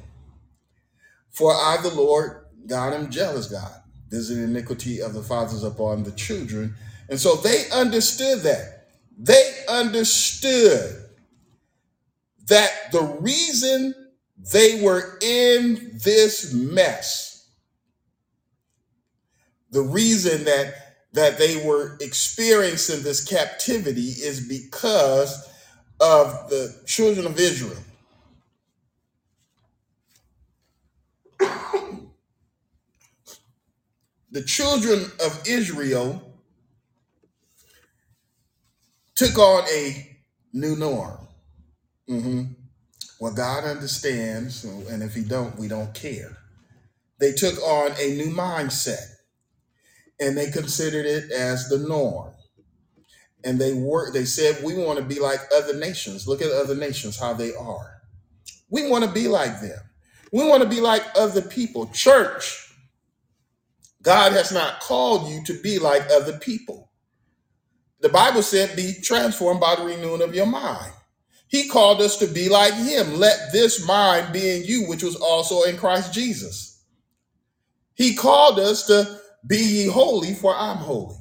For 1.32 1.52
I, 1.52 1.78
the 1.82 1.94
Lord 1.94 2.46
God, 2.66 2.94
am 2.94 3.12
jealous 3.12 3.48
God, 3.48 3.72
visiting 4.10 4.44
iniquity 4.44 5.02
of 5.02 5.14
the 5.14 5.22
fathers 5.22 5.64
upon 5.64 6.04
the 6.04 6.12
children. 6.12 6.76
And 7.10 7.20
so 7.20 7.36
they 7.36 7.70
understood 7.72 8.40
that. 8.40 8.88
They 9.18 9.52
understood 9.70 11.04
that 12.48 12.92
the 12.92 13.02
reason 13.20 13.94
they 14.38 14.82
were 14.82 15.18
in 15.22 15.92
this 16.04 16.54
mess, 16.54 17.50
the 19.72 19.82
reason 19.82 20.46
that 20.46 20.76
that 21.14 21.40
they 21.40 21.66
were 21.66 21.98
experiencing 22.02 23.04
this 23.04 23.24
captivity 23.26 24.02
is 24.10 24.48
because 24.48 25.50
of 26.02 26.50
the 26.50 26.76
children 26.86 27.26
of 27.26 27.40
Israel. 27.40 27.82
The 34.32 34.44
children 34.44 35.06
of 35.26 35.42
Israel 35.48 36.34
took 39.16 39.38
on 39.40 39.66
a 39.70 40.18
new 40.54 40.76
norm. 40.76 41.20
Mhm. 42.10 42.56
Well, 43.20 43.34
God 43.34 43.64
understands, 43.64 44.64
and 44.64 45.02
if 45.02 45.14
He 45.14 45.24
don't, 45.24 45.58
we 45.58 45.68
don't 45.68 45.94
care. 45.94 46.38
They 47.20 47.32
took 47.32 47.58
on 47.62 47.92
a 48.00 48.16
new 48.16 48.30
mindset, 48.30 49.06
and 50.20 50.38
they 50.38 50.52
considered 50.52 51.06
it 51.06 51.32
as 51.32 51.70
the 51.70 51.80
norm. 51.80 52.34
And 53.44 53.60
they 53.60 53.74
were 53.74 54.12
they 54.12 54.26
said 54.26 54.64
we 54.64 54.74
want 54.76 55.00
to 55.00 55.06
be 55.06 55.20
like 55.20 55.40
other 55.56 55.78
nations. 55.78 56.28
Look 56.28 56.42
at 56.42 56.52
other 56.52 56.76
nations 56.76 57.20
how 57.20 57.34
they 57.34 57.54
are. 57.54 58.02
We 58.70 58.90
want 58.90 59.06
to 59.06 59.12
be 59.12 59.28
like 59.28 59.62
them. 59.62 59.80
We 60.32 60.48
want 60.48 60.64
to 60.64 60.70
be 60.70 60.82
like 60.82 61.04
other 61.16 61.42
people. 61.42 61.88
Church, 61.94 62.74
God 64.02 64.34
has 64.34 64.52
not 64.52 64.82
called 64.82 65.30
you 65.30 65.44
to 65.46 65.62
be 65.62 65.80
like 65.80 66.10
other 66.12 66.38
people. 66.40 66.92
The 68.02 68.10
Bible 68.10 68.44
said, 68.44 68.76
be 68.76 68.94
transformed 69.02 69.60
by 69.60 69.76
the 69.76 69.86
renewing 69.86 70.22
of 70.22 70.36
your 70.36 70.46
mind. 70.46 70.92
He 71.48 71.68
called 71.70 72.02
us 72.02 72.18
to 72.18 72.28
be 72.28 72.50
like 72.50 72.74
him. 72.74 73.16
Let 73.20 73.52
this 73.52 73.86
mind 73.86 74.34
be 74.34 74.58
in 74.58 74.64
you, 74.66 74.88
which 74.88 75.04
was 75.04 75.16
also 75.16 75.64
in 75.64 75.78
Christ 75.78 76.14
Jesus. 76.14 76.84
He 77.96 78.16
called 78.16 78.60
us 78.60 78.88
to 78.88 79.20
be 79.48 79.58
ye 79.58 79.88
holy, 79.88 80.34
for 80.34 80.56
I'm 80.56 80.78
holy. 80.78 81.18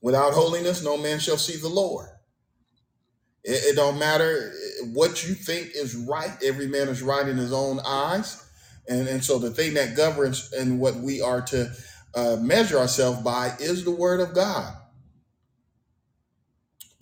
Without 0.00 0.34
holiness, 0.34 0.82
no 0.82 0.96
man 0.96 1.18
shall 1.18 1.36
see 1.36 1.56
the 1.58 1.68
Lord. 1.68 2.08
It, 3.44 3.72
it 3.72 3.76
don't 3.76 3.98
matter 3.98 4.52
what 4.92 5.26
you 5.26 5.34
think 5.34 5.72
is 5.74 5.94
right. 5.94 6.32
Every 6.44 6.68
man 6.68 6.88
is 6.88 7.02
right 7.02 7.26
in 7.26 7.36
his 7.36 7.52
own 7.52 7.80
eyes. 7.86 8.44
And, 8.88 9.08
and 9.08 9.24
so 9.24 9.38
the 9.38 9.50
thing 9.50 9.74
that 9.74 9.96
governs 9.96 10.52
and 10.52 10.80
what 10.80 10.96
we 10.96 11.20
are 11.20 11.40
to 11.42 11.72
uh, 12.14 12.36
measure 12.40 12.78
ourselves 12.78 13.22
by 13.22 13.54
is 13.60 13.84
the 13.84 13.90
word 13.90 14.20
of 14.20 14.34
God. 14.34 14.74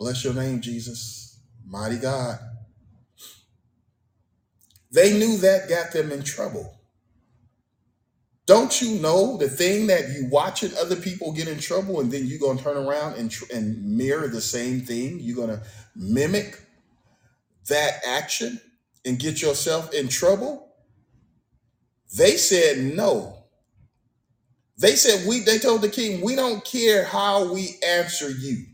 Bless 0.01 0.25
your 0.25 0.35
name, 0.35 0.63
Jesus. 0.63 1.39
Mighty 1.67 1.99
God. 1.99 2.39
They 4.91 5.19
knew 5.19 5.37
that 5.39 5.69
got 5.69 5.93
them 5.93 6.11
in 6.11 6.23
trouble. 6.23 6.75
Don't 8.47 8.81
you 8.81 8.99
know 9.01 9.37
the 9.37 9.49
thing 9.49 9.87
that 9.89 10.09
you 10.09 10.27
watching 10.31 10.73
other 10.79 10.97
people 10.97 11.33
get 11.33 11.49
in 11.49 11.59
trouble 11.61 12.01
and 12.01 12.11
then 12.11 12.27
you're 12.27 12.41
going 12.41 12.59
to 12.59 12.65
turn 12.65 12.79
around 12.79 13.17
and, 13.17 13.31
tr- 13.31 13.45
and 13.55 13.97
mirror 13.97 14.27
the 14.27 14.41
same 14.41 14.81
thing? 14.81 15.21
You're 15.21 15.37
going 15.37 15.57
to 15.57 15.63
mimic 15.95 16.61
that 17.69 18.01
action 18.05 18.61
and 19.05 19.19
get 19.19 19.43
yourself 19.43 19.93
in 19.95 20.09
trouble? 20.09 20.73
They 22.17 22.39
said 22.39 22.79
no. 22.79 23.45
They 24.79 24.97
said 24.97 25.29
we 25.29 25.41
they 25.41 25.59
told 25.59 25.83
the 25.83 25.91
king, 25.91 26.23
we 26.23 26.35
don't 26.35 26.65
care 26.65 27.05
how 27.05 27.53
we 27.53 27.79
answer 27.87 28.31
you. 28.31 28.65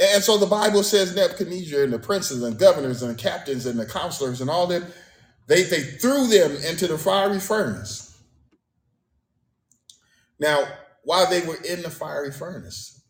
And 0.00 0.22
so 0.22 0.38
the 0.38 0.46
Bible 0.46 0.82
says 0.82 1.14
Nebuchadnezzar 1.14 1.82
and 1.82 1.92
the 1.92 1.98
princes 1.98 2.42
and 2.42 2.58
governors 2.58 3.02
and 3.02 3.16
the 3.16 3.22
captains 3.22 3.66
and 3.66 3.78
the 3.78 3.86
counselors 3.86 4.40
and 4.40 4.50
all 4.50 4.66
them, 4.66 4.84
they, 5.46 5.62
they 5.62 5.82
threw 5.82 6.26
them 6.26 6.56
into 6.68 6.86
the 6.86 6.98
fiery 6.98 7.38
furnace. 7.38 8.18
Now, 10.40 10.64
while 11.04 11.28
they 11.30 11.46
were 11.46 11.58
in 11.62 11.82
the 11.82 11.90
fiery 11.90 12.32
furnace, 12.32 13.02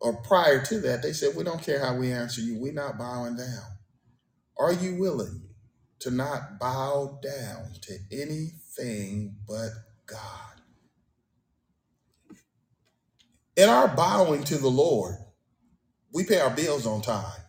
or 0.00 0.22
prior 0.22 0.62
to 0.64 0.80
that, 0.80 1.02
they 1.02 1.12
said, 1.12 1.36
We 1.36 1.44
don't 1.44 1.62
care 1.62 1.80
how 1.80 1.96
we 1.96 2.12
answer 2.12 2.40
you, 2.40 2.58
we're 2.58 2.72
not 2.72 2.98
bowing 2.98 3.36
down. 3.36 3.64
Are 4.58 4.72
you 4.72 4.96
willing 4.96 5.42
to 6.00 6.10
not 6.10 6.58
bow 6.60 7.18
down 7.22 7.72
to 7.82 7.98
anything 8.12 9.36
but 9.46 9.70
God? 10.06 10.60
In 13.56 13.68
our 13.68 13.88
bowing 13.88 14.44
to 14.44 14.58
the 14.58 14.68
Lord, 14.68 15.16
we 16.14 16.24
pay 16.24 16.38
our 16.38 16.50
bills 16.50 16.86
on 16.86 17.02
time. 17.02 17.42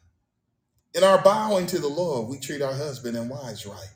In 0.96 1.04
our 1.04 1.22
bowing 1.22 1.68
to 1.68 1.80
the 1.80 1.88
Lord, 1.88 2.30
we 2.30 2.40
treat 2.40 2.62
our 2.62 2.74
husband 2.74 3.16
and 3.16 3.30
wives 3.30 3.66
right. 3.66 3.94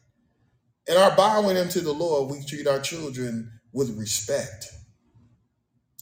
In 0.88 0.96
our 0.96 1.16
bowing 1.16 1.58
unto 1.58 1.82
the 1.82 1.92
Lord, 1.92 2.32
we 2.32 2.46
treat 2.46 2.68
our 2.68 2.80
children 2.80 3.52
with 3.74 3.98
respect. 3.98 4.68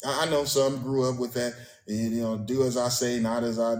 I 0.05 0.29
know 0.29 0.43
some 0.43 0.81
grew 0.81 1.09
up 1.09 1.19
with 1.19 1.33
that, 1.33 1.53
and, 1.87 2.13
you 2.13 2.21
know, 2.21 2.37
do 2.37 2.63
as 2.63 2.77
I 2.77 2.89
say, 2.89 3.19
not 3.19 3.43
as 3.43 3.59
I 3.59 3.75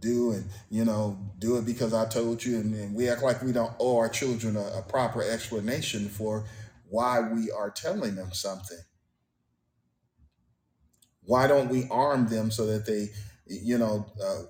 do, 0.00 0.32
and 0.32 0.44
you 0.70 0.84
know, 0.84 1.18
do 1.38 1.56
it 1.56 1.64
because 1.64 1.94
I 1.94 2.06
told 2.06 2.44
you, 2.44 2.56
and, 2.56 2.74
and 2.74 2.94
we 2.94 3.08
act 3.08 3.22
like 3.22 3.42
we 3.42 3.52
don't 3.52 3.72
owe 3.78 3.98
our 3.98 4.08
children 4.08 4.56
a, 4.56 4.78
a 4.78 4.82
proper 4.82 5.22
explanation 5.22 6.08
for 6.08 6.44
why 6.88 7.20
we 7.20 7.50
are 7.50 7.70
telling 7.70 8.16
them 8.16 8.32
something. 8.32 8.80
Why 11.24 11.46
don't 11.46 11.68
we 11.68 11.86
arm 11.90 12.26
them 12.28 12.50
so 12.50 12.66
that 12.66 12.84
they, 12.84 13.10
you 13.46 13.78
know, 13.78 14.06
uh, 14.22 14.42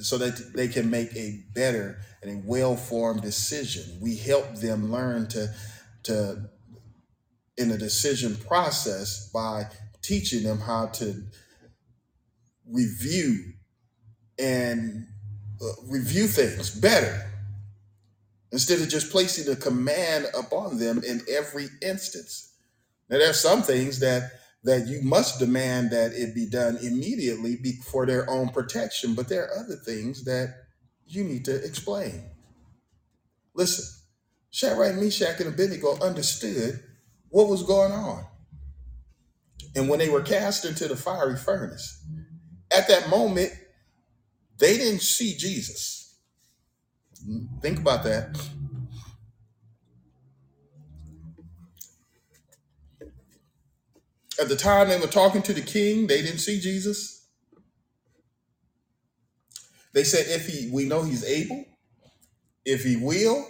so 0.00 0.18
that 0.18 0.52
they 0.54 0.68
can 0.68 0.90
make 0.90 1.14
a 1.16 1.42
better 1.54 1.98
and 2.22 2.30
a 2.30 2.48
well-formed 2.48 3.22
decision? 3.22 3.98
We 4.00 4.16
help 4.16 4.56
them 4.56 4.92
learn 4.92 5.28
to 5.28 5.54
to 6.04 6.50
in 7.56 7.70
the 7.70 7.78
decision 7.78 8.36
process 8.36 9.30
by 9.30 9.64
teaching 10.02 10.42
them 10.42 10.58
how 10.58 10.86
to 10.86 11.22
review 12.70 13.52
and 14.38 15.06
uh, 15.62 15.66
review 15.88 16.26
things 16.26 16.70
better 16.70 17.30
instead 18.52 18.80
of 18.80 18.88
just 18.88 19.10
placing 19.10 19.50
a 19.52 19.56
command 19.56 20.26
upon 20.38 20.78
them 20.78 21.02
in 21.02 21.22
every 21.28 21.68
instance. 21.82 22.52
Now, 23.08 23.18
there's 23.18 23.40
some 23.40 23.62
things 23.62 24.00
that 24.00 24.32
that 24.66 24.88
you 24.88 25.00
must 25.00 25.38
demand 25.38 25.92
that 25.92 26.12
it 26.12 26.34
be 26.34 26.44
done 26.44 26.76
immediately 26.82 27.56
be, 27.56 27.74
for 27.84 28.04
their 28.04 28.28
own 28.28 28.48
protection, 28.48 29.14
but 29.14 29.28
there 29.28 29.44
are 29.44 29.58
other 29.60 29.76
things 29.76 30.24
that 30.24 30.54
you 31.06 31.22
need 31.22 31.44
to 31.44 31.64
explain. 31.64 32.24
Listen, 33.54 33.84
Shadrach, 34.50 34.96
Meshach, 34.96 35.38
and 35.40 35.54
Abednego 35.54 35.98
understood 36.00 36.80
what 37.28 37.48
was 37.48 37.62
going 37.62 37.92
on, 37.92 38.24
and 39.76 39.88
when 39.88 40.00
they 40.00 40.08
were 40.08 40.22
cast 40.22 40.64
into 40.64 40.88
the 40.88 40.96
fiery 40.96 41.36
furnace, 41.36 42.04
at 42.76 42.88
that 42.88 43.08
moment 43.08 43.52
they 44.58 44.76
didn't 44.78 45.02
see 45.02 45.36
Jesus. 45.36 46.18
Think 47.62 47.78
about 47.78 48.02
that. 48.04 48.36
At 54.40 54.48
the 54.48 54.56
time 54.56 54.88
they 54.88 54.98
were 54.98 55.06
talking 55.06 55.42
to 55.42 55.52
the 55.54 55.62
king, 55.62 56.06
they 56.06 56.22
didn't 56.22 56.38
see 56.38 56.60
Jesus. 56.60 57.26
They 59.92 60.04
said, 60.04 60.26
if 60.28 60.46
he 60.46 60.70
we 60.70 60.84
know 60.84 61.02
he's 61.02 61.24
able, 61.24 61.64
if 62.64 62.84
he 62.84 62.96
will, 62.96 63.46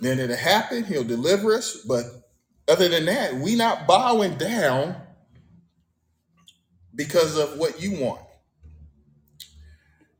then 0.00 0.18
it'll 0.18 0.36
happen, 0.36 0.84
he'll 0.84 1.04
deliver 1.04 1.54
us. 1.54 1.78
But 1.86 2.04
other 2.68 2.88
than 2.88 3.06
that, 3.06 3.34
we 3.34 3.56
not 3.56 3.86
bowing 3.86 4.36
down 4.36 4.96
because 6.94 7.38
of 7.38 7.58
what 7.58 7.80
you 7.80 7.92
want. 8.00 8.20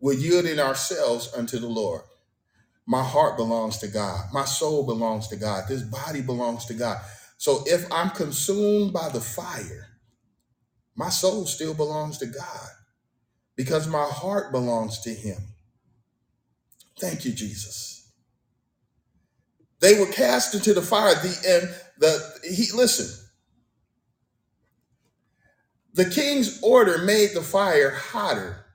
We're 0.01 0.15
yielding 0.15 0.61
ourselves 0.61 1.33
unto 1.37 1.59
the 1.59 1.69
Lord. 1.69 2.03
My 2.87 3.03
heart 3.03 3.37
belongs 3.37 3.79
to 3.79 3.89
God. 3.89 4.27
My 4.33 4.45
soul 4.45 4.87
belongs 4.87 5.29
to 5.29 5.37
God. 5.37 5.65
This 5.69 5.83
body 5.83 6.23
belongs 6.23 6.65
to 6.67 6.75
God. 6.75 6.99
So 7.39 7.65
if 7.67 7.91
I'm 7.93 8.11
consumed 8.11 8.93
by 8.93 9.09
the 9.11 9.23
fire, 9.23 9.89
my 10.97 11.09
soul 11.09 11.47
still 11.47 11.75
belongs 11.75 12.19
to 12.19 12.27
God 12.27 12.69
because 13.57 13.89
my 13.89 14.05
heart 14.05 14.53
belongs 14.53 15.01
to 15.03 15.11
Him. 15.15 15.39
Thank 17.01 17.25
you, 17.25 17.33
Jesus. 17.33 18.13
They 19.81 19.99
were 19.99 20.07
cast 20.07 20.55
into 20.55 20.75
the 20.75 20.83
fire. 20.83 21.15
The 21.15 21.29
and 21.49 21.75
the 21.99 22.55
he 22.55 22.73
listen. 22.77 23.25
The 25.95 26.11
king's 26.11 26.61
order 26.63 26.99
made 26.99 27.31
the 27.35 27.43
fire 27.43 27.91
hotter 27.91 28.67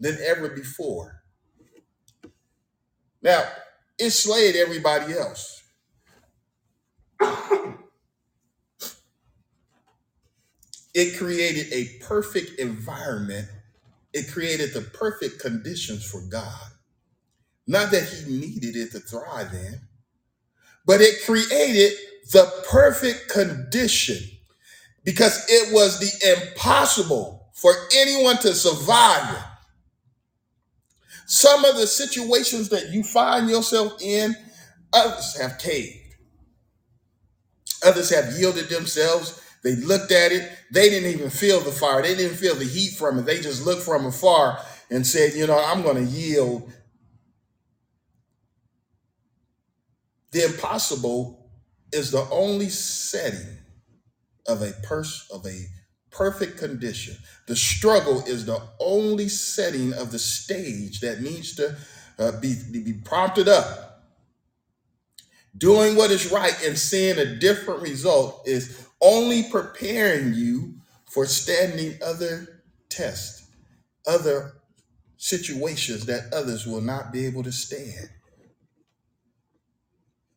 than 0.00 0.18
ever 0.24 0.48
before. 0.50 1.22
Now 3.22 3.44
it 3.98 4.10
slayed 4.10 4.56
everybody 4.56 5.14
else. 5.14 5.62
It 10.94 11.18
created 11.18 11.72
a 11.72 12.04
perfect 12.04 12.60
environment. 12.60 13.48
It 14.12 14.30
created 14.32 14.74
the 14.74 14.82
perfect 14.82 15.40
conditions 15.40 16.04
for 16.08 16.20
God. 16.30 16.70
Not 17.66 17.90
that 17.92 18.04
he 18.08 18.30
needed 18.30 18.76
it 18.76 18.92
to 18.92 19.00
thrive 19.00 19.52
in, 19.54 19.80
but 20.86 21.00
it 21.00 21.24
created 21.26 21.94
the 22.32 22.50
perfect 22.70 23.30
condition 23.30 24.18
because 25.04 25.46
it 25.48 25.72
was 25.72 26.00
the 26.00 26.36
impossible 26.36 27.50
for 27.54 27.72
anyone 27.96 28.38
to 28.38 28.54
survive. 28.54 29.44
Some 31.26 31.64
of 31.64 31.76
the 31.76 31.86
situations 31.86 32.70
that 32.70 32.90
you 32.90 33.04
find 33.04 33.50
yourself 33.50 34.00
in, 34.02 34.36
others 34.92 35.38
have 35.40 35.58
caved. 35.58 35.98
Others 37.84 38.10
have 38.10 38.38
yielded 38.38 38.70
themselves. 38.70 39.41
They 39.62 39.76
looked 39.76 40.12
at 40.12 40.32
it. 40.32 40.50
They 40.72 40.90
didn't 40.90 41.10
even 41.10 41.30
feel 41.30 41.60
the 41.60 41.70
fire. 41.70 42.02
They 42.02 42.16
didn't 42.16 42.36
feel 42.36 42.54
the 42.54 42.64
heat 42.64 42.94
from 42.94 43.18
it. 43.18 43.26
They 43.26 43.40
just 43.40 43.64
looked 43.64 43.82
from 43.82 44.06
afar 44.06 44.58
and 44.90 45.06
said, 45.06 45.34
you 45.34 45.46
know, 45.46 45.58
I'm 45.58 45.82
going 45.82 45.96
to 46.04 46.10
yield. 46.12 46.70
The 50.32 50.46
impossible 50.46 51.50
is 51.92 52.10
the 52.10 52.26
only 52.30 52.68
setting 52.70 53.58
of 54.48 54.62
a 54.62 54.72
pers- 54.82 55.28
of 55.32 55.46
a 55.46 55.66
perfect 56.10 56.58
condition. 56.58 57.16
The 57.46 57.56
struggle 57.56 58.22
is 58.26 58.46
the 58.46 58.62
only 58.80 59.28
setting 59.28 59.92
of 59.94 60.10
the 60.10 60.18
stage 60.18 61.00
that 61.00 61.20
needs 61.20 61.54
to 61.56 61.76
uh, 62.18 62.32
be, 62.40 62.56
be 62.72 62.92
prompted 62.92 63.48
up, 63.48 64.04
doing 65.56 65.96
what 65.96 66.10
is 66.10 66.30
right 66.32 66.56
and 66.66 66.78
seeing 66.78 67.18
a 67.18 67.36
different 67.36 67.82
result 67.82 68.42
is 68.46 68.86
only 69.02 69.42
preparing 69.50 70.32
you 70.32 70.74
for 71.10 71.26
standing 71.26 71.98
other 72.02 72.62
tests, 72.88 73.46
other 74.06 74.54
situations 75.16 76.06
that 76.06 76.32
others 76.32 76.66
will 76.66 76.80
not 76.80 77.12
be 77.12 77.26
able 77.26 77.42
to 77.42 77.52
stand. 77.52 78.08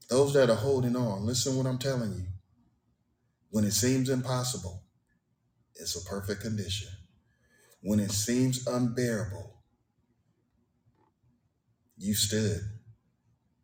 Those 0.09 0.33
that 0.33 0.49
are 0.49 0.55
holding 0.55 0.95
on, 0.95 1.25
listen 1.25 1.55
what 1.55 1.65
I'm 1.65 1.77
telling 1.77 2.13
you. 2.13 2.25
When 3.49 3.63
it 3.63 3.73
seems 3.73 4.09
impossible, 4.09 4.83
it's 5.75 5.95
a 5.95 6.05
perfect 6.07 6.41
condition. 6.41 6.89
When 7.81 7.99
it 7.99 8.11
seems 8.11 8.67
unbearable, 8.67 9.55
you 11.97 12.13
stood. 12.13 12.61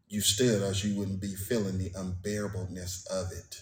You 0.07 0.21
stood, 0.21 0.61
or 0.61 0.73
you 0.73 0.97
wouldn't 0.97 1.21
be 1.21 1.35
feeling 1.35 1.77
the 1.77 1.89
unbearableness 1.91 3.05
of 3.07 3.31
it. 3.31 3.61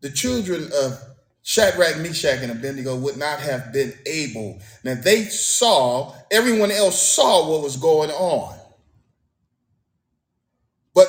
The 0.00 0.10
children 0.10 0.70
of 0.82 0.98
Shadrach, 1.42 1.98
Meshach, 1.98 2.42
and 2.42 2.52
Abednego 2.52 2.96
would 2.96 3.16
not 3.16 3.40
have 3.40 3.72
been 3.72 3.92
able. 4.06 4.60
Now 4.84 4.94
they 4.94 5.24
saw, 5.24 6.14
everyone 6.30 6.70
else 6.70 7.02
saw 7.02 7.50
what 7.50 7.62
was 7.62 7.76
going 7.76 8.10
on. 8.10 8.56
But 10.94 11.08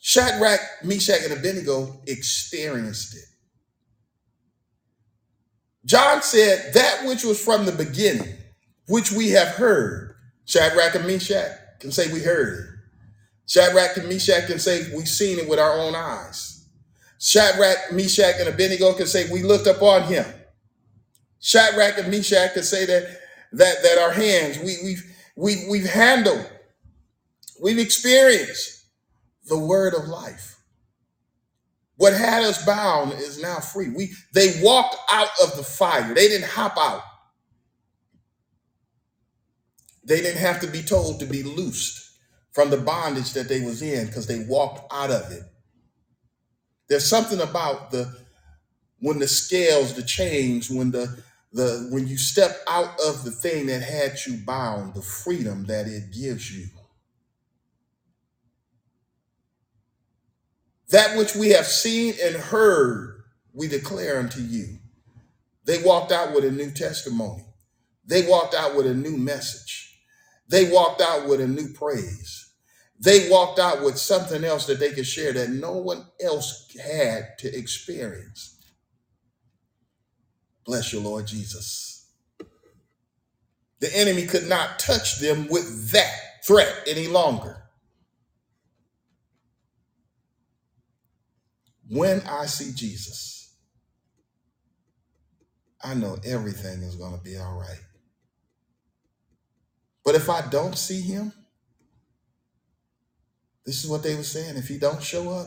Shadrach, 0.00 0.60
Meshach, 0.84 1.24
and 1.24 1.32
Abednego 1.32 2.00
experienced 2.06 3.16
it. 3.16 3.24
John 5.84 6.22
said, 6.22 6.74
That 6.74 7.06
which 7.06 7.24
was 7.24 7.42
from 7.42 7.66
the 7.66 7.72
beginning, 7.72 8.34
which 8.88 9.10
we 9.10 9.30
have 9.30 9.48
heard. 9.48 10.14
Shadrach 10.44 10.94
and 10.94 11.06
Meshach 11.06 11.58
can 11.80 11.92
say 11.92 12.12
we 12.12 12.20
heard 12.20 12.58
it. 12.58 12.66
Shadrach 13.46 13.96
and 13.96 14.08
Meshach 14.08 14.46
can 14.46 14.58
say 14.58 14.94
we've 14.94 15.08
seen 15.08 15.38
it 15.38 15.48
with 15.48 15.58
our 15.58 15.78
own 15.78 15.94
eyes. 15.94 16.51
Shadrach, 17.22 17.92
Meshach, 17.92 18.34
and 18.40 18.48
Abednego 18.48 18.94
can 18.94 19.06
say 19.06 19.30
we 19.30 19.44
looked 19.44 19.68
upon 19.68 20.02
him. 20.02 20.26
Shadrach 21.38 21.96
and 21.96 22.10
Meshach 22.10 22.52
can 22.52 22.64
say 22.64 22.84
that 22.84 23.20
that 23.52 23.76
that 23.84 23.98
our 23.98 24.10
hands 24.10 24.58
we, 24.58 24.76
we've 24.82 25.04
we, 25.36 25.66
we've 25.70 25.88
handled, 25.88 26.44
we've 27.62 27.78
experienced 27.78 28.86
the 29.48 29.56
word 29.56 29.94
of 29.94 30.08
life. 30.08 30.58
What 31.96 32.12
had 32.12 32.42
us 32.42 32.66
bound 32.66 33.12
is 33.12 33.40
now 33.40 33.60
free. 33.60 33.88
We 33.88 34.10
they 34.34 34.60
walked 34.60 34.96
out 35.12 35.30
of 35.40 35.56
the 35.56 35.62
fire. 35.62 36.14
They 36.14 36.26
didn't 36.26 36.50
hop 36.50 36.76
out. 36.76 37.02
They 40.02 40.20
didn't 40.20 40.40
have 40.40 40.60
to 40.62 40.66
be 40.66 40.82
told 40.82 41.20
to 41.20 41.26
be 41.26 41.44
loosed 41.44 42.18
from 42.50 42.70
the 42.70 42.78
bondage 42.78 43.32
that 43.34 43.48
they 43.48 43.60
was 43.60 43.80
in 43.80 44.08
because 44.08 44.26
they 44.26 44.44
walked 44.48 44.92
out 44.92 45.12
of 45.12 45.30
it. 45.30 45.42
There's 46.88 47.06
something 47.08 47.40
about 47.40 47.90
the 47.92 48.14
when 49.00 49.18
the 49.18 49.28
scales, 49.28 49.94
the 49.94 50.02
change, 50.02 50.70
when 50.70 50.90
the 50.92 51.22
the 51.52 51.88
when 51.90 52.08
you 52.08 52.18
step 52.18 52.58
out 52.68 52.98
of 53.06 53.24
the 53.24 53.30
thing 53.32 53.66
that 53.66 53.82
had 53.82 54.18
you 54.26 54.38
bound, 54.46 54.94
the 54.94 55.02
freedom 55.02 55.66
that 55.66 55.86
it 55.88 56.12
gives 56.12 56.56
you. 56.56 56.66
That 60.90 61.18
which 61.18 61.34
we 61.36 61.50
have 61.50 61.66
seen 61.66 62.14
and 62.22 62.36
heard, 62.36 63.22
we 63.54 63.68
declare 63.68 64.18
unto 64.20 64.40
you. 64.40 64.78
They 65.66 65.82
walked 65.82 66.12
out 66.12 66.34
with 66.34 66.44
a 66.44 66.50
new 66.52 66.70
testimony. 66.70 67.44
They 68.06 68.26
walked 68.28 68.54
out 68.54 68.76
with 68.76 68.86
a 68.86 68.94
new 68.94 69.16
message. 69.16 70.00
They 70.48 70.70
walked 70.70 71.00
out 71.00 71.28
with 71.28 71.40
a 71.40 71.48
new 71.48 71.72
praise. 71.74 72.41
They 73.02 73.28
walked 73.28 73.58
out 73.58 73.82
with 73.82 73.98
something 73.98 74.44
else 74.44 74.66
that 74.66 74.78
they 74.78 74.92
could 74.92 75.06
share 75.06 75.32
that 75.32 75.50
no 75.50 75.72
one 75.72 76.06
else 76.22 76.72
had 76.76 77.36
to 77.40 77.52
experience. 77.52 78.56
Bless 80.64 80.92
you, 80.92 81.00
Lord 81.00 81.26
Jesus. 81.26 82.08
The 83.80 83.94
enemy 83.96 84.26
could 84.26 84.48
not 84.48 84.78
touch 84.78 85.18
them 85.18 85.48
with 85.50 85.90
that 85.90 86.12
threat 86.46 86.72
any 86.86 87.08
longer. 87.08 87.64
When 91.90 92.20
I 92.20 92.46
see 92.46 92.72
Jesus, 92.72 93.56
I 95.82 95.94
know 95.94 96.18
everything 96.24 96.82
is 96.82 96.94
going 96.94 97.16
to 97.16 97.22
be 97.24 97.36
all 97.36 97.58
right. 97.58 97.80
But 100.04 100.14
if 100.14 100.30
I 100.30 100.42
don't 100.48 100.78
see 100.78 101.00
him, 101.00 101.32
this 103.64 103.84
is 103.84 103.90
what 103.90 104.02
they 104.02 104.14
were 104.14 104.22
saying. 104.22 104.56
If 104.56 104.68
he 104.68 104.78
don't 104.78 105.02
show 105.02 105.30
up, 105.30 105.46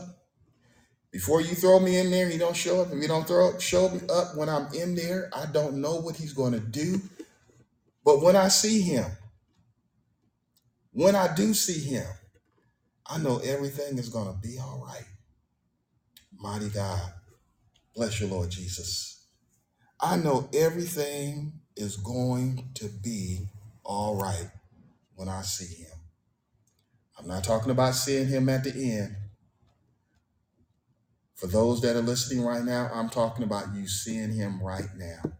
before 1.10 1.40
you 1.40 1.54
throw 1.54 1.80
me 1.80 1.98
in 1.98 2.10
there, 2.10 2.28
he 2.28 2.38
don't 2.38 2.56
show 2.56 2.82
up. 2.82 2.92
If 2.92 3.00
he 3.00 3.06
don't 3.06 3.26
throw 3.26 3.58
show 3.58 3.88
me 3.88 4.00
up 4.12 4.36
when 4.36 4.48
I'm 4.48 4.72
in 4.74 4.94
there, 4.94 5.30
I 5.34 5.46
don't 5.46 5.80
know 5.80 5.96
what 5.96 6.16
he's 6.16 6.32
going 6.32 6.52
to 6.52 6.60
do. 6.60 7.00
But 8.04 8.22
when 8.22 8.36
I 8.36 8.48
see 8.48 8.82
him, 8.82 9.06
when 10.92 11.14
I 11.14 11.34
do 11.34 11.54
see 11.54 11.80
him, 11.80 12.06
I 13.06 13.18
know 13.18 13.38
everything 13.38 13.98
is 13.98 14.08
going 14.08 14.26
to 14.26 14.38
be 14.40 14.58
all 14.58 14.84
right. 14.86 15.04
Mighty 16.38 16.68
God, 16.68 17.12
bless 17.94 18.20
you, 18.20 18.26
Lord 18.26 18.50
Jesus. 18.50 19.26
I 20.00 20.16
know 20.16 20.48
everything 20.52 21.52
is 21.76 21.96
going 21.96 22.70
to 22.74 22.88
be 22.88 23.48
all 23.84 24.16
right 24.16 24.50
when 25.14 25.28
I 25.28 25.42
see 25.42 25.82
him. 25.82 25.95
I'm 27.18 27.26
not 27.26 27.44
talking 27.44 27.70
about 27.70 27.94
seeing 27.94 28.28
him 28.28 28.48
at 28.48 28.64
the 28.64 28.70
end. 28.70 29.16
For 31.34 31.46
those 31.46 31.82
that 31.82 31.96
are 31.96 32.02
listening 32.02 32.44
right 32.44 32.64
now, 32.64 32.90
I'm 32.92 33.08
talking 33.08 33.44
about 33.44 33.74
you 33.74 33.86
seeing 33.86 34.32
him 34.32 34.62
right 34.62 34.88
now. 34.96 35.32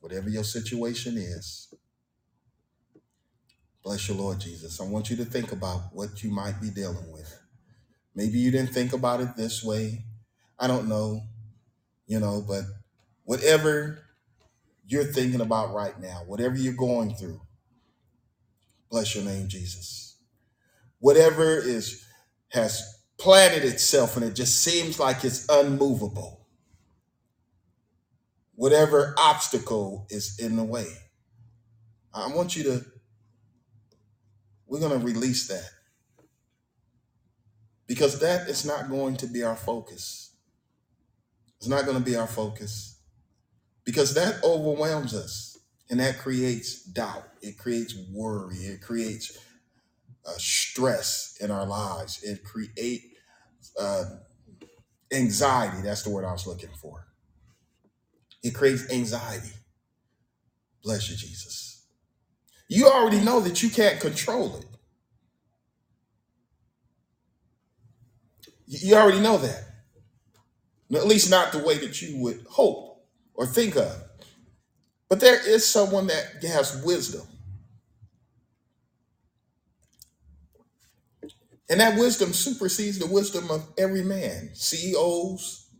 Whatever 0.00 0.28
your 0.28 0.44
situation 0.44 1.16
is, 1.16 1.72
bless 3.84 4.08
your 4.08 4.16
Lord 4.18 4.40
Jesus. 4.40 4.80
I 4.80 4.84
want 4.84 5.10
you 5.10 5.16
to 5.16 5.24
think 5.24 5.52
about 5.52 5.92
what 5.92 6.22
you 6.22 6.30
might 6.30 6.60
be 6.60 6.70
dealing 6.70 7.12
with. 7.12 7.38
Maybe 8.14 8.38
you 8.38 8.50
didn't 8.50 8.72
think 8.72 8.92
about 8.92 9.20
it 9.20 9.36
this 9.36 9.62
way. 9.62 10.04
I 10.58 10.66
don't 10.66 10.88
know, 10.88 11.22
you 12.06 12.18
know, 12.18 12.44
but 12.46 12.64
whatever 13.24 14.00
you're 14.86 15.04
thinking 15.04 15.40
about 15.40 15.72
right 15.72 15.98
now, 16.00 16.22
whatever 16.26 16.56
you're 16.56 16.72
going 16.72 17.14
through, 17.14 17.40
bless 18.90 19.14
your 19.14 19.24
name, 19.24 19.46
Jesus. 19.46 20.07
Whatever 21.00 21.58
is 21.58 22.04
has 22.50 22.98
planted 23.18 23.64
itself 23.64 24.16
and 24.16 24.24
it 24.24 24.34
just 24.34 24.62
seems 24.62 24.98
like 24.98 25.24
it's 25.24 25.48
unmovable. 25.48 26.46
Whatever 28.54 29.14
obstacle 29.18 30.06
is 30.10 30.38
in 30.38 30.56
the 30.56 30.64
way. 30.64 30.86
I 32.12 32.28
want 32.28 32.56
you 32.56 32.64
to, 32.64 32.84
we're 34.66 34.80
going 34.80 34.98
to 34.98 35.04
release 35.04 35.46
that 35.48 35.68
because 37.86 38.18
that 38.20 38.48
is 38.48 38.64
not 38.64 38.88
going 38.88 39.16
to 39.16 39.26
be 39.26 39.42
our 39.42 39.56
focus. 39.56 40.36
It's 41.58 41.68
not 41.68 41.84
going 41.84 41.98
to 41.98 42.04
be 42.04 42.16
our 42.16 42.26
focus 42.26 43.00
because 43.84 44.14
that 44.14 44.42
overwhelms 44.44 45.14
us 45.14 45.58
and 45.90 46.00
that 46.00 46.18
creates 46.18 46.82
doubt. 46.84 47.24
It 47.40 47.58
creates 47.58 47.94
worry. 48.12 48.56
It 48.56 48.80
creates 48.80 49.38
uh, 50.28 50.32
stress 50.38 51.36
in 51.40 51.52
our 51.52 51.66
lives. 51.66 52.22
It 52.24 52.44
creates 52.44 53.06
uh, 53.80 54.04
anxiety. 55.12 55.82
That's 55.82 56.02
the 56.02 56.10
word 56.10 56.24
I 56.26 56.32
was 56.32 56.46
looking 56.46 56.70
for. 56.80 57.06
It 58.42 58.54
creates 58.54 58.90
anxiety. 58.92 59.52
Bless 60.84 61.10
you, 61.10 61.16
Jesus. 61.16 61.86
You 62.68 62.88
already 62.88 63.20
know 63.20 63.40
that 63.40 63.62
you 63.62 63.70
can't 63.70 64.00
control 64.00 64.56
it. 64.58 64.66
You 68.66 68.90
you 68.90 68.96
already 68.96 69.20
know 69.20 69.38
that. 69.38 69.64
At 70.94 71.06
least 71.06 71.30
not 71.30 71.52
the 71.52 71.58
way 71.58 71.78
that 71.78 72.02
you 72.02 72.18
would 72.22 72.46
hope 72.50 73.06
or 73.34 73.46
think 73.46 73.76
of. 73.76 73.96
But 75.08 75.20
there 75.20 75.46
is 75.48 75.66
someone 75.68 76.08
that 76.08 76.42
has 76.44 76.82
wisdom. 76.84 77.26
And 81.70 81.80
that 81.80 81.98
wisdom 81.98 82.32
supersedes 82.32 82.98
the 82.98 83.06
wisdom 83.06 83.50
of 83.50 83.68
every 83.78 84.04
man. 84.04 84.50
CEOs, 84.54 85.70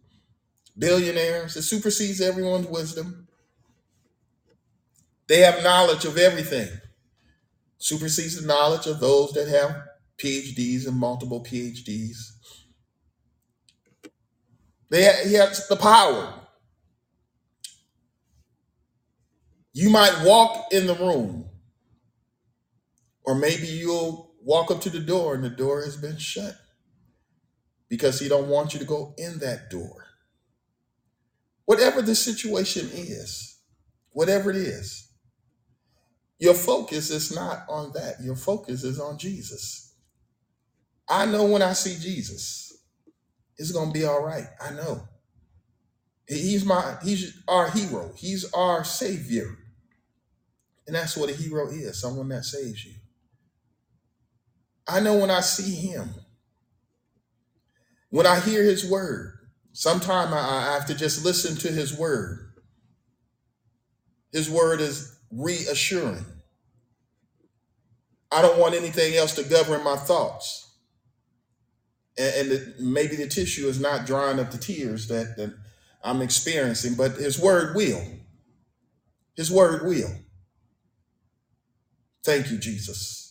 billionaires, 0.78 1.56
it 1.56 1.62
supersedes 1.62 2.20
everyone's 2.20 2.68
wisdom. 2.68 3.28
They 5.28 5.40
have 5.40 5.62
knowledge 5.64 6.04
of 6.06 6.18
everything. 6.18 6.68
Supersedes 7.78 8.40
the 8.40 8.46
knowledge 8.46 8.86
of 8.86 9.00
those 9.00 9.32
that 9.32 9.48
have 9.48 9.82
PhDs 10.18 10.86
and 10.88 10.96
multiple 10.96 11.44
PhDs. 11.44 12.18
They 14.90 15.04
ha- 15.04 15.28
he 15.28 15.34
has 15.34 15.68
the 15.68 15.76
power. 15.76 16.34
You 19.74 19.90
might 19.90 20.24
walk 20.24 20.72
in 20.72 20.86
the 20.86 20.94
room 20.96 21.46
Or 23.24 23.36
maybe 23.36 23.66
you'll 23.68 24.27
walk 24.48 24.70
up 24.70 24.80
to 24.80 24.88
the 24.88 24.98
door 24.98 25.34
and 25.34 25.44
the 25.44 25.50
door 25.50 25.84
has 25.84 25.94
been 25.94 26.16
shut 26.16 26.54
because 27.90 28.18
he 28.18 28.30
don't 28.30 28.48
want 28.48 28.72
you 28.72 28.80
to 28.80 28.86
go 28.86 29.12
in 29.18 29.38
that 29.40 29.68
door. 29.68 30.06
Whatever 31.66 32.00
the 32.00 32.14
situation 32.14 32.88
is, 32.94 33.58
whatever 34.12 34.48
it 34.48 34.56
is, 34.56 35.12
your 36.38 36.54
focus 36.54 37.10
is 37.10 37.34
not 37.34 37.66
on 37.68 37.92
that. 37.92 38.22
Your 38.22 38.36
focus 38.36 38.84
is 38.84 38.98
on 38.98 39.18
Jesus. 39.18 39.92
I 41.10 41.26
know 41.26 41.44
when 41.44 41.60
I 41.60 41.74
see 41.74 41.98
Jesus, 42.00 42.72
it's 43.58 43.72
to 43.72 43.92
be 43.92 44.06
all 44.06 44.24
right. 44.24 44.46
I 44.62 44.70
know. 44.70 45.02
He's 46.26 46.64
my 46.64 46.96
he's 47.02 47.38
our 47.46 47.70
hero. 47.70 48.12
He's 48.16 48.50
our 48.54 48.82
savior. 48.82 49.58
And 50.86 50.96
that's 50.96 51.18
what 51.18 51.28
a 51.28 51.34
hero 51.34 51.68
is, 51.68 52.00
someone 52.00 52.28
that 52.30 52.46
saves 52.46 52.86
you. 52.86 52.94
I 54.88 55.00
know 55.00 55.16
when 55.18 55.30
I 55.30 55.40
see 55.40 55.74
him, 55.74 56.14
when 58.10 58.26
I 58.26 58.40
hear 58.40 58.62
his 58.62 58.88
word, 58.88 59.34
sometime 59.72 60.32
I 60.32 60.38
I 60.38 60.72
have 60.74 60.86
to 60.86 60.94
just 60.94 61.24
listen 61.24 61.56
to 61.58 61.68
his 61.68 61.96
word. 61.96 62.52
His 64.32 64.50
word 64.50 64.80
is 64.80 65.18
reassuring. 65.30 66.24
I 68.32 68.42
don't 68.42 68.58
want 68.58 68.74
anything 68.74 69.14
else 69.14 69.34
to 69.36 69.44
govern 69.44 69.84
my 69.84 69.96
thoughts. 69.96 70.70
And, 72.18 72.34
and 72.36 72.50
the, 72.50 72.74
maybe 72.80 73.16
the 73.16 73.28
tissue 73.28 73.68
is 73.68 73.80
not 73.80 74.06
drying 74.06 74.38
up 74.38 74.50
the 74.50 74.58
tears 74.58 75.08
that, 75.08 75.36
that 75.36 75.54
I'm 76.02 76.22
experiencing, 76.22 76.94
but 76.94 77.12
his 77.12 77.38
word 77.38 77.74
will. 77.74 78.02
His 79.36 79.50
word 79.50 79.86
will. 79.86 80.10
Thank 82.24 82.50
you, 82.50 82.58
Jesus. 82.58 83.27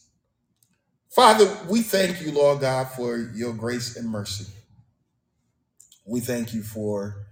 Father, 1.09 1.51
we 1.69 1.81
thank 1.81 2.21
you, 2.21 2.31
Lord 2.31 2.61
God, 2.61 2.89
for 2.89 3.17
your 3.17 3.53
grace 3.53 3.95
and 3.97 4.09
mercy. 4.09 4.45
We 6.05 6.19
thank 6.19 6.53
you 6.53 6.63
for 6.63 7.27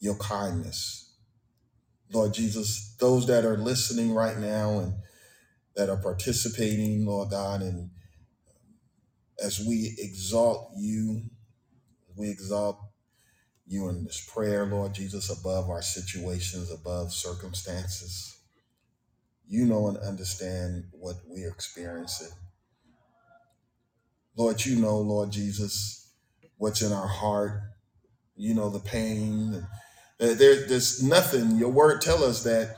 your 0.00 0.16
kindness. 0.16 1.14
Lord 2.12 2.34
Jesus, 2.34 2.96
those 3.00 3.26
that 3.26 3.44
are 3.44 3.56
listening 3.56 4.12
right 4.12 4.38
now 4.38 4.78
and 4.80 4.94
that 5.76 5.90
are 5.90 5.96
participating, 5.96 7.06
Lord 7.06 7.30
God, 7.30 7.62
and 7.62 7.90
as 9.42 9.60
we 9.60 9.94
exalt 9.98 10.70
you, 10.76 11.22
we 12.16 12.30
exalt 12.30 12.78
you 13.66 13.88
in 13.88 14.04
this 14.04 14.28
prayer, 14.32 14.66
Lord 14.66 14.94
Jesus, 14.94 15.30
above 15.30 15.70
our 15.70 15.82
situations, 15.82 16.70
above 16.70 17.12
circumstances. 17.12 18.38
You 19.48 19.66
know 19.66 19.88
and 19.88 19.98
understand 19.98 20.84
what 20.92 21.16
we're 21.26 21.50
experiencing. 21.50 22.30
Lord, 24.36 24.64
you 24.64 24.76
know, 24.80 24.98
Lord 24.98 25.30
Jesus, 25.30 26.10
what's 26.58 26.82
in 26.82 26.92
our 26.92 27.06
heart. 27.06 27.60
You 28.36 28.54
know 28.54 28.70
the 28.70 28.80
pain. 28.80 29.66
Uh, 30.20 30.34
there, 30.34 30.66
there's 30.66 31.02
nothing. 31.02 31.56
Your 31.56 31.70
word 31.70 32.00
tell 32.00 32.24
us 32.24 32.42
that, 32.44 32.76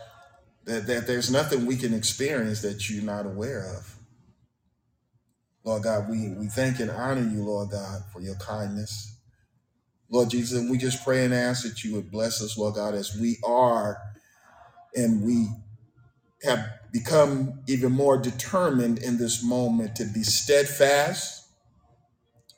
that 0.65 0.87
that 0.87 1.07
there's 1.07 1.31
nothing 1.31 1.67
we 1.67 1.77
can 1.77 1.95
experience 1.95 2.63
that 2.63 2.91
you're 2.91 3.05
not 3.05 3.27
aware 3.27 3.75
of. 3.77 3.95
Lord 5.65 5.85
God, 5.85 6.11
we 6.11 6.31
we 6.31 6.49
thank 6.49 6.81
and 6.81 6.91
honor 6.91 7.23
you, 7.23 7.43
Lord 7.43 7.71
God, 7.71 8.03
for 8.13 8.21
your 8.21 8.37
kindness. 8.37 9.17
Lord 10.11 10.31
Jesus, 10.31 10.59
and 10.59 10.71
we 10.71 10.79
just 10.79 11.05
pray 11.05 11.25
and 11.25 11.35
ask 11.35 11.65
that 11.65 11.85
you 11.85 11.95
would 11.95 12.11
bless 12.11 12.43
us, 12.43 12.59
Lord 12.59 12.75
God, 12.77 12.95
as 12.95 13.17
we 13.19 13.39
are 13.45 13.99
and 14.97 15.25
we 15.25 15.49
have 16.45 16.69
become 16.93 17.61
even 17.69 17.93
more 17.93 18.19
determined 18.19 18.99
in 18.99 19.19
this 19.19 19.45
moment 19.45 19.97
to 19.97 20.05
be 20.05 20.23
steadfast, 20.23 21.46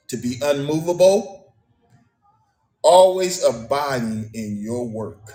to 0.09 0.17
be 0.17 0.39
unmovable, 0.43 1.55
always 2.83 3.45
abiding 3.45 4.31
in 4.35 4.59
your 4.61 4.89
work, 4.89 5.33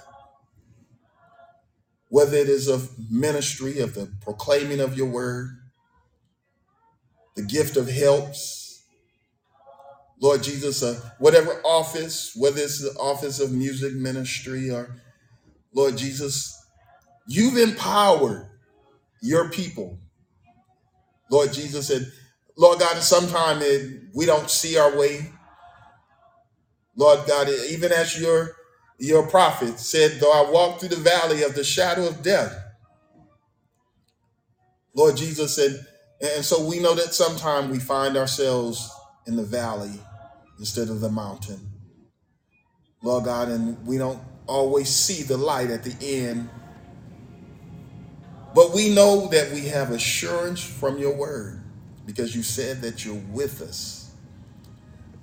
whether 2.09 2.37
it 2.37 2.49
is 2.49 2.67
of 2.67 2.91
ministry, 3.09 3.79
of 3.79 3.95
the 3.95 4.11
proclaiming 4.21 4.79
of 4.79 4.97
your 4.97 5.07
word, 5.09 5.49
the 7.35 7.43
gift 7.43 7.77
of 7.77 7.89
helps, 7.89 8.85
Lord 10.19 10.41
Jesus, 10.43 10.81
uh, 10.83 10.99
whatever 11.19 11.61
office, 11.65 12.33
whether 12.35 12.61
it's 12.61 12.81
the 12.81 12.97
office 12.99 13.39
of 13.39 13.51
music 13.51 13.93
ministry 13.93 14.71
or 14.71 15.01
Lord 15.73 15.97
Jesus, 15.97 16.65
you've 17.27 17.57
empowered 17.57 18.47
your 19.21 19.49
people, 19.49 19.99
Lord 21.29 21.51
Jesus, 21.51 21.89
and 21.89 22.05
Lord 22.55 22.79
God, 22.79 23.01
sometimes 23.01 23.63
we 24.13 24.25
don't 24.25 24.49
see 24.49 24.77
our 24.77 24.95
way. 24.97 25.31
Lord 26.95 27.27
God, 27.27 27.49
even 27.49 27.91
as 27.91 28.19
your 28.19 28.51
your 28.99 29.27
prophet 29.27 29.79
said, 29.79 30.19
though 30.19 30.31
I 30.31 30.49
walk 30.49 30.79
through 30.79 30.89
the 30.89 30.95
valley 30.97 31.43
of 31.43 31.55
the 31.55 31.63
shadow 31.63 32.07
of 32.07 32.21
death, 32.21 32.55
Lord 34.95 35.17
Jesus 35.17 35.55
said, 35.55 35.85
and 36.21 36.45
so 36.45 36.63
we 36.65 36.79
know 36.79 36.93
that 36.93 37.13
sometimes 37.13 37.71
we 37.71 37.79
find 37.79 38.15
ourselves 38.15 38.89
in 39.25 39.35
the 39.35 39.43
valley 39.43 39.99
instead 40.59 40.89
of 40.89 41.01
the 41.01 41.09
mountain, 41.09 41.59
Lord 43.01 43.25
God, 43.25 43.49
and 43.49 43.83
we 43.85 43.97
don't 43.97 44.21
always 44.45 44.89
see 44.89 45.23
the 45.23 45.37
light 45.37 45.71
at 45.71 45.83
the 45.83 45.95
end, 46.21 46.49
but 48.53 48.73
we 48.73 48.93
know 48.93 49.27
that 49.29 49.51
we 49.51 49.61
have 49.69 49.89
assurance 49.89 50.63
from 50.63 50.99
your 50.99 51.15
word 51.17 51.62
because 52.05 52.35
you 52.35 52.43
said 52.43 52.81
that 52.81 53.05
you're 53.05 53.21
with 53.31 53.61
us. 53.61 54.11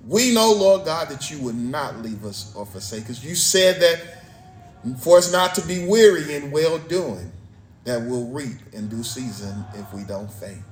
We 0.07 0.33
know, 0.33 0.51
Lord 0.53 0.85
God, 0.85 1.09
that 1.09 1.29
you 1.29 1.39
would 1.41 1.55
not 1.55 1.97
leave 1.99 2.25
us 2.25 2.53
or 2.55 2.65
forsake 2.65 3.09
us. 3.09 3.23
You 3.23 3.35
said 3.35 3.81
that 3.81 4.23
for 4.99 5.17
us 5.17 5.31
not 5.31 5.53
to 5.55 5.67
be 5.67 5.85
weary 5.85 6.35
in 6.35 6.51
well 6.51 6.79
doing, 6.79 7.31
that 7.83 8.01
we'll 8.01 8.27
reap 8.27 8.57
in 8.73 8.89
due 8.89 9.03
season 9.03 9.63
if 9.75 9.93
we 9.93 10.03
don't 10.03 10.31
faint. 10.31 10.63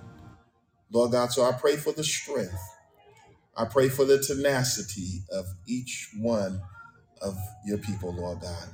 Lord 0.92 1.12
God, 1.12 1.32
so 1.32 1.44
I 1.44 1.52
pray 1.52 1.76
for 1.76 1.94
the 1.94 2.04
strength. 2.04 2.58
I 3.56 3.66
pray 3.66 3.90
for 3.90 4.06
the 4.06 4.20
tenacity 4.20 5.24
of 5.32 5.46
each 5.68 6.10
one 6.18 6.62
of 7.22 7.38
your 7.66 7.78
people, 7.78 8.14
Lord 8.16 8.42
God. 8.42 8.70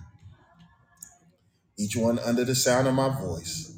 Each 1.77 1.95
one 1.95 2.19
under 2.19 2.45
the 2.45 2.55
sound 2.55 2.87
of 2.87 2.93
my 2.93 3.09
voice. 3.09 3.77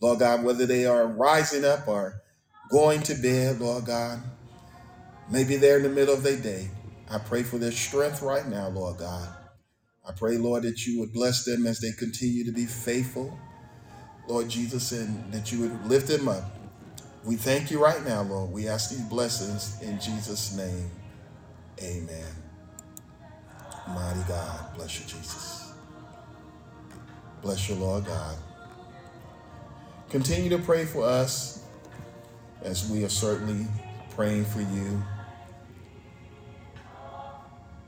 Lord 0.00 0.20
God, 0.20 0.44
whether 0.44 0.66
they 0.66 0.86
are 0.86 1.06
rising 1.06 1.64
up 1.64 1.86
or 1.88 2.21
going 2.72 3.02
to 3.02 3.14
bed, 3.14 3.60
Lord 3.60 3.84
God, 3.84 4.20
maybe 5.30 5.56
they're 5.56 5.76
in 5.76 5.82
the 5.82 5.90
middle 5.90 6.14
of 6.14 6.22
their 6.22 6.38
day. 6.38 6.70
I 7.10 7.18
pray 7.18 7.42
for 7.42 7.58
their 7.58 7.70
strength 7.70 8.22
right 8.22 8.48
now, 8.48 8.68
Lord 8.70 8.98
God. 8.98 9.28
I 10.08 10.12
pray, 10.12 10.38
Lord, 10.38 10.62
that 10.64 10.86
you 10.86 10.98
would 10.98 11.12
bless 11.12 11.44
them 11.44 11.66
as 11.66 11.80
they 11.80 11.92
continue 11.92 12.44
to 12.44 12.50
be 12.52 12.64
faithful, 12.64 13.38
Lord 14.26 14.48
Jesus, 14.48 14.90
and 14.92 15.30
that 15.32 15.52
you 15.52 15.60
would 15.60 15.86
lift 15.86 16.08
them 16.08 16.28
up. 16.28 16.44
We 17.24 17.36
thank 17.36 17.70
you 17.70 17.80
right 17.82 18.04
now, 18.04 18.22
Lord. 18.22 18.50
We 18.50 18.66
ask 18.66 18.90
these 18.90 19.02
blessings 19.02 19.80
in 19.82 20.00
Jesus' 20.00 20.56
name. 20.56 20.90
Amen. 21.82 22.34
Mighty 23.88 24.22
God, 24.26 24.74
bless 24.74 24.98
you, 24.98 25.06
Jesus. 25.06 25.72
Bless 27.42 27.68
you, 27.68 27.74
Lord 27.74 28.06
God. 28.06 28.36
Continue 30.08 30.50
to 30.50 30.58
pray 30.58 30.84
for 30.86 31.04
us 31.04 31.61
as 32.64 32.88
we 32.88 33.04
are 33.04 33.08
certainly 33.08 33.66
praying 34.10 34.44
for 34.44 34.60
you. 34.60 35.02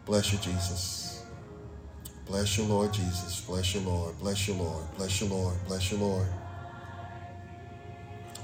Bless 0.07 0.33
you, 0.33 0.39
Jesus. 0.39 1.25
Bless 2.27 2.59
you, 2.59 2.65
Lord 2.65 2.93
Jesus. 2.93 3.41
Bless 3.43 3.75
you, 3.75 3.81
Lord. 3.81 4.19
Bless 4.19 4.49
you, 4.49 4.55
Lord. 4.55 4.85
Bless 4.97 5.21
you, 5.21 5.27
Lord. 5.29 5.57
Bless 5.67 5.93
you, 5.93 5.99
Lord. 5.99 6.27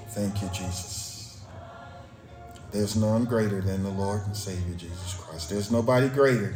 Thank 0.09 0.43
you, 0.43 0.49
Jesus. 0.49 1.41
There's 2.73 2.97
none 2.97 3.25
greater 3.25 3.61
than 3.61 3.83
the 3.83 3.91
Lord 3.91 4.23
and 4.27 4.37
Savior 4.37 4.75
Jesus 4.75 5.15
Christ. 5.15 5.51
There's 5.51 5.71
nobody 5.71 6.09
greater. 6.09 6.55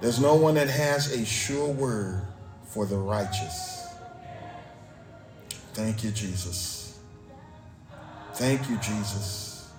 There's 0.00 0.20
no 0.20 0.34
one 0.34 0.54
that 0.54 0.68
has 0.68 1.12
a 1.12 1.24
sure 1.24 1.68
word 1.68 2.22
for 2.64 2.86
the 2.86 2.96
righteous. 2.96 3.86
Thank 5.74 6.04
you, 6.04 6.10
Jesus. 6.10 6.83
Thank 8.34 8.68
you, 8.68 8.76
Jesus. 8.78 9.70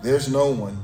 There's 0.00 0.28
no 0.28 0.50
one. 0.50 0.80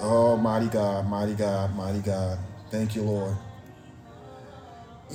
Oh, 0.00 0.36
mighty 0.36 0.66
God, 0.66 1.06
mighty 1.06 1.34
God, 1.34 1.74
mighty 1.76 2.00
God. 2.00 2.38
Thank 2.70 2.96
you, 2.96 3.02
Lord. 3.02 3.36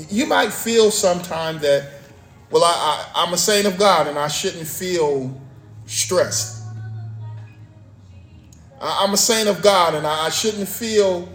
You 0.09 0.25
might 0.25 0.53
feel 0.53 0.89
sometime 0.89 1.59
that, 1.59 1.89
well, 2.49 2.63
I, 2.63 2.69
I, 3.13 3.23
I'm 3.23 3.33
a 3.33 3.37
saint 3.37 3.67
of 3.67 3.77
God 3.77 4.07
and 4.07 4.17
I 4.17 4.29
shouldn't 4.29 4.67
feel 4.67 5.39
stressed. 5.85 6.63
I, 8.79 9.03
I'm 9.03 9.13
a 9.13 9.17
saint 9.17 9.49
of 9.49 9.61
God 9.61 9.95
and 9.95 10.07
I, 10.07 10.27
I 10.27 10.29
shouldn't 10.29 10.69
feel, 10.69 11.27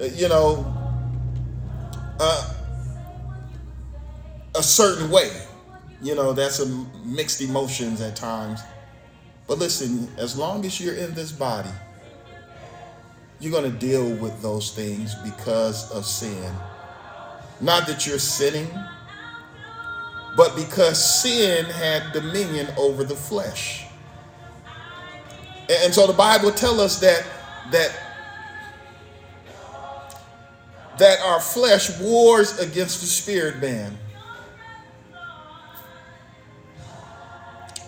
you 0.00 0.28
know, 0.28 0.72
uh, 2.18 2.54
a 4.56 4.62
certain 4.62 5.08
way. 5.10 5.30
You 6.02 6.14
know, 6.14 6.32
that's 6.32 6.60
a 6.60 6.66
mixed 7.04 7.40
emotions 7.40 8.00
at 8.00 8.16
times. 8.16 8.60
But 9.46 9.58
listen, 9.58 10.08
as 10.18 10.36
long 10.36 10.64
as 10.64 10.80
you're 10.80 10.94
in 10.94 11.14
this 11.14 11.32
body, 11.32 11.70
you're 13.38 13.52
going 13.52 13.70
to 13.70 13.78
deal 13.78 14.08
with 14.16 14.40
those 14.42 14.72
things 14.74 15.14
because 15.16 15.90
of 15.92 16.04
sin. 16.04 16.52
Not 17.60 17.86
that 17.86 18.06
you're 18.06 18.18
sinning, 18.18 18.68
but 20.36 20.54
because 20.56 21.22
sin 21.22 21.64
had 21.66 22.12
dominion 22.12 22.68
over 22.76 23.04
the 23.04 23.16
flesh. 23.16 23.86
And 25.68 25.92
so 25.92 26.06
the 26.06 26.12
Bible 26.12 26.52
tells 26.52 26.78
us 26.78 27.00
that 27.00 27.26
that 27.72 27.98
that 30.98 31.20
our 31.20 31.40
flesh 31.40 31.98
wars 32.00 32.58
against 32.58 33.00
the 33.00 33.06
spirit 33.06 33.60
man. 33.60 33.98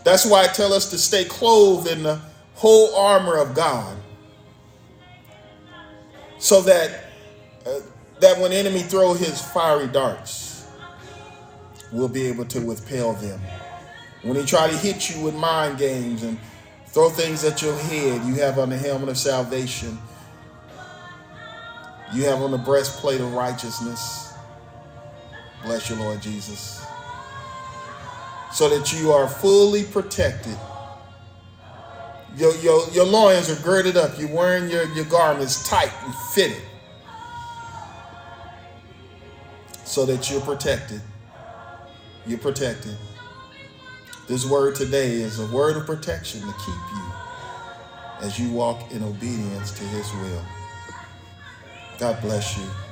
That's 0.08 0.24
why 0.24 0.44
I 0.44 0.46
tell 0.46 0.72
us 0.72 0.88
to 0.92 0.96
stay 0.96 1.26
clothed 1.26 1.86
in 1.86 2.02
the 2.02 2.18
whole 2.54 2.94
armor 2.96 3.36
of 3.36 3.54
God. 3.54 3.94
So 6.38 6.62
that 6.62 7.10
uh, 7.66 7.80
that 8.20 8.40
when 8.40 8.50
enemy 8.50 8.80
throw 8.80 9.12
his 9.12 9.42
fiery 9.42 9.86
darts, 9.86 10.66
we'll 11.92 12.08
be 12.08 12.26
able 12.26 12.46
to 12.46 12.60
repel 12.60 13.12
them. 13.12 13.38
When 14.22 14.34
he 14.34 14.46
try 14.46 14.70
to 14.70 14.76
hit 14.78 15.10
you 15.10 15.22
with 15.22 15.34
mind 15.34 15.76
games 15.76 16.22
and 16.22 16.38
throw 16.86 17.10
things 17.10 17.44
at 17.44 17.60
your 17.60 17.76
head, 17.76 18.24
you 18.24 18.36
have 18.36 18.58
on 18.58 18.70
the 18.70 18.78
helmet 18.78 19.10
of 19.10 19.18
salvation. 19.18 19.98
You 22.14 22.24
have 22.24 22.40
on 22.40 22.50
the 22.50 22.56
breastplate 22.56 23.20
of 23.20 23.34
righteousness. 23.34 24.32
Bless 25.64 25.90
you, 25.90 25.96
Lord 25.96 26.22
Jesus. 26.22 26.77
So 28.58 28.68
that 28.70 28.92
you 28.92 29.12
are 29.12 29.28
fully 29.28 29.84
protected. 29.84 30.56
Your, 32.36 32.52
your, 32.56 32.90
your 32.90 33.04
loins 33.04 33.48
are 33.48 33.62
girded 33.62 33.96
up. 33.96 34.18
You're 34.18 34.34
wearing 34.34 34.68
your, 34.68 34.92
your 34.94 35.04
garments 35.04 35.68
tight 35.68 35.92
and 36.02 36.12
fitted. 36.34 36.60
So 39.84 40.04
that 40.06 40.28
you're 40.28 40.40
protected. 40.40 41.00
You're 42.26 42.40
protected. 42.40 42.96
This 44.26 44.44
word 44.44 44.74
today 44.74 45.12
is 45.12 45.38
a 45.38 45.46
word 45.54 45.76
of 45.76 45.86
protection 45.86 46.40
to 46.40 46.52
keep 46.54 46.66
you 46.96 47.12
as 48.22 48.40
you 48.40 48.50
walk 48.50 48.90
in 48.90 49.04
obedience 49.04 49.70
to 49.70 49.84
his 49.84 50.12
will. 50.14 50.44
God 52.00 52.20
bless 52.22 52.58
you. 52.58 52.87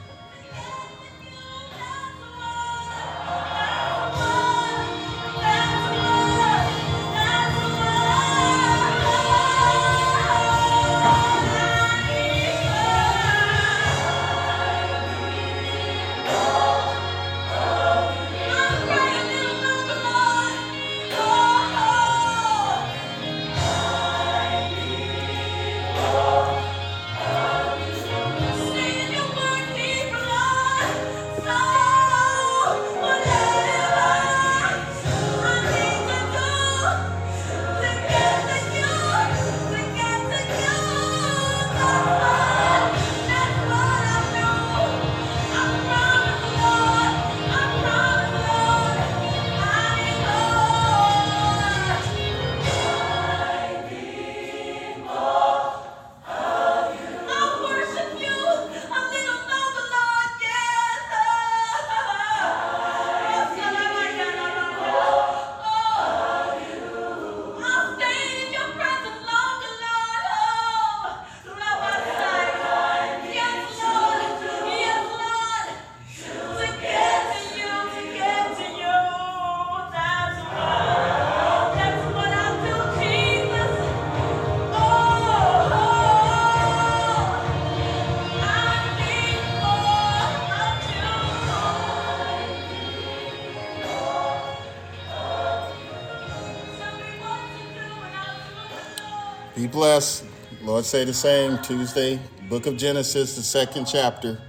Blessed. 99.76 100.24
Lord 100.62 100.86
say 100.86 101.04
the 101.04 101.12
same 101.12 101.58
Tuesday, 101.58 102.18
book 102.48 102.64
of 102.64 102.78
Genesis, 102.78 103.36
the 103.36 103.42
second 103.42 103.84
chapter. 103.84 104.40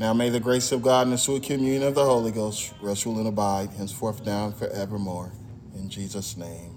Now 0.00 0.14
may 0.14 0.30
the 0.30 0.40
grace 0.40 0.72
of 0.72 0.82
God 0.82 1.06
and 1.06 1.12
the 1.12 1.16
sweet 1.16 1.44
communion 1.44 1.84
of 1.84 1.94
the 1.94 2.04
Holy 2.04 2.32
Ghost 2.32 2.74
rest, 2.82 3.06
rule, 3.06 3.18
and 3.18 3.28
abide 3.28 3.70
henceforth 3.70 4.26
now 4.26 4.46
and 4.46 4.56
forevermore. 4.56 5.30
In 5.76 5.88
Jesus' 5.88 6.36
name. 6.36 6.75